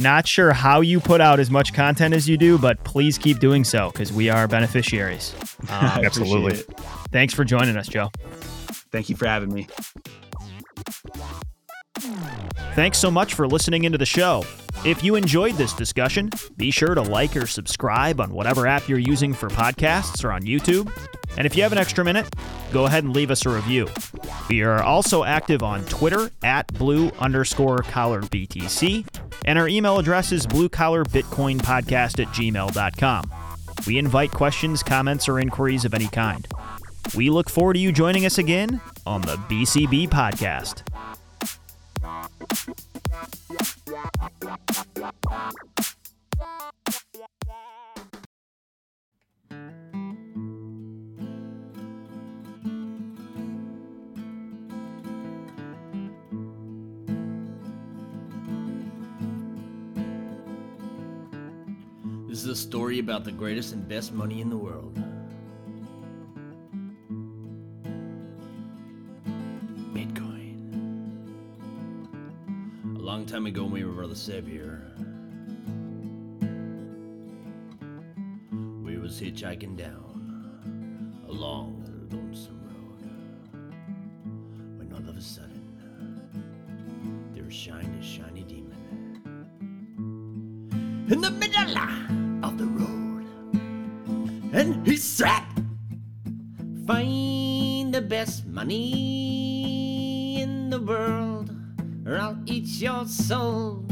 Not 0.00 0.28
sure 0.28 0.52
how 0.52 0.82
you 0.82 1.00
put 1.00 1.22
out 1.22 1.40
as 1.40 1.50
much 1.50 1.72
content 1.72 2.12
as 2.12 2.28
you 2.28 2.36
do, 2.36 2.58
but 2.58 2.82
please 2.84 3.16
keep 3.16 3.38
doing 3.38 3.64
so 3.64 3.90
because 3.90 4.12
we 4.12 4.28
are 4.28 4.46
beneficiaries. 4.46 5.34
Um, 5.68 6.04
Absolutely. 6.04 6.56
Thanks 7.12 7.32
for 7.32 7.44
joining 7.44 7.76
us, 7.76 7.86
Joe. 7.86 8.10
Thank 8.90 9.08
you 9.08 9.14
for 9.14 9.26
having 9.26 9.54
me. 9.54 9.68
Thanks 12.74 12.98
so 12.98 13.12
much 13.12 13.34
for 13.34 13.46
listening 13.46 13.84
into 13.84 13.96
the 13.96 14.04
show. 14.04 14.44
If 14.84 15.04
you 15.04 15.14
enjoyed 15.14 15.54
this 15.54 15.72
discussion, 15.72 16.30
be 16.56 16.72
sure 16.72 16.96
to 16.96 17.00
like 17.00 17.36
or 17.36 17.46
subscribe 17.46 18.20
on 18.20 18.32
whatever 18.32 18.66
app 18.66 18.88
you're 18.88 18.98
using 18.98 19.32
for 19.32 19.48
podcasts 19.50 20.24
or 20.24 20.32
on 20.32 20.42
YouTube. 20.42 20.90
And 21.36 21.46
if 21.46 21.56
you 21.56 21.62
have 21.62 21.72
an 21.72 21.78
extra 21.78 22.04
minute, 22.04 22.34
go 22.72 22.86
ahead 22.86 23.04
and 23.04 23.14
leave 23.14 23.30
us 23.30 23.46
a 23.46 23.50
review. 23.50 23.88
We 24.48 24.62
are 24.62 24.82
also 24.82 25.24
active 25.24 25.62
on 25.62 25.84
Twitter 25.86 26.30
at 26.42 26.72
blue 26.74 27.10
underscore 27.18 27.78
collar 27.78 28.20
BTC, 28.22 29.06
and 29.46 29.58
our 29.58 29.68
email 29.68 29.98
address 29.98 30.32
is 30.32 30.46
blue 30.46 30.68
collar 30.68 31.04
bitcoin 31.04 31.58
podcast 31.58 32.20
at 32.20 32.28
gmail.com. 32.34 33.32
We 33.86 33.98
invite 33.98 34.30
questions, 34.30 34.82
comments, 34.82 35.28
or 35.28 35.40
inquiries 35.40 35.84
of 35.84 35.94
any 35.94 36.06
kind. 36.08 36.46
We 37.16 37.30
look 37.30 37.50
forward 37.50 37.74
to 37.74 37.80
you 37.80 37.92
joining 37.92 38.24
us 38.26 38.38
again 38.38 38.80
on 39.06 39.22
the 39.22 39.36
BCB 39.36 40.08
podcast. 40.08 40.82
Is 62.42 62.48
a 62.48 62.56
story 62.56 62.98
about 62.98 63.22
the 63.22 63.30
greatest 63.30 63.72
and 63.72 63.86
best 63.86 64.12
money 64.12 64.40
in 64.40 64.50
the 64.50 64.56
world. 64.56 64.96
Bitcoin. 69.94 70.56
A 72.96 72.98
long 72.98 73.26
time 73.26 73.46
ago 73.46 73.64
we 73.64 73.84
were 73.84 74.08
the 74.08 74.16
savior. 74.16 74.82
We 78.82 78.98
was 78.98 79.20
hitchhiking 79.20 79.76
down 79.76 81.22
a 81.28 81.32
long, 81.32 81.84
lonesome 82.10 82.60
road. 82.64 83.04
When 84.78 84.92
all 84.92 85.08
of 85.08 85.16
a 85.16 85.22
sudden, 85.22 85.62
there 87.34 87.48
shined 87.52 87.96
a 88.00 88.04
shiny 88.04 88.42
demon 88.42 88.72
in 91.08 91.20
the 91.20 91.30
middle 91.30 91.76
the 91.76 92.21
and 94.52 94.86
he 94.86 94.96
said, 94.96 95.42
Find 96.86 97.92
the 97.94 98.02
best 98.02 98.46
money 98.46 100.40
in 100.40 100.70
the 100.70 100.80
world, 100.80 101.50
or 102.06 102.18
I'll 102.18 102.38
eat 102.46 102.66
your 102.80 103.06
souls. 103.06 103.90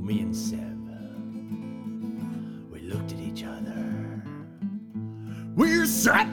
Me 0.00 0.20
and 0.20 0.36
Seb, 0.36 0.88
we 2.70 2.80
looked 2.80 3.12
at 3.12 3.18
each 3.18 3.44
other. 3.44 4.22
We're 5.54 5.86
set! 5.86 6.28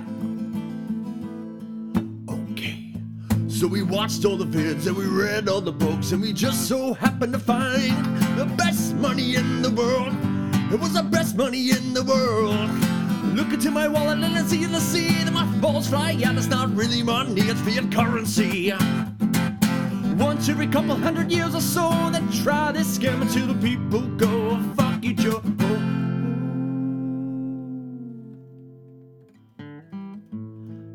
So 3.62 3.68
we 3.68 3.84
watched 3.84 4.26
all 4.26 4.38
the 4.38 4.46
vids 4.46 4.88
and 4.88 4.98
we 4.98 5.06
read 5.06 5.48
all 5.48 5.62
the 5.62 5.72
books 5.72 6.14
and 6.14 6.20
we 6.20 6.34
just 6.34 6.68
so 6.68 6.96
happened 6.96 7.34
to 7.34 7.38
find 7.38 7.96
the 8.36 8.46
best 8.58 8.96
money 8.96 9.36
in 9.36 9.62
the 9.62 9.70
world. 9.70 10.31
It 10.72 10.80
was 10.80 10.94
the 10.94 11.04
best 11.04 11.36
money 11.36 11.72
in 11.72 11.94
the 11.94 12.02
world. 12.02 12.70
Look 13.36 13.52
into 13.52 13.72
my 13.72 13.90
wallet 13.90 14.20
and 14.20 14.38
I 14.38 14.42
see 14.44 14.64
in 14.64 14.72
the 14.72 14.80
sea 14.80 15.22
that 15.26 15.34
my 15.34 15.46
balls 15.58 15.90
fly 15.90 16.12
And 16.12 16.38
It's 16.38 16.48
not 16.48 16.74
really 16.74 17.04
money, 17.04 17.42
it's 17.42 17.60
fiat 17.60 17.92
currency. 17.92 18.74
Once 20.18 20.48
every 20.48 20.68
couple 20.68 20.96
hundred 20.96 21.30
years 21.30 21.56
or 21.56 21.60
so, 21.60 22.10
they 22.10 22.22
try 22.42 22.72
this 22.72 22.98
scam 22.98 23.22
until 23.22 23.48
the 23.48 23.56
people 23.56 24.00
go, 24.16 24.58
fuck 24.78 25.04
you, 25.04 25.14
Joe. 25.14 25.42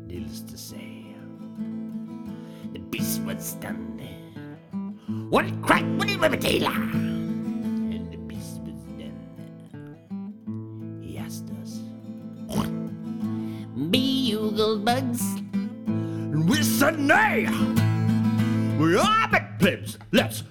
Needless 0.07 0.41
to 0.41 0.57
say, 0.57 1.13
the 2.73 2.79
beast 2.79 3.21
was 3.21 3.43
stunned. 3.43 4.01
What 5.29 5.45
crack 5.61 5.85
would 5.99 6.09
he 6.09 6.17
live 6.17 6.33
a 6.33 6.37
nay. 17.07 17.47
We 18.77 18.97
are 18.97 19.27
big 19.31 19.59
plebs. 19.59 19.97
Let's 20.11 20.43